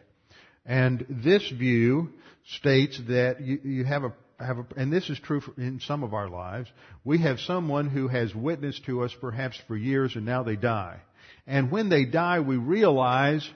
And 0.65 1.05
this 1.09 1.49
view 1.49 2.13
states 2.59 2.99
that 3.09 3.41
you, 3.41 3.59
you 3.63 3.83
have 3.85 4.03
a 4.03 4.13
have 4.39 4.59
a, 4.59 4.65
and 4.75 4.93
this 4.93 5.09
is 5.09 5.19
true 5.19 5.41
in 5.57 5.79
some 5.79 6.03
of 6.03 6.13
our 6.13 6.29
lives, 6.29 6.69
we 7.03 7.19
have 7.19 7.39
someone 7.39 7.89
who 7.89 8.07
has 8.07 8.33
witnessed 8.35 8.85
to 8.85 9.03
us 9.03 9.13
perhaps 9.19 9.59
for 9.67 9.75
years 9.75 10.15
and 10.15 10.25
now 10.25 10.43
they 10.43 10.55
die. 10.55 10.99
And 11.45 11.71
when 11.71 11.89
they 11.89 12.05
die, 12.05 12.39
we 12.41 12.57
realize, 12.57 13.47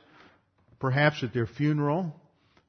perhaps 0.80 1.24
at 1.24 1.34
their 1.34 1.46
funeral, 1.46 2.16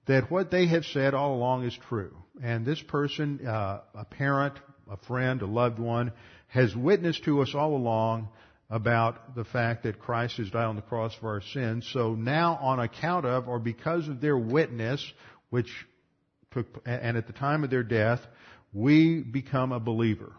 that 0.06 0.30
what 0.30 0.50
they 0.50 0.66
have 0.66 0.84
said 0.84 1.14
all 1.14 1.34
along 1.34 1.64
is 1.64 1.78
true. 1.88 2.14
And 2.42 2.66
this 2.66 2.82
person, 2.82 3.46
uh, 3.46 3.80
a 3.94 4.04
parent, 4.04 4.54
a 4.92 4.96
friend, 5.06 5.40
a 5.42 5.46
loved 5.46 5.78
one, 5.78 6.12
has 6.48 6.76
witnessed 6.76 7.24
to 7.24 7.40
us 7.40 7.54
all 7.54 7.74
along 7.74 8.28
about 8.68 9.34
the 9.34 9.44
fact 9.44 9.84
that 9.84 9.98
Christ 9.98 10.36
has 10.36 10.50
died 10.50 10.66
on 10.66 10.76
the 10.76 10.82
cross 10.82 11.14
for 11.20 11.30
our 11.30 11.40
sins. 11.40 11.88
So 11.92 12.14
now 12.14 12.58
on 12.60 12.78
account 12.78 13.26
of 13.26 13.48
or 13.48 13.58
because 13.58 14.06
of 14.08 14.20
their 14.20 14.36
witness, 14.36 15.04
which 15.50 15.70
took, 16.52 16.66
and 16.84 17.16
at 17.16 17.26
the 17.26 17.32
time 17.32 17.64
of 17.64 17.70
their 17.70 17.82
death, 17.82 18.20
we 18.72 19.22
become 19.22 19.72
a 19.72 19.80
believer 19.80 20.32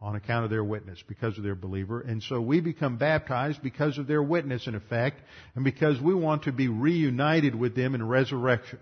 on 0.00 0.14
account 0.14 0.44
of 0.44 0.50
their 0.50 0.62
witness, 0.62 1.02
because 1.08 1.36
of 1.36 1.42
their 1.42 1.56
believer. 1.56 2.00
And 2.00 2.22
so 2.22 2.40
we 2.40 2.60
become 2.60 2.98
baptized 2.98 3.60
because 3.60 3.98
of 3.98 4.06
their 4.06 4.22
witness 4.22 4.68
in 4.68 4.76
effect, 4.76 5.20
and 5.56 5.64
because 5.64 6.00
we 6.00 6.14
want 6.14 6.44
to 6.44 6.52
be 6.52 6.68
reunited 6.68 7.56
with 7.56 7.74
them 7.74 7.96
in 7.96 8.06
resurrection. 8.06 8.78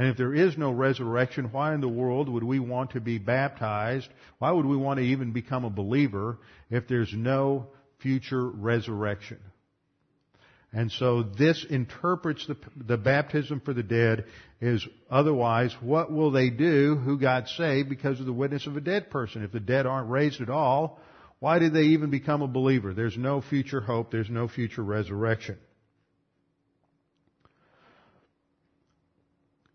And 0.00 0.08
if 0.08 0.16
there 0.16 0.34
is 0.34 0.56
no 0.56 0.70
resurrection, 0.70 1.52
why 1.52 1.74
in 1.74 1.82
the 1.82 1.88
world 1.88 2.26
would 2.30 2.42
we 2.42 2.58
want 2.58 2.92
to 2.92 3.02
be 3.02 3.18
baptized? 3.18 4.08
Why 4.38 4.50
would 4.50 4.64
we 4.64 4.78
want 4.78 4.96
to 4.96 5.04
even 5.04 5.32
become 5.32 5.66
a 5.66 5.68
believer 5.68 6.38
if 6.70 6.88
there's 6.88 7.12
no 7.14 7.66
future 7.98 8.48
resurrection? 8.48 9.36
And 10.72 10.90
so 10.90 11.22
this 11.22 11.66
interprets 11.68 12.46
the, 12.46 12.56
the 12.78 12.96
baptism 12.96 13.60
for 13.60 13.74
the 13.74 13.82
dead 13.82 14.24
is 14.58 14.88
otherwise, 15.10 15.76
what 15.82 16.10
will 16.10 16.30
they 16.30 16.48
do 16.48 16.96
who 16.96 17.18
got 17.18 17.48
saved 17.48 17.90
because 17.90 18.20
of 18.20 18.24
the 18.24 18.32
witness 18.32 18.66
of 18.66 18.78
a 18.78 18.80
dead 18.80 19.10
person? 19.10 19.44
If 19.44 19.52
the 19.52 19.60
dead 19.60 19.84
aren't 19.84 20.08
raised 20.08 20.40
at 20.40 20.48
all, 20.48 20.98
why 21.40 21.58
did 21.58 21.74
they 21.74 21.82
even 21.82 22.08
become 22.08 22.40
a 22.40 22.48
believer? 22.48 22.94
There's 22.94 23.18
no 23.18 23.42
future 23.42 23.82
hope. 23.82 24.10
There's 24.10 24.30
no 24.30 24.48
future 24.48 24.82
resurrection. 24.82 25.58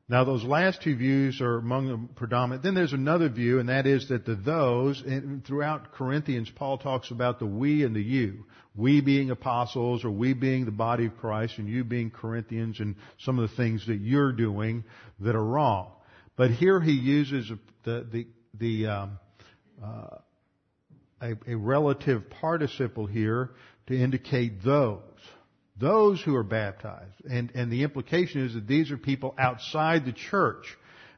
Now 0.07 0.23
those 0.23 0.43
last 0.43 0.83
two 0.83 0.95
views 0.95 1.41
are 1.41 1.57
among 1.57 1.87
the 1.87 2.13
predominant. 2.13 2.61
Then 2.61 2.75
there's 2.75 2.93
another 2.93 3.27
view, 3.27 3.59
and 3.59 3.69
that 3.69 3.87
is 3.87 4.09
that 4.09 4.25
the 4.25 4.35
those, 4.35 5.03
throughout 5.47 5.93
Corinthians, 5.93 6.49
Paul 6.55 6.77
talks 6.77 7.09
about 7.09 7.39
the 7.39 7.47
we 7.47 7.83
and 7.83 7.95
the 7.95 8.03
you. 8.03 8.45
We 8.75 9.01
being 9.01 9.31
apostles, 9.31 10.05
or 10.05 10.11
we 10.11 10.33
being 10.33 10.65
the 10.65 10.71
body 10.71 11.07
of 11.07 11.17
Christ, 11.17 11.57
and 11.57 11.67
you 11.67 11.83
being 11.83 12.11
Corinthians, 12.11 12.79
and 12.79 12.95
some 13.19 13.39
of 13.39 13.49
the 13.49 13.55
things 13.55 13.87
that 13.87 13.99
you're 13.99 14.33
doing 14.33 14.83
that 15.21 15.33
are 15.33 15.43
wrong. 15.43 15.91
But 16.35 16.51
here 16.51 16.79
he 16.81 16.91
uses 16.91 17.51
the, 17.83 18.05
the, 18.11 18.27
the 18.59 18.87
um, 18.87 19.19
uh, 19.83 20.17
a, 21.21 21.33
a 21.47 21.55
relative 21.55 22.29
participle 22.29 23.07
here 23.07 23.51
to 23.87 23.97
indicate 23.97 24.63
those. 24.63 25.01
Those 25.77 26.21
who 26.21 26.35
are 26.35 26.43
baptized. 26.43 27.21
And, 27.29 27.51
and 27.53 27.71
the 27.71 27.83
implication 27.83 28.45
is 28.45 28.53
that 28.53 28.67
these 28.67 28.91
are 28.91 28.97
people 28.97 29.35
outside 29.37 30.05
the 30.05 30.13
church. 30.13 30.65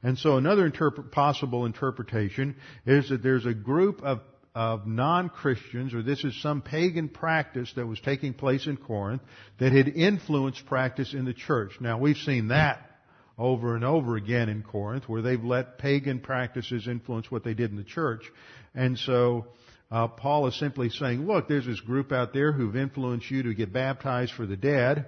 And 0.03 0.17
so 0.17 0.37
another 0.37 0.65
interpret, 0.65 1.11
possible 1.11 1.65
interpretation 1.65 2.55
is 2.85 3.09
that 3.09 3.21
there's 3.21 3.45
a 3.45 3.53
group 3.53 4.01
of, 4.03 4.21
of 4.55 4.87
non-Christians, 4.87 5.93
or 5.93 6.01
this 6.01 6.23
is 6.23 6.39
some 6.41 6.61
pagan 6.61 7.09
practice 7.09 7.71
that 7.75 7.85
was 7.85 7.99
taking 7.99 8.33
place 8.33 8.67
in 8.67 8.77
Corinth 8.77 9.21
that 9.59 9.71
had 9.73 9.87
influenced 9.87 10.65
practice 10.65 11.13
in 11.13 11.25
the 11.25 11.33
church. 11.33 11.73
Now 11.79 11.99
we've 11.99 12.17
seen 12.17 12.47
that 12.49 12.83
over 13.37 13.75
and 13.75 13.85
over 13.85 14.15
again 14.15 14.49
in 14.49 14.63
Corinth 14.63 15.07
where 15.07 15.21
they've 15.21 15.43
let 15.43 15.77
pagan 15.77 16.19
practices 16.19 16.87
influence 16.87 17.29
what 17.29 17.43
they 17.43 17.53
did 17.53 17.69
in 17.69 17.77
the 17.77 17.83
church. 17.83 18.23
And 18.73 18.97
so, 18.97 19.47
uh, 19.89 20.07
Paul 20.07 20.47
is 20.47 20.59
simply 20.59 20.89
saying, 20.89 21.25
look, 21.25 21.47
there's 21.47 21.65
this 21.65 21.79
group 21.79 22.11
out 22.11 22.33
there 22.33 22.51
who've 22.51 22.75
influenced 22.75 23.31
you 23.31 23.43
to 23.43 23.53
get 23.53 23.71
baptized 23.71 24.33
for 24.33 24.45
the 24.45 24.57
dead, 24.57 25.05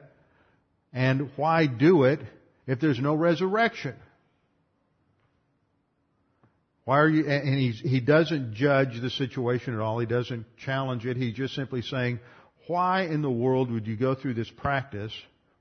and 0.94 1.30
why 1.36 1.68
do 1.68 2.04
it 2.04 2.20
if 2.66 2.80
there's 2.80 3.00
no 3.00 3.14
resurrection? 3.14 3.96
Why 6.86 7.00
are 7.02 7.10
you, 7.10 7.28
and 7.28 7.74
he 7.74 8.00
doesn't 8.00 8.56
judge 8.56 9.00
the 9.00 9.12
situation 9.12 9.76
at 9.76 9.80
all. 9.80 10.00
He 10.00 10.08
doesn't 10.08 10.46
challenge 10.58 11.06
it. 11.06 11.18
He's 11.18 11.36
just 11.36 11.54
simply 11.54 11.84
saying, 11.84 12.20
why 12.66 13.04
in 13.04 13.22
the 13.22 13.30
world 13.30 13.70
would 13.72 13.86
you 13.86 13.96
go 13.96 14.16
through 14.16 14.36
this 14.36 14.50
practice 14.50 15.12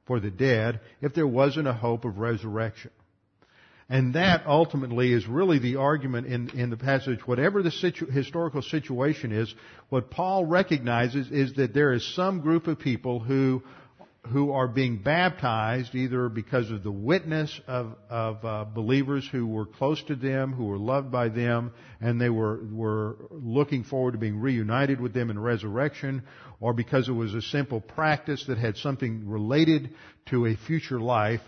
for 0.06 0.20
the 0.20 0.30
dead 0.30 0.80
if 1.02 1.12
there 1.12 1.26
wasn't 1.26 1.68
a 1.68 1.72
hope 1.74 2.06
of 2.06 2.18
resurrection? 2.18 2.90
And 3.90 4.14
that 4.14 4.46
ultimately 4.46 5.12
is 5.12 5.26
really 5.26 5.58
the 5.58 5.76
argument 5.76 6.26
in, 6.26 6.50
in 6.50 6.68
the 6.68 6.76
passage. 6.76 7.26
Whatever 7.26 7.62
the 7.62 7.70
situ, 7.70 8.06
historical 8.06 8.60
situation 8.60 9.32
is, 9.32 9.54
what 9.88 10.10
Paul 10.10 10.44
recognizes 10.44 11.30
is 11.30 11.54
that 11.54 11.72
there 11.72 11.94
is 11.94 12.14
some 12.14 12.40
group 12.40 12.66
of 12.66 12.78
people 12.78 13.18
who 13.18 13.62
who 14.26 14.52
are 14.52 14.68
being 14.68 14.98
baptized 14.98 15.94
either 15.94 16.28
because 16.28 16.70
of 16.70 16.82
the 16.82 16.90
witness 16.90 17.60
of, 17.66 17.94
of 18.10 18.44
uh, 18.44 18.64
believers 18.64 19.26
who 19.30 19.46
were 19.46 19.64
close 19.64 20.02
to 20.02 20.14
them, 20.14 20.52
who 20.52 20.64
were 20.64 20.76
loved 20.76 21.10
by 21.10 21.28
them, 21.28 21.72
and 22.00 22.20
they 22.20 22.28
were, 22.28 22.60
were 22.70 23.16
looking 23.30 23.84
forward 23.84 24.12
to 24.12 24.18
being 24.18 24.38
reunited 24.38 25.00
with 25.00 25.14
them 25.14 25.30
in 25.30 25.38
resurrection, 25.38 26.22
or 26.60 26.74
because 26.74 27.08
it 27.08 27.12
was 27.12 27.32
a 27.32 27.40
simple 27.40 27.80
practice 27.80 28.44
that 28.48 28.58
had 28.58 28.76
something 28.76 29.26
related 29.26 29.94
to 30.26 30.46
a 30.46 30.56
future 30.56 31.00
life 31.00 31.40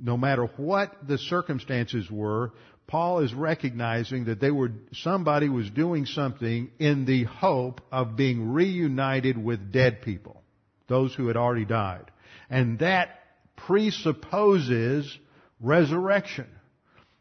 no 0.00 0.16
matter 0.16 0.46
what 0.56 1.06
the 1.06 1.18
circumstances 1.18 2.10
were, 2.10 2.52
Paul 2.86 3.20
is 3.20 3.32
recognizing 3.32 4.26
that 4.26 4.40
they 4.40 4.50
were, 4.50 4.72
somebody 4.92 5.48
was 5.48 5.70
doing 5.70 6.06
something 6.06 6.70
in 6.78 7.06
the 7.06 7.24
hope 7.24 7.80
of 7.90 8.16
being 8.16 8.52
reunited 8.52 9.42
with 9.42 9.72
dead 9.72 10.02
people. 10.02 10.42
Those 10.86 11.14
who 11.14 11.28
had 11.28 11.36
already 11.36 11.64
died. 11.64 12.10
And 12.50 12.78
that 12.80 13.20
presupposes 13.56 15.18
resurrection. 15.60 16.46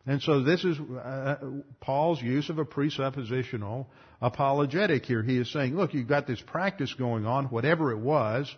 And 0.06 0.22
so 0.22 0.44
this 0.44 0.66
is 0.66 0.78
uh, 0.80 1.38
Paul's 1.80 2.22
use 2.22 2.50
of 2.50 2.58
a 2.60 2.66
presuppositional 2.66 3.86
apologetic 4.22 5.06
here. 5.06 5.24
He 5.24 5.38
is 5.38 5.52
saying, 5.52 5.78
look, 5.78 5.94
you've 5.94 6.10
got 6.10 6.28
this 6.28 6.42
practice 6.42 6.94
going 6.94 7.26
on, 7.26 7.46
whatever 7.46 7.92
it 7.92 8.00
was, 8.00 8.54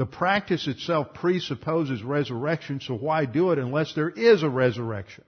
the 0.00 0.06
practice 0.06 0.66
itself 0.66 1.12
presupposes 1.12 2.02
resurrection, 2.02 2.80
so 2.80 2.94
why 2.94 3.26
do 3.26 3.50
it 3.50 3.58
unless 3.58 3.92
there 3.92 4.08
is 4.08 4.42
a 4.42 4.48
resurrection? 4.48 5.24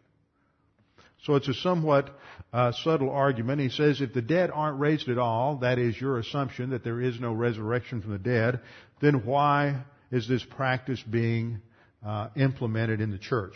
So 1.24 1.34
it's 1.34 1.46
a 1.46 1.52
somewhat 1.52 2.08
uh, 2.54 2.72
subtle 2.82 3.10
argument. 3.10 3.60
He 3.60 3.68
says 3.68 4.00
if 4.00 4.14
the 4.14 4.22
dead 4.22 4.50
aren't 4.50 4.80
raised 4.80 5.10
at 5.10 5.18
all, 5.18 5.56
that 5.56 5.78
is 5.78 6.00
your 6.00 6.18
assumption 6.18 6.70
that 6.70 6.84
there 6.84 7.02
is 7.02 7.20
no 7.20 7.34
resurrection 7.34 8.00
from 8.00 8.12
the 8.12 8.18
dead, 8.18 8.60
then 9.02 9.26
why 9.26 9.82
is 10.10 10.26
this 10.26 10.42
practice 10.42 11.02
being 11.02 11.60
uh, 12.02 12.28
implemented 12.34 13.02
in 13.02 13.10
the 13.10 13.18
church? 13.18 13.52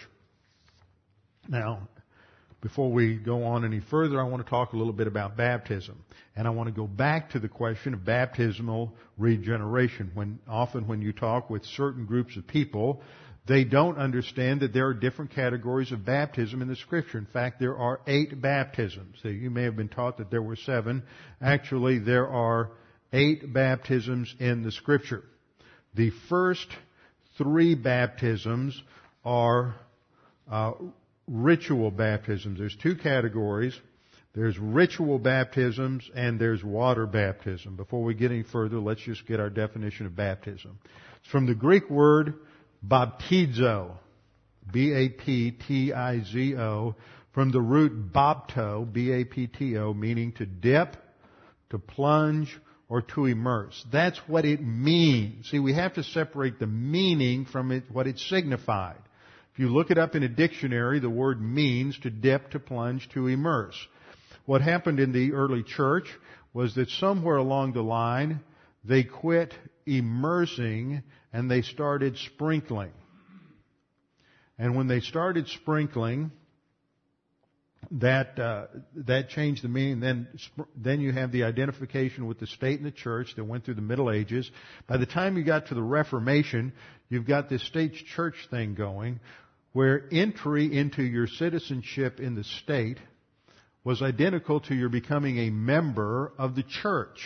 Now, 1.49 1.89
before 2.67 2.91
we 2.91 3.15
go 3.15 3.45
on 3.45 3.65
any 3.65 3.79
further, 3.79 4.21
I 4.21 4.25
want 4.25 4.45
to 4.45 4.51
talk 4.51 4.73
a 4.73 4.77
little 4.77 4.93
bit 4.93 5.07
about 5.07 5.37
baptism. 5.37 6.03
And 6.35 6.49
I 6.49 6.51
want 6.51 6.67
to 6.67 6.75
go 6.75 6.89
back 6.89 7.31
to 7.31 7.39
the 7.39 7.49
question 7.49 7.95
of 7.95 8.05
baptismal 8.05 8.93
regeneration. 9.17 10.11
When, 10.15 10.41
often 10.49 10.89
when 10.89 11.01
you 11.01 11.13
talk 11.13 11.49
with 11.49 11.65
certain 11.65 12.07
groups 12.07 12.37
of 12.37 12.45
people, 12.49 13.03
they 13.47 13.63
don't 13.63 13.99
understand 13.99 14.63
that 14.63 14.73
there 14.73 14.89
are 14.89 14.95
different 14.95 15.31
categories 15.31 15.93
of 15.93 16.05
baptism 16.05 16.61
in 16.61 16.67
the 16.67 16.75
scripture. 16.75 17.19
In 17.19 17.27
fact, 17.27 17.61
there 17.61 17.77
are 17.77 18.01
eight 18.09 18.43
baptisms. 18.43 19.17
So 19.23 19.29
you 19.29 19.49
may 19.49 19.63
have 19.63 19.77
been 19.77 19.89
taught 19.89 20.19
that 20.19 20.33
there 20.33 20.43
were 20.43 20.57
seven. 20.57 21.05
Actually, 21.41 22.01
there 22.01 22.27
are 22.27 22.73
eight 23.13 23.53
baptisms 23.53 24.35
in 24.41 24.65
the 24.65 24.73
scripture. 24.73 25.23
The 25.95 26.11
first 26.29 26.67
three 27.39 27.77
baptisms 27.77 28.83
are 29.25 29.77
uh, 30.51 30.73
ritual 31.27 31.91
baptisms. 31.91 32.59
There's 32.59 32.77
two 32.77 32.97
categories. 32.97 33.79
There's 34.35 34.59
ritual 34.59 35.19
baptisms 35.19 36.11
and 36.15 36.39
there's 36.39 36.63
water 36.63 37.07
baptism. 37.07 37.77
Before 37.77 38.05
we 38.05 38.15
get 38.15 38.31
any 38.31 38.43
further, 38.43 38.79
let's 38.79 39.01
just 39.01 39.27
get 39.27 39.41
our 39.41 39.49
definition 39.49 40.05
of 40.07 40.15
baptism. 40.15 40.79
It's 41.23 41.31
from 41.31 41.47
the 41.47 41.55
Greek 41.55 41.89
word 41.89 42.35
baptizo, 42.87 43.93
B-A-P-T-I-Z-O, 44.71 45.25
from 47.33 47.51
the 47.51 47.61
root 47.61 48.13
bapto, 48.13 48.93
B-A-P-T-O, 48.93 49.95
meaning 49.95 50.33
to 50.33 50.45
dip, 50.47 50.97
to 51.71 51.79
plunge, 51.79 52.55
or 52.89 53.03
to 53.03 53.27
immerse. 53.27 53.85
That's 53.91 54.19
what 54.27 54.45
it 54.45 54.63
means. 54.63 55.49
See, 55.51 55.59
we 55.59 55.73
have 55.75 55.95
to 55.95 56.03
separate 56.03 56.59
the 56.59 56.67
meaning 56.67 57.45
from 57.45 57.73
it, 57.73 57.85
what 57.91 58.07
it 58.07 58.19
signified. 58.19 59.01
If 59.57 59.61
you 59.61 59.71
look 59.71 59.91
it 59.91 59.97
up 59.97 60.15
in 60.15 60.23
a 60.23 60.29
dictionary, 60.29 61.01
the 61.01 61.09
word 61.09 61.41
means 61.41 61.99
to 62.01 62.11
dip, 62.11 62.51
to 62.51 62.59
plunge, 62.59 63.09
to 63.15 63.27
immerse. 63.27 63.75
What 64.45 64.61
happened 64.61 65.01
in 65.01 65.13
the 65.13 65.33
early 65.33 65.63
church 65.63 66.11
was 66.53 66.75
that 66.75 66.91
somewhere 66.91 67.37
along 67.37 67.73
the 67.73 67.81
line, 67.81 68.41
they 68.85 69.03
quit 69.03 69.55
immersing 69.87 71.03
and 71.33 71.51
they 71.51 71.63
started 71.63 72.19
sprinkling. 72.19 72.93
And 74.59 74.77
when 74.77 74.89
they 74.89 75.01
started 75.01 75.49
sprinkling, 75.49 76.33
that 77.93 78.39
uh, 78.39 78.67
that 79.07 79.31
changed 79.31 79.65
the 79.65 79.69
meaning. 79.69 80.01
Then 80.01 80.29
then 80.77 81.01
you 81.01 81.13
have 81.13 81.33
the 81.33 81.45
identification 81.45 82.27
with 82.27 82.39
the 82.39 82.47
state 82.47 82.79
and 82.79 82.87
the 82.87 82.91
church 82.91 83.35
that 83.37 83.45
went 83.45 83.65
through 83.65 83.77
the 83.77 83.81
Middle 83.81 84.11
Ages. 84.11 84.51
By 84.87 84.99
the 84.99 85.07
time 85.07 85.39
you 85.39 85.45
got 85.45 85.69
to 85.69 85.75
the 85.75 85.83
Reformation, 85.83 86.75
you've 87.09 87.27
got 87.27 87.49
this 87.49 87.63
state 87.63 87.95
church 88.15 88.35
thing 88.51 88.75
going, 88.75 89.21
where 89.77 90.05
entry 90.11 90.75
into 90.75 91.03
your 91.03 91.27
citizenship 91.27 92.19
in 92.19 92.35
the 92.35 92.45
state 92.63 92.97
was 93.85 94.01
identical 94.01 94.59
to 94.59 94.75
your 94.75 94.89
becoming 94.89 95.37
a 95.37 95.51
member 95.51 96.33
of 96.39 96.55
the 96.55 96.63
church. 96.63 97.21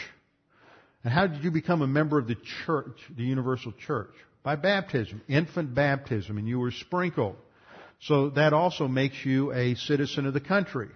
And 1.05 1.13
how 1.13 1.29
did 1.29 1.45
you 1.45 1.53
become 1.53 1.81
a 1.81 1.87
member 1.87 2.19
of 2.19 2.27
the 2.27 2.37
church, 2.67 2.99
the 3.17 3.23
universal 3.23 3.71
church? 3.87 4.11
By 4.43 4.57
baptism, 4.57 5.23
infant 5.29 5.77
baptism, 5.77 6.39
and 6.39 6.49
you 6.49 6.59
were 6.59 6.73
sprinkled. 6.73 7.37
So 8.01 8.31
that 8.31 8.53
also 8.53 8.89
makes 8.89 9.25
you 9.25 9.53
a 9.53 9.77
citizen 9.77 10.27
of 10.27 10.35
the 10.35 10.41
country. 10.41 10.89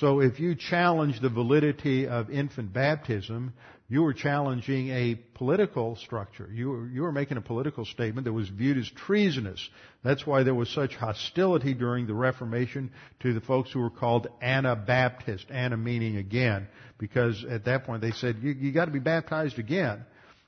So 0.00 0.18
if 0.18 0.40
you 0.40 0.56
challenge 0.56 1.20
the 1.20 1.28
validity 1.28 2.08
of 2.08 2.28
infant 2.28 2.72
baptism, 2.72 3.52
you 3.92 4.02
were 4.02 4.14
challenging 4.14 4.88
a 4.88 5.16
political 5.34 5.96
structure. 5.96 6.48
You 6.50 6.70
were, 6.70 6.86
you 6.86 7.02
were 7.02 7.12
making 7.12 7.36
a 7.36 7.42
political 7.42 7.84
statement 7.84 8.24
that 8.24 8.32
was 8.32 8.48
viewed 8.48 8.78
as 8.78 8.88
treasonous. 8.88 9.68
That's 10.02 10.26
why 10.26 10.44
there 10.44 10.54
was 10.54 10.70
such 10.70 10.96
hostility 10.96 11.74
during 11.74 12.06
the 12.06 12.14
Reformation 12.14 12.90
to 13.20 13.34
the 13.34 13.42
folks 13.42 13.70
who 13.70 13.80
were 13.80 13.90
called 13.90 14.28
Anabaptist. 14.40 15.44
Ana 15.50 15.76
meaning 15.76 16.16
again, 16.16 16.68
because 16.96 17.44
at 17.44 17.66
that 17.66 17.84
point 17.84 18.00
they 18.00 18.12
said 18.12 18.38
you, 18.40 18.52
you 18.52 18.72
got 18.72 18.86
to 18.86 18.92
be 18.92 18.98
baptized 18.98 19.58
again. 19.58 20.06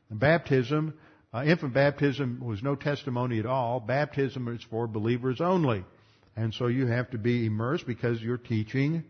And 0.09 0.19
baptism, 0.19 0.95
uh, 1.35 1.45
infant 1.45 1.75
baptism 1.75 2.41
was 2.43 2.63
no 2.63 2.77
testimony 2.77 3.41
at 3.41 3.47
all. 3.47 3.79
Baptism 3.79 4.49
is 4.49 4.63
for 4.71 4.87
believers 4.87 5.43
only. 5.43 5.85
And 6.35 6.55
so 6.55 6.69
you 6.69 6.87
have 6.87 7.11
to 7.11 7.19
be 7.19 7.45
immersed 7.45 7.87
because 7.87 8.23
you're 8.23 8.39
teaching 8.39 9.05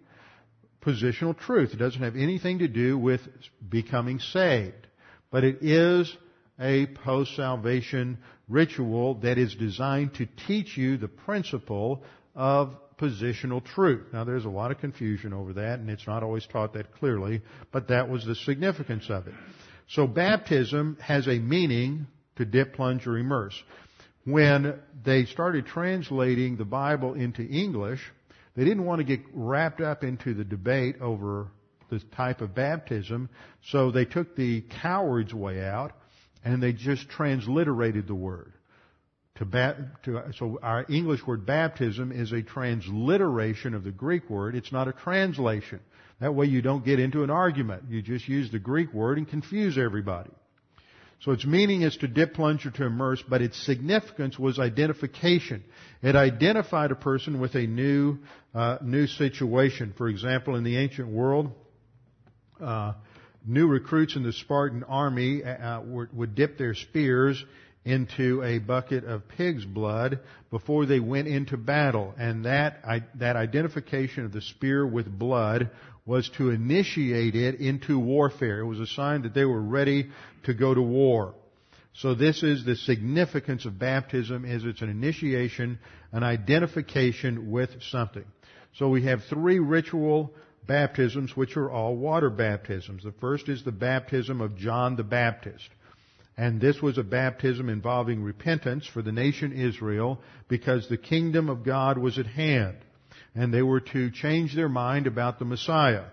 positional 0.85 1.37
truth. 1.37 1.71
It 1.73 1.79
doesn't 1.79 2.03
have 2.03 2.17
anything 2.17 2.59
to 2.61 2.69
do 2.69 2.99
with 2.99 3.21
becoming 3.69 4.19
saved. 4.19 4.87
But 5.31 5.45
it 5.45 5.59
is 5.63 6.15
a 6.61 6.87
post-salvation 6.87 8.19
ritual 8.49 9.15
that 9.17 9.39
is 9.39 9.55
designed 9.55 10.15
to 10.15 10.27
teach 10.47 10.77
you 10.77 10.97
the 10.97 11.09
principle 11.09 12.03
of 12.35 12.75
positional 13.01 13.65
truth. 13.65 14.07
Now 14.13 14.25
there's 14.25 14.45
a 14.45 14.51
lot 14.51 14.71
of 14.71 14.79
confusion 14.79 15.33
over 15.33 15.55
that 15.55 15.81
and 15.81 15.91
it's 15.91 16.07
not 16.07 16.23
always 16.23 16.47
taught 16.47 16.75
that 16.75 16.93
clearly, 16.95 17.43
but 17.73 17.89
that 17.89 18.09
was 18.09 18.25
the 18.25 18.35
significance 18.35 19.07
of 19.09 19.27
it. 19.27 19.35
So 19.89 20.07
baptism 20.07 20.97
has 21.01 21.27
a 21.27 21.39
meaning 21.39 22.07
to 22.37 22.45
dip, 22.45 22.75
plunge, 22.75 23.07
or 23.07 23.19
immerse. 23.19 23.61
When 24.25 24.81
they 25.05 25.27
started 25.27 25.67
translating 25.67 26.57
the 26.57 26.65
Bible 26.65 27.15
into 27.15 27.43
English, 27.43 28.01
they 28.57 28.65
didn't 28.65 28.85
want 28.85 29.01
to 29.01 29.05
get 29.05 29.21
wrapped 29.33 29.81
up 29.81 30.05
into 30.05 30.35
the 30.35 30.45
debate 30.45 31.01
over 31.01 31.49
the 31.91 31.99
type 32.17 32.41
of 32.41 32.55
baptism. 32.55 33.29
So 33.71 33.91
they 33.91 34.05
took 34.05 34.37
the 34.37 34.63
coward's 34.83 35.35
way 35.35 35.65
out 35.65 35.93
and 36.45 36.63
they 36.63 36.73
just 36.73 37.09
transliterated 37.09 38.07
the 38.07 38.15
word. 38.15 38.53
To, 39.39 39.45
ba- 39.45 39.91
to, 40.05 40.33
so 40.39 40.61
our 40.63 40.87
English 40.89 41.27
word 41.27 41.45
baptism 41.45 42.13
is 42.13 42.31
a 42.31 42.43
transliteration 42.43 43.75
of 43.75 43.83
the 43.83 43.91
Greek 43.91 44.31
word. 44.31 44.55
It's 44.55 44.71
not 44.71 44.87
a 44.87 44.93
translation. 44.93 45.81
That 46.21 46.35
way 46.35 46.47
you 46.47 46.63
don't 46.63 46.85
get 46.85 47.01
into 47.01 47.25
an 47.25 47.31
argument. 47.31 47.85
You 47.89 48.01
just 48.01 48.29
use 48.29 48.53
the 48.53 48.61
Greek 48.61 48.93
word 48.95 49.19
and 49.19 49.29
confuse 49.29 49.77
everybody. 49.77 50.31
So 51.25 51.33
its 51.33 51.47
meaning 51.47 51.81
is 51.81 51.97
to 51.99 52.09
dip, 52.09 52.35
plunge, 52.35 52.67
or 52.67 52.71
to 52.73 52.85
immerse, 52.85 53.23
but 53.27 53.41
its 53.41 53.57
significance 53.65 54.39
was 54.39 54.59
identification. 54.59 55.65
It 56.03 56.17
identified 56.17 56.91
a 56.91 56.95
person 56.95 57.41
with 57.41 57.55
a 57.55 57.67
new, 57.67 58.19
uh, 58.55 58.77
new 58.83 59.07
situation. 59.07 59.95
For 59.97 60.09
example, 60.09 60.55
in 60.57 60.65
the 60.65 60.77
ancient 60.77 61.09
world, 61.09 61.51
uh, 62.61 62.93
new 63.47 63.67
recruits 63.67 64.17
in 64.17 64.23
the 64.23 64.35
Spartan 64.35 64.85
army 64.85 65.43
uh, 65.43 65.81
were, 65.81 66.11
would 66.13 66.35
dip 66.35 66.59
their 66.59 66.75
spears 66.75 67.43
into 67.85 68.43
a 68.43 68.59
bucket 68.59 69.05
of 69.05 69.29
pig's 69.29 69.65
blood 69.65 70.21
before 70.51 70.87
they 70.87 71.01
went 71.01 71.29
into 71.29 71.57
battle. 71.57 72.15
And 72.19 72.45
that, 72.47 72.83
that 73.17 73.37
identification 73.37 74.25
of 74.25 74.33
the 74.33 74.41
spear 74.41 74.87
with 74.87 75.07
blood 75.07 75.71
was 76.07 76.29
to 76.37 76.51
initiate 76.51 77.35
it 77.35 77.57
into 77.57 77.99
warfare. 77.99 78.61
It 78.61 78.67
was 78.67 78.81
a 78.81 78.87
sign 78.87 79.23
that 79.23 79.35
they 79.35 79.45
were 79.45 79.61
ready 79.61 80.11
to 80.45 80.55
go 80.55 80.75
to 80.75 80.83
war. 80.83 81.35
So 81.95 82.15
this 82.15 82.43
is 82.43 82.65
the 82.65 82.75
significance 82.75 83.65
of 83.65 83.79
baptism 83.79 84.45
is 84.45 84.65
it's 84.65 84.83
an 84.83 84.91
initiation, 84.91 85.79
an 86.13 86.23
identification 86.23 87.51
with 87.51 87.71
something. 87.91 88.25
So 88.77 88.89
we 88.89 89.05
have 89.05 89.23
three 89.31 89.61
ritual 89.61 90.33
baptisms 90.67 91.37
which 91.37 91.57
are 91.57 91.71
all 91.71 91.97
water 91.97 92.31
baptisms. 92.31 93.05
The 93.05 93.13
first 93.21 93.49
is 93.49 93.63
the 93.63 93.73
baptism 93.73 94.41
of 94.41 94.57
John 94.57 94.97
the 94.97 95.05
Baptist. 95.05 95.69
And 96.37 96.61
this 96.61 96.83
was 96.83 96.99
a 96.99 97.05
baptism 97.05 97.69
involving 97.69 98.23
repentance 98.23 98.87
for 98.87 99.03
the 99.03 99.13
nation 99.13 99.53
Israel 99.53 100.21
because 100.49 100.89
the 100.89 100.97
kingdom 100.97 101.49
of 101.49 101.65
God 101.65 101.97
was 101.97 102.19
at 102.19 102.27
hand. 102.27 102.77
And 103.35 103.53
they 103.53 103.63
were 103.63 103.81
to 103.81 104.11
change 104.11 104.55
their 104.55 104.69
mind 104.69 105.07
about 105.07 105.39
the 105.39 105.45
Messiah. 105.45 106.05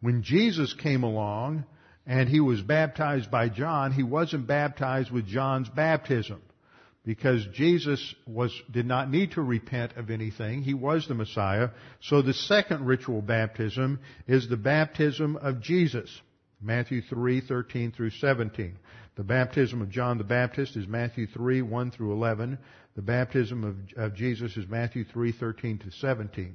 When 0.00 0.22
Jesus 0.22 0.74
came 0.74 1.04
along 1.04 1.64
and 2.06 2.28
he 2.28 2.40
was 2.40 2.60
baptized 2.60 3.30
by 3.30 3.48
John, 3.48 3.92
he 3.92 4.02
wasn't 4.02 4.46
baptized 4.46 5.10
with 5.10 5.26
John's 5.26 5.68
baptism 5.68 6.42
because 7.04 7.46
Jesus 7.54 8.14
was, 8.26 8.52
did 8.70 8.84
not 8.84 9.10
need 9.10 9.32
to 9.32 9.42
repent 9.42 9.96
of 9.96 10.10
anything. 10.10 10.62
He 10.62 10.74
was 10.74 11.06
the 11.06 11.14
Messiah. 11.14 11.70
So 12.00 12.20
the 12.20 12.34
second 12.34 12.84
ritual 12.84 13.22
baptism 13.22 14.00
is 14.26 14.48
the 14.48 14.56
baptism 14.56 15.36
of 15.36 15.60
Jesus. 15.60 16.10
Matthew 16.60 17.02
3, 17.02 17.42
13 17.42 17.92
through 17.92 18.10
17. 18.10 18.76
The 19.16 19.24
baptism 19.24 19.80
of 19.80 19.88
John 19.88 20.18
the 20.18 20.24
Baptist 20.24 20.76
is 20.76 20.86
Matthew 20.86 21.26
3, 21.26 21.62
1 21.62 21.90
through 21.90 22.12
11. 22.12 22.58
The 22.96 23.02
baptism 23.02 23.64
of, 23.64 23.76
of 23.96 24.14
Jesus 24.14 24.54
is 24.58 24.68
Matthew 24.68 25.04
3, 25.04 25.32
13 25.32 25.78
to 25.78 25.90
17. 25.90 26.54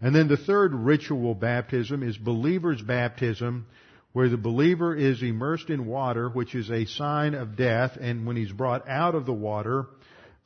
And 0.00 0.14
then 0.14 0.28
the 0.28 0.36
third 0.36 0.72
ritual 0.72 1.34
baptism 1.34 2.04
is 2.04 2.16
believer's 2.16 2.80
baptism, 2.80 3.66
where 4.12 4.28
the 4.28 4.36
believer 4.36 4.94
is 4.94 5.20
immersed 5.20 5.68
in 5.68 5.84
water, 5.84 6.28
which 6.28 6.54
is 6.54 6.70
a 6.70 6.84
sign 6.84 7.34
of 7.34 7.56
death, 7.56 7.98
and 8.00 8.24
when 8.24 8.36
he's 8.36 8.52
brought 8.52 8.88
out 8.88 9.16
of 9.16 9.26
the 9.26 9.32
water, 9.32 9.86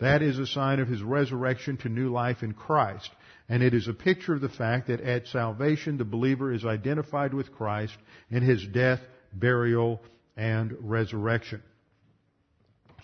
that 0.01 0.23
is 0.23 0.39
a 0.39 0.47
sign 0.47 0.81
of 0.81 0.89
his 0.89 1.03
resurrection 1.03 1.77
to 1.79 1.91
new 1.91 2.11
life 2.11 2.43
in 2.43 2.55
Christ. 2.55 3.11
And 3.51 3.63
it 3.63 3.75
is 3.75 3.87
a 3.87 3.93
picture 3.93 4.33
of 4.33 4.41
the 4.41 4.49
fact 4.49 4.89
that 4.89 5.03
at 5.03 5.27
salvation 5.27 5.99
the 5.99 6.05
believer 6.07 6.51
is 6.51 6.65
identified 6.65 7.35
with 7.35 7.53
Christ 7.53 7.97
in 8.31 8.43
his 8.43 8.67
death, 8.67 9.01
burial, 9.35 10.01
and 10.37 10.75
resurrection. 10.81 11.63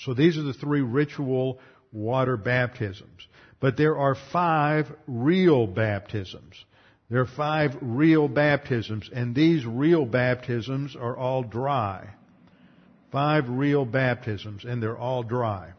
So 0.01 0.15
these 0.15 0.39
are 0.39 0.43
the 0.43 0.55
three 0.55 0.81
ritual 0.81 1.61
water 1.93 2.37
baptisms. 2.37 3.27
But 3.61 3.77
there 3.77 3.97
are 3.97 4.17
five 4.33 4.91
real 5.07 5.67
baptisms. 5.67 6.65
There 7.11 7.21
are 7.21 7.27
five 7.27 7.77
real 7.81 8.29
baptisms, 8.29 9.11
and 9.13 9.35
these 9.35 9.67
real 9.67 10.07
baptisms 10.07 10.97
are 10.97 11.17
all 11.17 11.43
dry. 11.43 12.09
Five 13.11 13.49
real 13.49 13.85
baptisms, 13.85 14.65
and 14.65 14.83
they're 14.83 14.97
all 14.97 15.23
dry. 15.23 15.73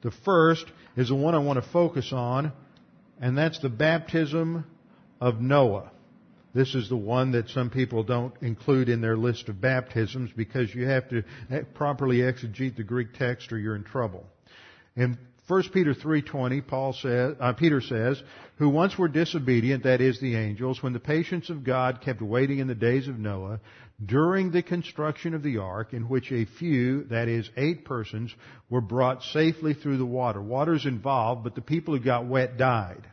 The 0.00 0.10
first 0.10 0.64
is 0.96 1.08
the 1.08 1.14
one 1.14 1.34
I 1.34 1.38
want 1.38 1.62
to 1.62 1.70
focus 1.70 2.12
on, 2.12 2.52
and 3.20 3.36
that's 3.36 3.60
the 3.60 3.68
baptism 3.68 4.64
of 5.20 5.40
Noah. 5.40 5.90
This 6.54 6.74
is 6.74 6.88
the 6.88 6.96
one 6.96 7.32
that 7.32 7.48
some 7.50 7.70
people 7.70 8.02
don't 8.02 8.34
include 8.40 8.88
in 8.88 9.00
their 9.00 9.16
list 9.16 9.48
of 9.48 9.60
baptisms 9.60 10.30
because 10.36 10.74
you 10.74 10.86
have 10.86 11.08
to 11.10 11.22
properly 11.74 12.18
exegete 12.18 12.76
the 12.76 12.82
Greek 12.82 13.12
text 13.14 13.52
or 13.52 13.58
you're 13.58 13.76
in 13.76 13.84
trouble. 13.84 14.24
In 14.96 15.18
1 15.48 15.72
Peter 15.72 15.94
3:20, 15.94 16.60
Paul 16.66 16.92
says, 16.92 17.34
uh, 17.40 17.54
Peter 17.54 17.80
says, 17.80 18.22
"Who 18.56 18.68
once 18.68 18.98
were 18.98 19.08
disobedient, 19.08 19.84
that 19.84 20.02
is 20.02 20.20
the 20.20 20.36
angels, 20.36 20.82
when 20.82 20.92
the 20.92 21.00
patience 21.00 21.48
of 21.48 21.64
God 21.64 22.02
kept 22.02 22.20
waiting 22.20 22.58
in 22.58 22.66
the 22.66 22.74
days 22.74 23.08
of 23.08 23.18
Noah, 23.18 23.60
during 24.04 24.50
the 24.50 24.62
construction 24.62 25.32
of 25.32 25.42
the 25.42 25.56
ark, 25.56 25.94
in 25.94 26.08
which 26.08 26.30
a 26.32 26.44
few, 26.44 27.04
that 27.04 27.28
is 27.28 27.48
eight 27.56 27.86
persons, 27.86 28.34
were 28.68 28.82
brought 28.82 29.22
safely 29.22 29.72
through 29.72 29.96
the 29.96 30.04
water. 30.04 30.42
Water's 30.42 30.84
involved, 30.84 31.44
but 31.44 31.54
the 31.54 31.62
people 31.62 31.94
who 31.96 32.00
got 32.00 32.26
wet 32.26 32.58
died." 32.58 33.06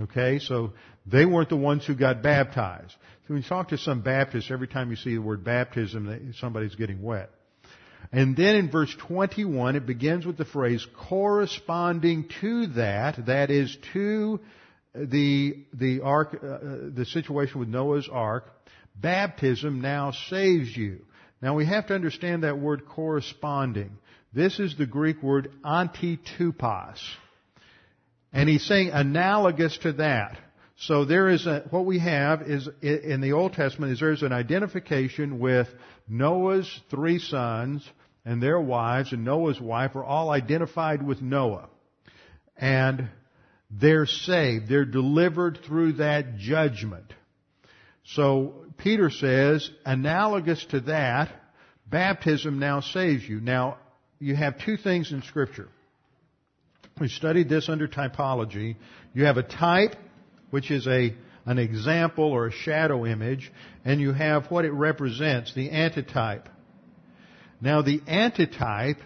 Okay, 0.00 0.40
so 0.40 0.72
they 1.06 1.24
weren't 1.24 1.48
the 1.48 1.56
ones 1.56 1.86
who 1.86 1.94
got 1.94 2.22
baptized. 2.22 2.90
So 2.90 3.34
when 3.34 3.42
you 3.42 3.48
talk 3.48 3.68
to 3.68 3.78
some 3.78 4.02
Baptists, 4.02 4.50
every 4.50 4.66
time 4.66 4.90
you 4.90 4.96
see 4.96 5.14
the 5.14 5.22
word 5.22 5.44
baptism, 5.44 6.34
somebody's 6.38 6.74
getting 6.74 7.00
wet. 7.00 7.30
And 8.12 8.36
then 8.36 8.56
in 8.56 8.70
verse 8.70 8.94
21, 9.06 9.76
it 9.76 9.86
begins 9.86 10.26
with 10.26 10.36
the 10.36 10.44
phrase 10.44 10.86
corresponding 11.08 12.28
to 12.40 12.66
that, 12.68 13.26
that 13.26 13.50
is 13.50 13.76
to 13.92 14.40
the, 14.94 15.64
the 15.72 16.00
ark, 16.02 16.34
uh, 16.34 16.58
the 16.94 17.06
situation 17.06 17.60
with 17.60 17.68
Noah's 17.68 18.08
ark, 18.10 18.52
baptism 18.94 19.80
now 19.80 20.12
saves 20.28 20.76
you. 20.76 21.00
Now 21.40 21.54
we 21.54 21.66
have 21.66 21.86
to 21.88 21.94
understand 21.94 22.42
that 22.42 22.58
word 22.58 22.86
corresponding. 22.86 23.90
This 24.32 24.58
is 24.58 24.76
the 24.76 24.86
Greek 24.86 25.22
word 25.22 25.50
antitupos. 25.64 26.98
And 28.34 28.48
he's 28.48 28.66
saying 28.66 28.90
analogous 28.90 29.78
to 29.78 29.92
that. 29.94 30.36
So 30.76 31.04
there 31.04 31.28
is 31.28 31.46
a, 31.46 31.60
what 31.70 31.86
we 31.86 32.00
have 32.00 32.42
is, 32.42 32.68
in 32.82 33.20
the 33.20 33.32
Old 33.32 33.52
Testament, 33.52 33.92
is 33.92 34.00
there's 34.00 34.24
an 34.24 34.32
identification 34.32 35.38
with 35.38 35.68
Noah's 36.08 36.68
three 36.90 37.20
sons 37.20 37.88
and 38.24 38.42
their 38.42 38.60
wives 38.60 39.12
and 39.12 39.24
Noah's 39.24 39.60
wife 39.60 39.94
are 39.94 40.04
all 40.04 40.30
identified 40.30 41.00
with 41.06 41.22
Noah. 41.22 41.68
And 42.56 43.08
they're 43.70 44.06
saved. 44.06 44.68
They're 44.68 44.84
delivered 44.84 45.60
through 45.64 45.94
that 45.94 46.36
judgment. 46.36 47.12
So 48.06 48.66
Peter 48.78 49.10
says, 49.10 49.70
analogous 49.86 50.64
to 50.66 50.80
that, 50.80 51.30
baptism 51.86 52.58
now 52.58 52.80
saves 52.80 53.28
you. 53.28 53.40
Now, 53.40 53.78
you 54.18 54.34
have 54.34 54.58
two 54.58 54.76
things 54.76 55.12
in 55.12 55.22
scripture. 55.22 55.68
We 57.00 57.08
studied 57.08 57.48
this 57.48 57.68
under 57.68 57.88
typology. 57.88 58.76
You 59.14 59.24
have 59.24 59.36
a 59.36 59.42
type, 59.42 59.96
which 60.50 60.70
is 60.70 60.86
a, 60.86 61.14
an 61.44 61.58
example 61.58 62.24
or 62.24 62.46
a 62.46 62.52
shadow 62.52 63.04
image, 63.04 63.50
and 63.84 64.00
you 64.00 64.12
have 64.12 64.48
what 64.50 64.64
it 64.64 64.72
represents, 64.72 65.52
the 65.54 65.70
antitype. 65.70 66.48
Now 67.60 67.82
the 67.82 68.00
antitype, 68.06 68.98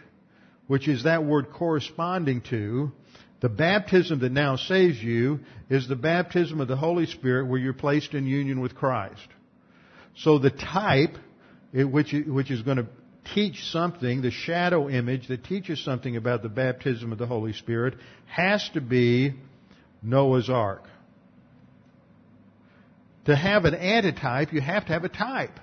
which 0.67 0.87
is 0.87 1.05
that 1.05 1.25
word 1.25 1.51
corresponding 1.51 2.43
to, 2.51 2.93
the 3.41 3.49
baptism 3.49 4.19
that 4.21 4.33
now 4.33 4.57
saves 4.57 5.03
you 5.03 5.41
is 5.71 5.89
the 5.89 5.97
baptism 5.97 6.61
of 6.61 6.69
the 6.69 6.77
Holy 6.77 7.07
Spirit 7.07 7.47
where 7.47 7.59
you're 7.59 7.73
placed 7.73 8.13
in 8.13 8.27
union 8.27 8.61
with 8.61 8.75
Christ. 8.75 9.29
So 10.17 10.39
the 10.39 10.51
type, 10.51 11.17
which, 11.73 12.13
which 12.27 12.51
is 12.51 12.61
going 12.63 12.79
to 12.79 12.87
teach 13.35 13.65
something, 13.71 14.23
the 14.23 14.31
shadow 14.31 14.89
image 14.89 15.29
that 15.29 15.45
teaches 15.45 15.83
something 15.85 16.17
about 16.17 16.43
the 16.43 16.49
baptism 16.49 17.13
of 17.13 17.19
the 17.19 17.27
Holy 17.27 17.53
Spirit, 17.53 17.95
has 18.27 18.69
to 18.75 18.81
be 18.81 19.35
Noah's 20.03 20.49
Ark. 20.49 20.85
To 23.27 23.37
have 23.37 23.65
an 23.65 23.75
antitype, 23.75 24.53
you 24.53 24.61
have 24.61 24.87
to 24.87 24.93
have 24.93 25.05
a 25.05 25.09
type. 25.09 25.61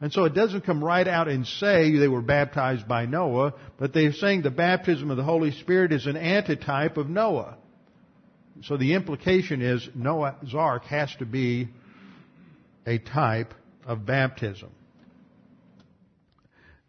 And 0.00 0.12
so 0.12 0.24
it 0.24 0.34
doesn't 0.34 0.62
come 0.62 0.82
right 0.82 1.06
out 1.06 1.28
and 1.28 1.46
say 1.46 1.96
they 1.96 2.08
were 2.08 2.22
baptized 2.22 2.86
by 2.88 3.06
Noah, 3.06 3.54
but 3.78 3.92
they're 3.92 4.12
saying 4.12 4.42
the 4.42 4.50
baptism 4.50 5.10
of 5.10 5.16
the 5.16 5.22
Holy 5.22 5.50
Spirit 5.50 5.92
is 5.92 6.06
an 6.06 6.16
antitype 6.16 6.96
of 6.96 7.08
Noah. 7.08 7.56
So 8.62 8.76
the 8.76 8.94
implication 8.94 9.62
is 9.62 9.88
Noah's 9.94 10.54
Ark 10.54 10.84
has 10.84 11.14
to 11.20 11.26
be 11.26 11.68
a 12.86 12.98
type 12.98 13.54
of 13.86 14.04
baptism. 14.04 14.70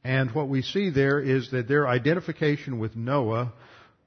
And 0.05 0.29
what 0.35 0.49
we 0.49 0.61
see 0.61 0.91
there 0.91 1.19
is 1.19 1.49
that 1.49 1.67
their 1.67 1.87
identification 1.87 2.77
with 2.77 2.95
Noah 2.95 3.51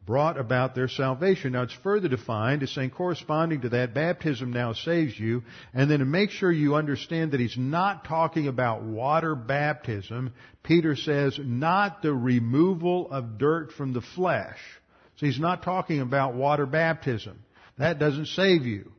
brought 0.06 0.38
about 0.38 0.76
their 0.76 0.86
salvation. 0.86 1.52
Now 1.52 1.62
it's 1.62 1.76
further 1.82 2.06
defined 2.06 2.62
as 2.62 2.70
saying 2.70 2.90
corresponding 2.90 3.62
to 3.62 3.70
that, 3.70 3.94
baptism 3.94 4.52
now 4.52 4.74
saves 4.74 5.18
you. 5.18 5.42
And 5.74 5.90
then 5.90 5.98
to 5.98 6.04
make 6.04 6.30
sure 6.30 6.52
you 6.52 6.76
understand 6.76 7.32
that 7.32 7.40
he's 7.40 7.58
not 7.58 8.04
talking 8.04 8.46
about 8.46 8.84
water 8.84 9.34
baptism, 9.34 10.32
Peter 10.62 10.94
says 10.94 11.36
not 11.42 12.00
the 12.00 12.14
removal 12.14 13.10
of 13.10 13.36
dirt 13.36 13.72
from 13.72 13.92
the 13.92 14.00
flesh. 14.00 14.58
So 15.16 15.26
he's 15.26 15.40
not 15.40 15.64
talking 15.64 16.00
about 16.00 16.34
water 16.34 16.64
baptism. 16.64 17.40
That 17.76 17.98
doesn't 17.98 18.26
save 18.26 18.64
you. 18.64 18.92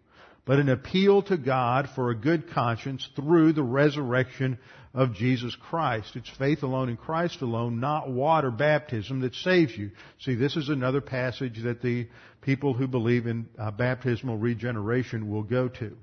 But 0.43 0.59
an 0.59 0.67
appeal 0.67 1.21
to 1.23 1.37
God 1.37 1.87
for 1.95 2.09
a 2.09 2.15
good 2.15 2.49
conscience 2.49 3.07
through 3.15 3.53
the 3.53 3.63
resurrection 3.63 4.57
of 4.93 5.13
Jesus 5.13 5.55
Christ. 5.55 6.15
It's 6.15 6.29
faith 6.29 6.63
alone 6.63 6.89
in 6.89 6.97
Christ 6.97 7.41
alone, 7.41 7.79
not 7.79 8.09
water 8.09 8.51
baptism 8.51 9.21
that 9.21 9.35
saves 9.35 9.75
you. 9.77 9.91
See, 10.19 10.35
this 10.35 10.55
is 10.55 10.69
another 10.69 11.01
passage 11.01 11.61
that 11.63 11.81
the 11.81 12.07
people 12.41 12.73
who 12.73 12.87
believe 12.87 13.27
in 13.27 13.47
uh, 13.57 13.71
baptismal 13.71 14.37
regeneration 14.37 15.29
will 15.29 15.43
go 15.43 15.67
to. 15.67 15.95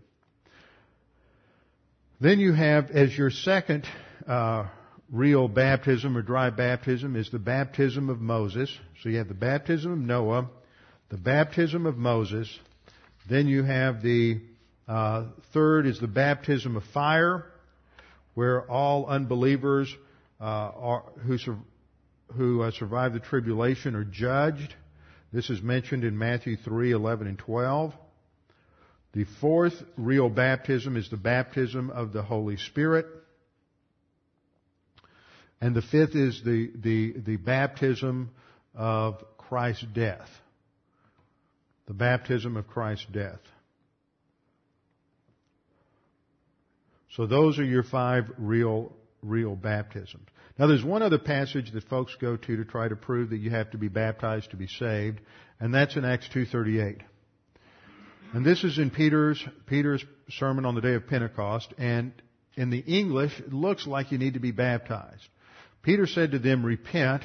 Then 2.20 2.38
you 2.38 2.52
have, 2.52 2.90
as 2.90 3.16
your 3.16 3.30
second 3.30 3.86
uh, 4.26 4.66
real 5.10 5.48
baptism 5.48 6.16
or 6.16 6.22
dry 6.22 6.50
baptism, 6.50 7.16
is 7.16 7.30
the 7.30 7.38
baptism 7.38 8.08
of 8.08 8.20
Moses. 8.20 8.72
So 9.02 9.08
you 9.08 9.18
have 9.18 9.28
the 9.28 9.34
baptism 9.34 9.92
of 9.92 9.98
Noah, 9.98 10.48
the 11.08 11.18
baptism 11.18 11.86
of 11.86 11.96
Moses. 11.96 12.48
Then 13.28 13.48
you 13.48 13.64
have 13.64 14.02
the 14.02 14.40
uh, 14.88 15.24
third 15.52 15.86
is 15.86 15.98
the 15.98 16.06
baptism 16.06 16.76
of 16.76 16.84
fire 16.94 17.44
where 18.36 18.70
all 18.70 19.06
unbelievers 19.06 19.92
uh, 20.38 20.44
are, 20.44 21.04
who, 21.26 21.38
sur- 21.38 21.56
who 22.36 22.62
uh, 22.62 22.70
survive 22.70 23.14
the 23.14 23.18
tribulation 23.18 23.94
are 23.94 24.04
judged. 24.04 24.74
This 25.32 25.48
is 25.48 25.62
mentioned 25.62 26.04
in 26.04 26.18
Matthew 26.18 26.58
3, 26.58 26.92
11 26.92 27.28
and 27.28 27.38
12. 27.38 27.94
The 29.14 29.24
fourth 29.40 29.72
real 29.96 30.28
baptism 30.28 30.98
is 30.98 31.08
the 31.08 31.16
baptism 31.16 31.88
of 31.88 32.12
the 32.12 32.22
Holy 32.22 32.58
Spirit. 32.58 33.06
And 35.58 35.74
the 35.74 35.80
fifth 35.80 36.14
is 36.14 36.42
the, 36.44 36.70
the, 36.74 37.14
the 37.16 37.36
baptism 37.38 38.32
of 38.74 39.24
Christ's 39.38 39.86
death. 39.94 40.28
The 41.86 41.94
baptism 41.94 42.58
of 42.58 42.66
Christ's 42.66 43.06
death. 43.10 43.40
So 47.16 47.26
those 47.26 47.58
are 47.58 47.64
your 47.64 47.82
five 47.82 48.30
real, 48.36 48.92
real 49.22 49.56
baptisms. 49.56 50.28
Now 50.58 50.66
there's 50.66 50.84
one 50.84 51.02
other 51.02 51.18
passage 51.18 51.72
that 51.72 51.84
folks 51.84 52.14
go 52.20 52.36
to 52.36 52.56
to 52.56 52.64
try 52.64 52.88
to 52.88 52.96
prove 52.96 53.30
that 53.30 53.38
you 53.38 53.50
have 53.50 53.70
to 53.70 53.78
be 53.78 53.88
baptized 53.88 54.50
to 54.50 54.56
be 54.56 54.66
saved, 54.66 55.20
and 55.58 55.74
that's 55.74 55.96
in 55.96 56.04
Acts 56.04 56.28
2.38. 56.34 57.00
And 58.34 58.44
this 58.44 58.64
is 58.64 58.78
in 58.78 58.90
Peter's, 58.90 59.42
Peter's 59.66 60.04
sermon 60.30 60.66
on 60.66 60.74
the 60.74 60.80
day 60.82 60.94
of 60.94 61.06
Pentecost, 61.06 61.72
and 61.78 62.12
in 62.54 62.70
the 62.70 62.80
English, 62.80 63.38
it 63.38 63.52
looks 63.52 63.86
like 63.86 64.12
you 64.12 64.18
need 64.18 64.34
to 64.34 64.40
be 64.40 64.50
baptized. 64.50 65.28
Peter 65.82 66.06
said 66.06 66.32
to 66.32 66.38
them, 66.38 66.64
repent, 66.64 67.22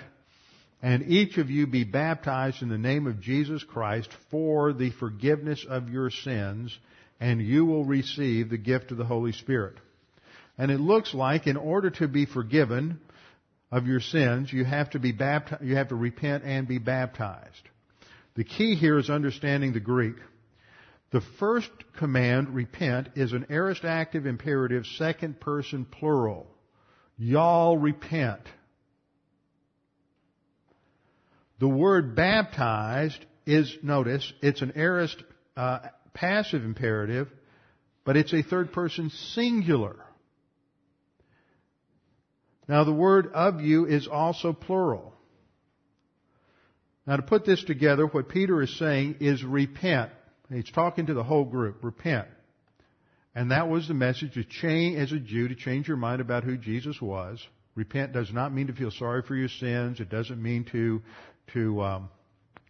and 0.82 1.04
each 1.04 1.38
of 1.38 1.50
you 1.50 1.68
be 1.68 1.84
baptized 1.84 2.62
in 2.62 2.70
the 2.70 2.78
name 2.78 3.08
of 3.08 3.20
Jesus 3.20 3.64
Christ 3.64 4.10
for 4.30 4.72
the 4.72 4.92
forgiveness 4.92 5.66
of 5.68 5.89
your 5.89 6.10
sins, 6.12 6.78
and 7.22 7.39
you 7.39 7.65
will 7.65 7.86
receive 7.86 8.49
the 8.49 8.57
gift 8.57 8.91
of 8.91 8.97
the 8.97 9.05
Holy 9.05 9.32
Spirit. 9.32 9.76
And 10.57 10.72
it 10.72 10.80
looks 10.80 11.13
like 11.13 11.45
in 11.45 11.55
order 11.55 11.91
to 11.91 12.07
be 12.07 12.26
forgiven 12.26 12.99
of 13.72 13.86
your 13.86 14.01
sins, 14.01 14.51
you 14.51 14.65
have 14.65 14.89
to 14.89 14.99
be 14.99 15.11
baptized, 15.11 15.63
you 15.63 15.76
have 15.76 15.89
to 15.89 15.95
repent 15.95 16.43
and 16.43 16.67
be 16.67 16.80
baptized. 16.80 17.69
The 18.36 18.43
key 18.43 18.76
here 18.76 18.97
is 18.97 19.09
understanding 19.09 19.72
the 19.72 19.80
Greek. 19.80 20.15
The 21.11 21.22
first 21.39 21.69
command, 21.97 22.55
repent, 22.55 23.09
is 23.15 23.34
an 23.34 23.45
aorist 23.49 23.86
active 23.86 24.26
imperative, 24.26 24.86
second 24.97 25.39
person 25.39 25.86
plural. 25.86 26.47
Y'all 27.17 27.78
repent. 27.78 28.41
The 31.59 31.67
word 31.67 32.15
baptized 32.15 33.24
is, 33.45 33.78
notice, 33.84 34.32
it's 34.41 34.61
an 34.61 34.74
aorist 34.76 35.22
uh, 35.55 35.80
passive 36.14 36.64
imperative, 36.64 37.28
but 38.03 38.18
it's 38.18 38.34
a 38.34 38.41
third 38.41 38.74
person 38.74 39.09
singular. 39.09 39.95
Now 42.68 42.84
the 42.84 42.93
word 42.93 43.32
of 43.34 43.62
you 43.62 43.86
is 43.86 44.07
also 44.07 44.53
plural. 44.53 45.14
Now 47.05 47.18
to 47.18 47.22
put 47.22 47.45
this 47.45 47.64
together, 47.64 48.05
what 48.05 48.30
Peter 48.30 48.62
is 48.62 48.78
saying 48.78 49.18
is 49.20 49.43
repent. 49.43 50.12
He's 50.49 50.70
talking 50.70 51.07
to 51.07 51.14
the 51.14 51.24
whole 51.24 51.45
group. 51.45 51.84
Repent. 51.84 52.28
And 53.34 53.51
that 53.51 53.70
was 53.70 53.88
the 53.88 53.93
message 53.93 54.34
to 54.34 54.43
change, 54.43 54.97
as 54.97 55.12
a 55.12 55.20
Jew, 55.20 55.47
to 55.47 55.55
change 55.55 55.88
your 55.88 55.97
mind 55.97 56.22
about 56.22 56.43
who 56.43 56.57
Jesus 56.57 57.01
was. 57.01 57.45
Repent 57.76 58.12
does 58.12 58.32
not 58.34 58.53
mean 58.53 58.68
to 58.68 58.74
feel 58.74 58.91
sorry 58.91 59.22
for 59.22 59.36
your 59.36 59.47
sins. 59.47 60.01
It 60.01 60.09
doesn't 60.09 60.41
mean 60.41 60.66
to, 60.74 61.01
to 61.53 61.82
um, 61.82 62.09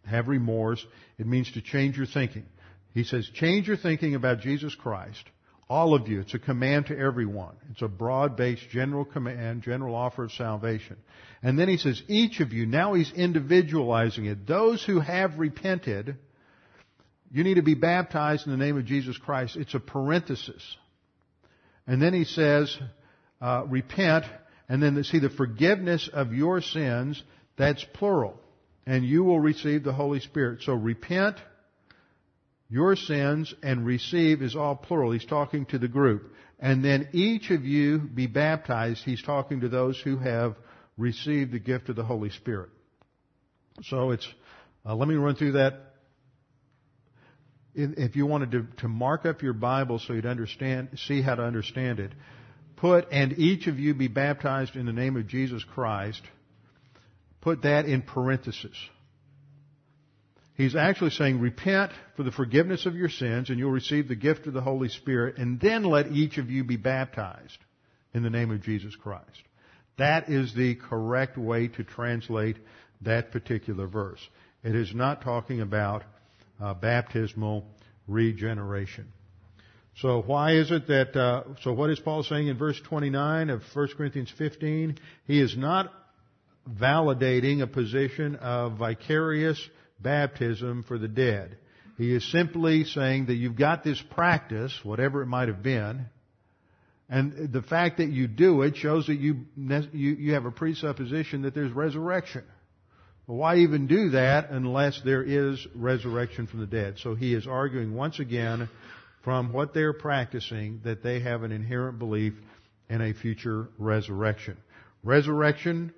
have 0.05 0.27
remorse. 0.27 0.85
It 1.17 1.25
means 1.25 1.51
to 1.53 1.61
change 1.61 1.97
your 1.97 2.05
thinking. 2.05 2.45
He 2.93 3.03
says, 3.03 3.29
change 3.33 3.67
your 3.67 3.77
thinking 3.77 4.15
about 4.15 4.41
Jesus 4.41 4.75
Christ. 4.75 5.23
All 5.69 5.93
of 5.93 6.09
you. 6.09 6.19
It's 6.19 6.33
a 6.33 6.39
command 6.39 6.87
to 6.87 6.97
everyone. 6.97 7.55
It's 7.71 7.81
a 7.81 7.87
broad-based 7.87 8.69
general 8.71 9.05
command, 9.05 9.63
general 9.63 9.95
offer 9.95 10.25
of 10.25 10.33
salvation. 10.33 10.97
And 11.41 11.57
then 11.57 11.69
he 11.69 11.77
says, 11.77 12.01
each 12.09 12.41
of 12.41 12.51
you, 12.51 12.65
now 12.65 12.93
he's 12.93 13.11
individualizing 13.13 14.25
it. 14.25 14.45
Those 14.45 14.83
who 14.83 14.99
have 14.99 15.39
repented, 15.39 16.17
you 17.31 17.45
need 17.45 17.53
to 17.53 17.61
be 17.61 17.75
baptized 17.75 18.45
in 18.45 18.51
the 18.51 18.57
name 18.57 18.77
of 18.77 18.85
Jesus 18.85 19.17
Christ. 19.17 19.55
It's 19.55 19.73
a 19.73 19.79
parenthesis. 19.79 20.61
And 21.87 22.01
then 22.01 22.13
he 22.13 22.25
says, 22.25 22.77
uh, 23.41 23.63
repent, 23.67 24.25
and 24.67 24.83
then 24.83 25.01
see 25.05 25.19
the 25.19 25.29
forgiveness 25.29 26.09
of 26.11 26.33
your 26.33 26.61
sins, 26.61 27.23
that's 27.57 27.85
plural. 27.93 28.37
And 28.85 29.05
you 29.05 29.23
will 29.23 29.39
receive 29.39 29.83
the 29.83 29.93
Holy 29.93 30.19
Spirit. 30.19 30.63
So 30.63 30.73
repent, 30.73 31.37
your 32.71 32.95
sins 32.95 33.53
and 33.61 33.85
receive 33.85 34.41
is 34.41 34.55
all 34.55 34.77
plural. 34.77 35.11
He's 35.11 35.25
talking 35.25 35.65
to 35.67 35.77
the 35.77 35.89
group. 35.89 36.31
And 36.57 36.83
then 36.85 37.09
each 37.11 37.51
of 37.51 37.65
you 37.65 37.99
be 37.99 38.27
baptized. 38.27 39.03
He's 39.03 39.21
talking 39.21 39.59
to 39.59 39.69
those 39.69 39.99
who 39.99 40.17
have 40.17 40.55
received 40.97 41.51
the 41.51 41.59
gift 41.59 41.89
of 41.89 41.97
the 41.97 42.03
Holy 42.03 42.29
Spirit. 42.29 42.69
So 43.83 44.11
it's, 44.11 44.27
uh, 44.85 44.95
let 44.95 45.09
me 45.09 45.15
run 45.15 45.35
through 45.35 45.53
that. 45.53 45.95
If 47.73 48.15
you 48.15 48.25
wanted 48.25 48.51
to, 48.51 48.67
to 48.77 48.87
mark 48.87 49.25
up 49.25 49.41
your 49.41 49.53
Bible 49.53 49.99
so 49.99 50.13
you'd 50.13 50.25
understand, 50.25 50.89
see 51.07 51.21
how 51.21 51.35
to 51.35 51.43
understand 51.43 51.99
it, 51.99 52.11
put, 52.77 53.07
and 53.11 53.37
each 53.37 53.67
of 53.67 53.79
you 53.79 53.93
be 53.93 54.07
baptized 54.07 54.77
in 54.77 54.85
the 54.85 54.93
name 54.93 55.17
of 55.17 55.27
Jesus 55.27 55.63
Christ, 55.73 56.21
put 57.41 57.63
that 57.63 57.85
in 57.85 58.01
parentheses. 58.01 58.75
He's 60.55 60.75
actually 60.75 61.11
saying, 61.11 61.39
repent 61.39 61.91
for 62.15 62.23
the 62.23 62.31
forgiveness 62.31 62.85
of 62.85 62.95
your 62.95 63.09
sins 63.09 63.49
and 63.49 63.57
you'll 63.57 63.71
receive 63.71 64.07
the 64.07 64.15
gift 64.15 64.47
of 64.47 64.53
the 64.53 64.61
Holy 64.61 64.89
Spirit 64.89 65.37
and 65.37 65.59
then 65.59 65.83
let 65.83 66.11
each 66.11 66.37
of 66.37 66.49
you 66.49 66.63
be 66.63 66.77
baptized 66.77 67.57
in 68.13 68.23
the 68.23 68.29
name 68.29 68.51
of 68.51 68.61
Jesus 68.61 68.95
Christ. 68.95 69.25
That 69.97 70.29
is 70.29 70.53
the 70.53 70.75
correct 70.75 71.37
way 71.37 71.67
to 71.69 71.83
translate 71.83 72.57
that 73.01 73.31
particular 73.31 73.87
verse. 73.87 74.19
It 74.63 74.75
is 74.75 74.93
not 74.93 75.21
talking 75.21 75.61
about 75.61 76.03
uh, 76.61 76.73
baptismal 76.73 77.65
regeneration. 78.07 79.07
So 79.97 80.21
why 80.21 80.53
is 80.53 80.71
it 80.71 80.87
that, 80.87 81.15
uh, 81.15 81.43
so 81.61 81.73
what 81.73 81.89
is 81.89 81.99
Paul 81.99 82.23
saying 82.23 82.47
in 82.47 82.57
verse 82.57 82.79
29 82.87 83.49
of 83.49 83.61
1 83.73 83.89
Corinthians 83.97 84.31
15? 84.37 84.97
He 85.25 85.41
is 85.41 85.57
not 85.57 85.91
validating 86.69 87.61
a 87.61 87.67
position 87.67 88.35
of 88.37 88.77
vicarious 88.77 89.59
baptism 90.01 90.83
for 90.83 90.97
the 90.97 91.07
dead. 91.07 91.57
He 91.97 92.13
is 92.13 92.29
simply 92.31 92.85
saying 92.85 93.27
that 93.27 93.35
you've 93.35 93.57
got 93.57 93.83
this 93.83 94.01
practice, 94.11 94.77
whatever 94.83 95.21
it 95.21 95.27
might 95.27 95.49
have 95.49 95.61
been, 95.61 96.07
and 97.09 97.51
the 97.51 97.61
fact 97.61 97.97
that 97.97 98.09
you 98.09 98.27
do 98.27 98.61
it 98.61 98.77
shows 98.77 99.07
that 99.07 99.19
you, 99.19 99.41
you, 99.57 99.85
you 99.91 100.33
have 100.33 100.45
a 100.45 100.51
presupposition 100.51 101.41
that 101.41 101.53
there's 101.53 101.73
resurrection. 101.73 102.43
Well, 103.27 103.37
why 103.37 103.57
even 103.57 103.87
do 103.87 104.11
that 104.11 104.49
unless 104.49 105.01
there 105.03 105.21
is 105.21 105.67
resurrection 105.75 106.47
from 106.47 106.61
the 106.61 106.65
dead? 106.65 106.99
So 106.99 107.13
he 107.13 107.33
is 107.33 107.47
arguing 107.47 107.93
once 107.93 108.19
again 108.19 108.69
from 109.23 109.51
what 109.51 109.73
they're 109.73 109.93
practicing 109.93 110.81
that 110.85 111.03
they 111.03 111.19
have 111.19 111.43
an 111.43 111.51
inherent 111.51 111.99
belief 111.99 112.33
in 112.89 113.01
a 113.01 113.13
future 113.13 113.67
resurrection. 113.77 114.57
Resurrection 115.03 115.93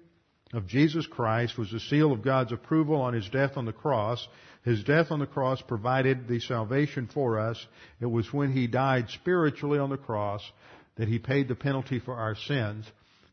of 0.54 0.68
Jesus 0.68 1.06
Christ 1.08 1.58
was 1.58 1.72
the 1.72 1.80
seal 1.80 2.14
of 2.14 2.22
God's 2.22 2.52
approval 2.52 3.02
on 3.02 3.14
His 3.14 3.28
death 3.30 3.58
on 3.58 3.66
the 3.66 3.74
cross. 3.74 4.26
His 4.64 4.84
death 4.84 5.08
on 5.10 5.20
the 5.20 5.26
cross 5.26 5.62
provided 5.62 6.28
the 6.28 6.40
salvation 6.40 7.10
for 7.12 7.40
us. 7.40 7.66
It 8.00 8.06
was 8.06 8.32
when 8.32 8.54
He 8.54 8.68
died 8.68 9.10
spiritually 9.10 9.80
on 9.80 9.90
the 9.90 9.98
cross 9.98 10.42
that 10.96 11.08
He 11.08 11.20
paid 11.20 11.48
the 11.48 11.56
penalty 11.56 12.00
for 12.00 12.14
our 12.14 12.36
sins 12.36 12.86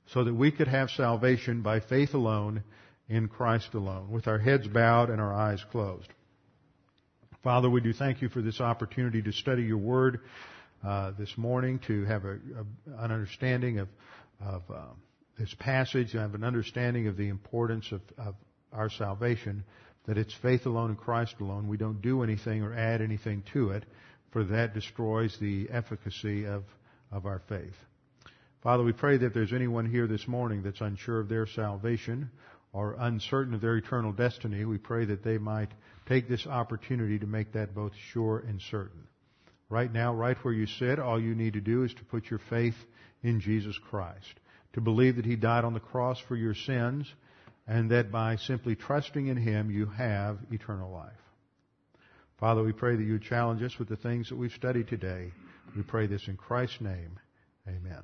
so 0.06 0.24
that 0.24 0.34
we 0.34 0.50
could 0.50 0.68
have 0.68 0.90
salvation 0.90 1.62
by 1.62 1.80
faith 1.80 2.14
alone 2.14 2.64
in 3.08 3.28
Christ 3.28 3.74
alone, 3.74 4.10
with 4.10 4.26
our 4.26 4.38
heads 4.38 4.66
bowed 4.66 5.10
and 5.10 5.20
our 5.20 5.32
eyes 5.32 5.62
closed. 5.70 6.08
Father, 7.42 7.68
we 7.68 7.80
do 7.80 7.92
thank 7.92 8.22
you 8.22 8.28
for 8.28 8.40
this 8.40 8.60
opportunity 8.60 9.22
to 9.22 9.32
study 9.32 9.62
your 9.62 9.78
word 9.78 10.20
uh, 10.86 11.12
this 11.18 11.36
morning, 11.36 11.80
to 11.86 12.04
have 12.04 12.24
a, 12.24 12.32
a, 12.32 13.04
an 13.04 13.10
understanding 13.12 13.78
of, 13.78 13.88
of 14.40 14.62
uh, 14.72 14.82
this 15.40 15.54
passage, 15.58 16.12
and 16.12 16.20
have 16.20 16.34
an 16.34 16.44
understanding 16.44 17.08
of 17.08 17.16
the 17.16 17.28
importance 17.28 17.90
of, 17.92 18.02
of 18.18 18.34
our 18.72 18.90
salvation, 18.90 19.64
that 20.06 20.18
it's 20.18 20.34
faith 20.42 20.66
alone 20.66 20.90
in 20.90 20.96
Christ 20.96 21.34
alone. 21.40 21.66
We 21.66 21.78
don't 21.78 22.02
do 22.02 22.22
anything 22.22 22.62
or 22.62 22.74
add 22.74 23.00
anything 23.00 23.42
to 23.54 23.70
it, 23.70 23.84
for 24.32 24.44
that 24.44 24.74
destroys 24.74 25.36
the 25.40 25.68
efficacy 25.70 26.46
of, 26.46 26.64
of 27.10 27.24
our 27.24 27.40
faith. 27.48 27.74
Father, 28.62 28.84
we 28.84 28.92
pray 28.92 29.16
that 29.16 29.32
there's 29.32 29.54
anyone 29.54 29.90
here 29.90 30.06
this 30.06 30.28
morning 30.28 30.62
that's 30.62 30.82
unsure 30.82 31.20
of 31.20 31.30
their 31.30 31.46
salvation 31.46 32.30
or 32.72 32.96
uncertain 32.98 33.54
of 33.54 33.60
their 33.60 33.76
eternal 33.76 34.12
destiny, 34.12 34.64
we 34.64 34.78
pray 34.78 35.04
that 35.04 35.24
they 35.24 35.38
might 35.38 35.70
take 36.06 36.28
this 36.28 36.46
opportunity 36.46 37.18
to 37.18 37.26
make 37.26 37.52
that 37.52 37.74
both 37.74 37.92
sure 38.12 38.44
and 38.46 38.60
certain. 38.70 39.08
Right 39.68 39.92
now, 39.92 40.14
right 40.14 40.36
where 40.44 40.54
you 40.54 40.66
sit, 40.66 40.98
all 40.98 41.20
you 41.20 41.34
need 41.34 41.54
to 41.54 41.60
do 41.60 41.84
is 41.84 41.94
to 41.94 42.04
put 42.04 42.30
your 42.30 42.40
faith 42.50 42.76
in 43.22 43.40
Jesus 43.40 43.76
Christ, 43.90 44.34
to 44.74 44.80
believe 44.80 45.16
that 45.16 45.26
He 45.26 45.36
died 45.36 45.64
on 45.64 45.74
the 45.74 45.80
cross 45.80 46.18
for 46.18 46.36
your 46.36 46.54
sins, 46.54 47.06
and 47.66 47.90
that 47.90 48.10
by 48.10 48.36
simply 48.36 48.76
trusting 48.76 49.26
in 49.26 49.36
Him, 49.36 49.70
you 49.70 49.86
have 49.86 50.38
eternal 50.50 50.90
life. 50.90 51.12
Father, 52.38 52.62
we 52.62 52.72
pray 52.72 52.96
that 52.96 53.02
you 53.02 53.18
challenge 53.18 53.62
us 53.62 53.78
with 53.78 53.88
the 53.88 53.96
things 53.96 54.28
that 54.30 54.36
we've 54.36 54.52
studied 54.52 54.88
today. 54.88 55.32
We 55.76 55.82
pray 55.82 56.06
this 56.06 56.26
in 56.26 56.36
Christ's 56.36 56.80
name. 56.80 57.18
Amen. 57.68 58.02